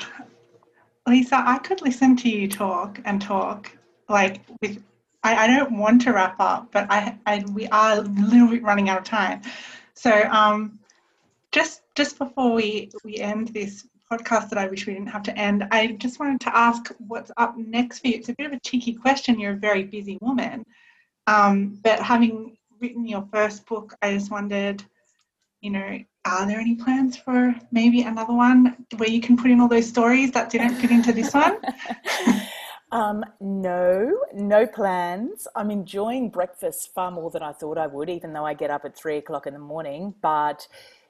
Lisa, 1.06 1.42
I 1.44 1.58
could 1.58 1.82
listen 1.82 2.16
to 2.16 2.28
you 2.28 2.48
talk 2.48 3.00
and 3.04 3.20
talk 3.20 3.70
like 4.08 4.40
with. 4.60 4.82
I, 5.22 5.44
I 5.44 5.46
don't 5.46 5.78
want 5.78 6.02
to 6.02 6.12
wrap 6.12 6.36
up, 6.38 6.70
but 6.70 6.86
I, 6.90 7.18
I 7.26 7.44
we 7.52 7.66
are 7.68 7.98
a 7.98 8.00
little 8.02 8.48
bit 8.48 8.62
running 8.62 8.90
out 8.90 8.98
of 8.98 9.04
time. 9.04 9.40
So 9.94 10.10
um, 10.30 10.78
just 11.52 11.82
just 11.94 12.18
before 12.18 12.52
we 12.52 12.90
we 13.04 13.18
end 13.18 13.48
this 13.48 13.86
podcast 14.10 14.50
that 14.50 14.58
I 14.58 14.66
wish 14.66 14.86
we 14.86 14.94
didn't 14.94 15.08
have 15.08 15.22
to 15.24 15.38
end, 15.38 15.66
I 15.70 15.92
just 15.92 16.20
wanted 16.20 16.40
to 16.42 16.56
ask 16.56 16.92
what's 16.98 17.32
up 17.38 17.56
next 17.56 18.00
for 18.00 18.08
you. 18.08 18.14
It's 18.16 18.28
a 18.28 18.34
bit 18.34 18.46
of 18.46 18.52
a 18.52 18.60
cheeky 18.60 18.94
question. 18.94 19.40
You're 19.40 19.54
a 19.54 19.56
very 19.56 19.84
busy 19.84 20.18
woman, 20.20 20.64
um, 21.26 21.78
but 21.82 22.00
having 22.00 22.56
written 22.80 23.06
your 23.06 23.26
first 23.32 23.66
book, 23.66 23.94
I 24.02 24.14
just 24.14 24.30
wondered, 24.30 24.84
you 25.60 25.70
know, 25.70 25.98
are 26.24 26.46
there 26.46 26.58
any 26.58 26.74
plans 26.74 27.16
for 27.16 27.54
maybe 27.70 28.02
another 28.02 28.32
one 28.32 28.76
where 28.96 29.08
you 29.08 29.20
can 29.20 29.36
put 29.36 29.50
in 29.50 29.60
all 29.60 29.68
those 29.68 29.88
stories 29.88 30.32
that 30.32 30.50
didn't 30.50 30.74
fit 30.76 30.90
into 30.90 31.12
this 31.12 31.34
one? 31.34 31.58
um, 32.92 33.24
no, 33.40 34.18
no 34.32 34.66
plans. 34.66 35.46
I'm 35.54 35.70
enjoying 35.70 36.30
breakfast 36.30 36.92
far 36.94 37.10
more 37.10 37.30
than 37.30 37.42
I 37.42 37.52
thought 37.52 37.76
I 37.76 37.86
would, 37.86 38.08
even 38.08 38.32
though 38.32 38.46
I 38.46 38.54
get 38.54 38.70
up 38.70 38.84
at 38.84 38.96
three 38.96 39.18
o'clock 39.18 39.46
in 39.46 39.52
the 39.52 39.58
morning. 39.58 40.14
But 40.22 40.66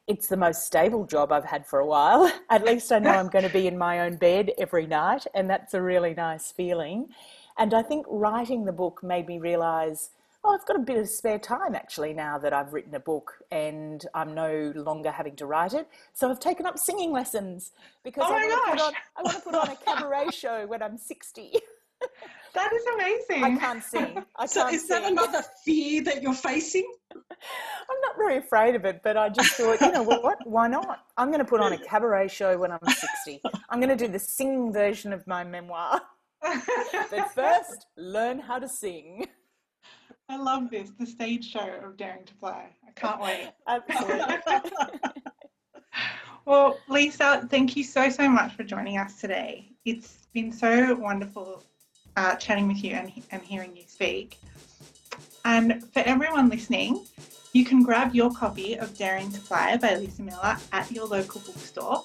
it's 0.06 0.26
the 0.26 0.36
most 0.36 0.66
stable 0.66 1.06
job 1.06 1.32
I've 1.32 1.44
had 1.44 1.66
for 1.66 1.78
a 1.78 1.86
while. 1.86 2.30
At 2.50 2.64
least 2.64 2.92
I 2.92 2.98
know 2.98 3.10
I'm 3.10 3.28
going 3.28 3.46
to 3.46 3.52
be 3.52 3.66
in 3.66 3.78
my 3.78 4.00
own 4.00 4.16
bed 4.16 4.52
every 4.58 4.86
night, 4.86 5.26
and 5.34 5.48
that's 5.48 5.74
a 5.74 5.80
really 5.80 6.12
nice 6.12 6.52
feeling. 6.52 7.08
And 7.56 7.72
I 7.72 7.82
think 7.82 8.04
writing 8.08 8.64
the 8.64 8.72
book 8.72 9.02
made 9.02 9.26
me 9.26 9.38
realize 9.38 10.10
oh, 10.44 10.54
I've 10.54 10.66
got 10.66 10.76
a 10.76 10.80
bit 10.80 10.98
of 10.98 11.08
spare 11.08 11.38
time 11.38 11.74
actually 11.74 12.12
now 12.12 12.38
that 12.38 12.52
I've 12.52 12.72
written 12.72 12.94
a 12.94 13.00
book 13.00 13.32
and 13.50 14.04
I'm 14.14 14.34
no 14.34 14.72
longer 14.76 15.10
having 15.10 15.36
to 15.36 15.46
write 15.46 15.72
it. 15.72 15.88
So 16.12 16.30
I've 16.30 16.40
taken 16.40 16.66
up 16.66 16.78
singing 16.78 17.12
lessons 17.12 17.72
because 18.04 18.24
oh 18.26 18.34
I, 18.34 18.46
want 18.46 18.80
on, 18.80 18.92
I, 19.16 19.22
want 19.22 19.36
to 19.36 19.42
put 19.42 19.54
on 19.54 19.68
a 19.70 19.76
cabaret 19.76 20.28
show 20.32 20.66
when 20.66 20.82
I'm 20.82 20.98
60. 20.98 21.52
That 22.54 22.72
is 22.72 22.84
amazing. 22.94 23.42
I 23.42 23.58
can't 23.58 23.82
sing. 23.82 24.24
I 24.36 24.46
so 24.46 24.62
can't 24.62 24.74
is 24.74 24.86
that 24.86 25.02
another 25.10 25.42
fear 25.64 26.04
that 26.04 26.22
you're 26.22 26.34
facing? 26.34 26.88
I'm 27.12 28.00
not 28.02 28.16
very 28.16 28.36
afraid 28.36 28.76
of 28.76 28.84
it, 28.84 29.00
but 29.02 29.16
I 29.16 29.28
just 29.28 29.54
thought, 29.54 29.80
you 29.80 29.90
know 29.90 30.04
what? 30.04 30.46
Why 30.46 30.68
not? 30.68 31.06
I'm 31.16 31.28
going 31.28 31.40
to 31.40 31.44
put 31.44 31.60
on 31.60 31.72
a 31.72 31.78
cabaret 31.78 32.28
show 32.28 32.56
when 32.56 32.70
I'm 32.70 32.78
60. 32.86 33.42
I'm 33.70 33.80
going 33.80 33.96
to 33.96 33.96
do 33.96 34.06
the 34.06 34.20
singing 34.20 34.72
version 34.72 35.12
of 35.12 35.26
my 35.26 35.42
memoir. 35.42 36.00
but 37.10 37.32
first, 37.34 37.86
learn 37.96 38.38
how 38.38 38.60
to 38.60 38.68
sing. 38.68 39.26
I 40.28 40.36
love 40.36 40.70
this, 40.70 40.90
the 40.98 41.06
stage 41.06 41.50
show 41.50 41.80
of 41.84 41.96
Daring 41.96 42.24
to 42.24 42.34
Fly. 42.34 42.70
I 42.86 42.90
can't 42.92 43.20
wait. 43.20 43.50
Absolutely. 43.68 44.70
well, 46.46 46.78
Lisa, 46.88 47.46
thank 47.50 47.76
you 47.76 47.84
so, 47.84 48.08
so 48.08 48.28
much 48.28 48.54
for 48.54 48.64
joining 48.64 48.98
us 48.98 49.20
today. 49.20 49.70
It's 49.84 50.26
been 50.32 50.50
so 50.50 50.94
wonderful 50.94 51.62
uh, 52.16 52.36
chatting 52.36 52.68
with 52.68 52.82
you 52.82 52.92
and, 52.92 53.12
and 53.32 53.42
hearing 53.42 53.76
you 53.76 53.82
speak. 53.86 54.38
And 55.44 55.84
for 55.92 56.00
everyone 56.00 56.48
listening, 56.48 57.04
you 57.52 57.64
can 57.64 57.82
grab 57.82 58.14
your 58.14 58.32
copy 58.32 58.74
of 58.78 58.96
Daring 58.96 59.30
to 59.30 59.40
Fly 59.40 59.76
by 59.76 59.96
Lisa 59.96 60.22
Millar 60.22 60.56
at 60.72 60.90
your 60.90 61.06
local 61.06 61.42
bookstore 61.42 62.02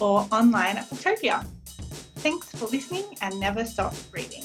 or 0.00 0.26
online 0.32 0.78
at 0.78 0.88
Booktopia. 0.88 1.44
Thanks 2.16 2.50
for 2.52 2.66
listening 2.66 3.04
and 3.20 3.38
never 3.38 3.64
stop 3.64 3.94
reading. 4.12 4.44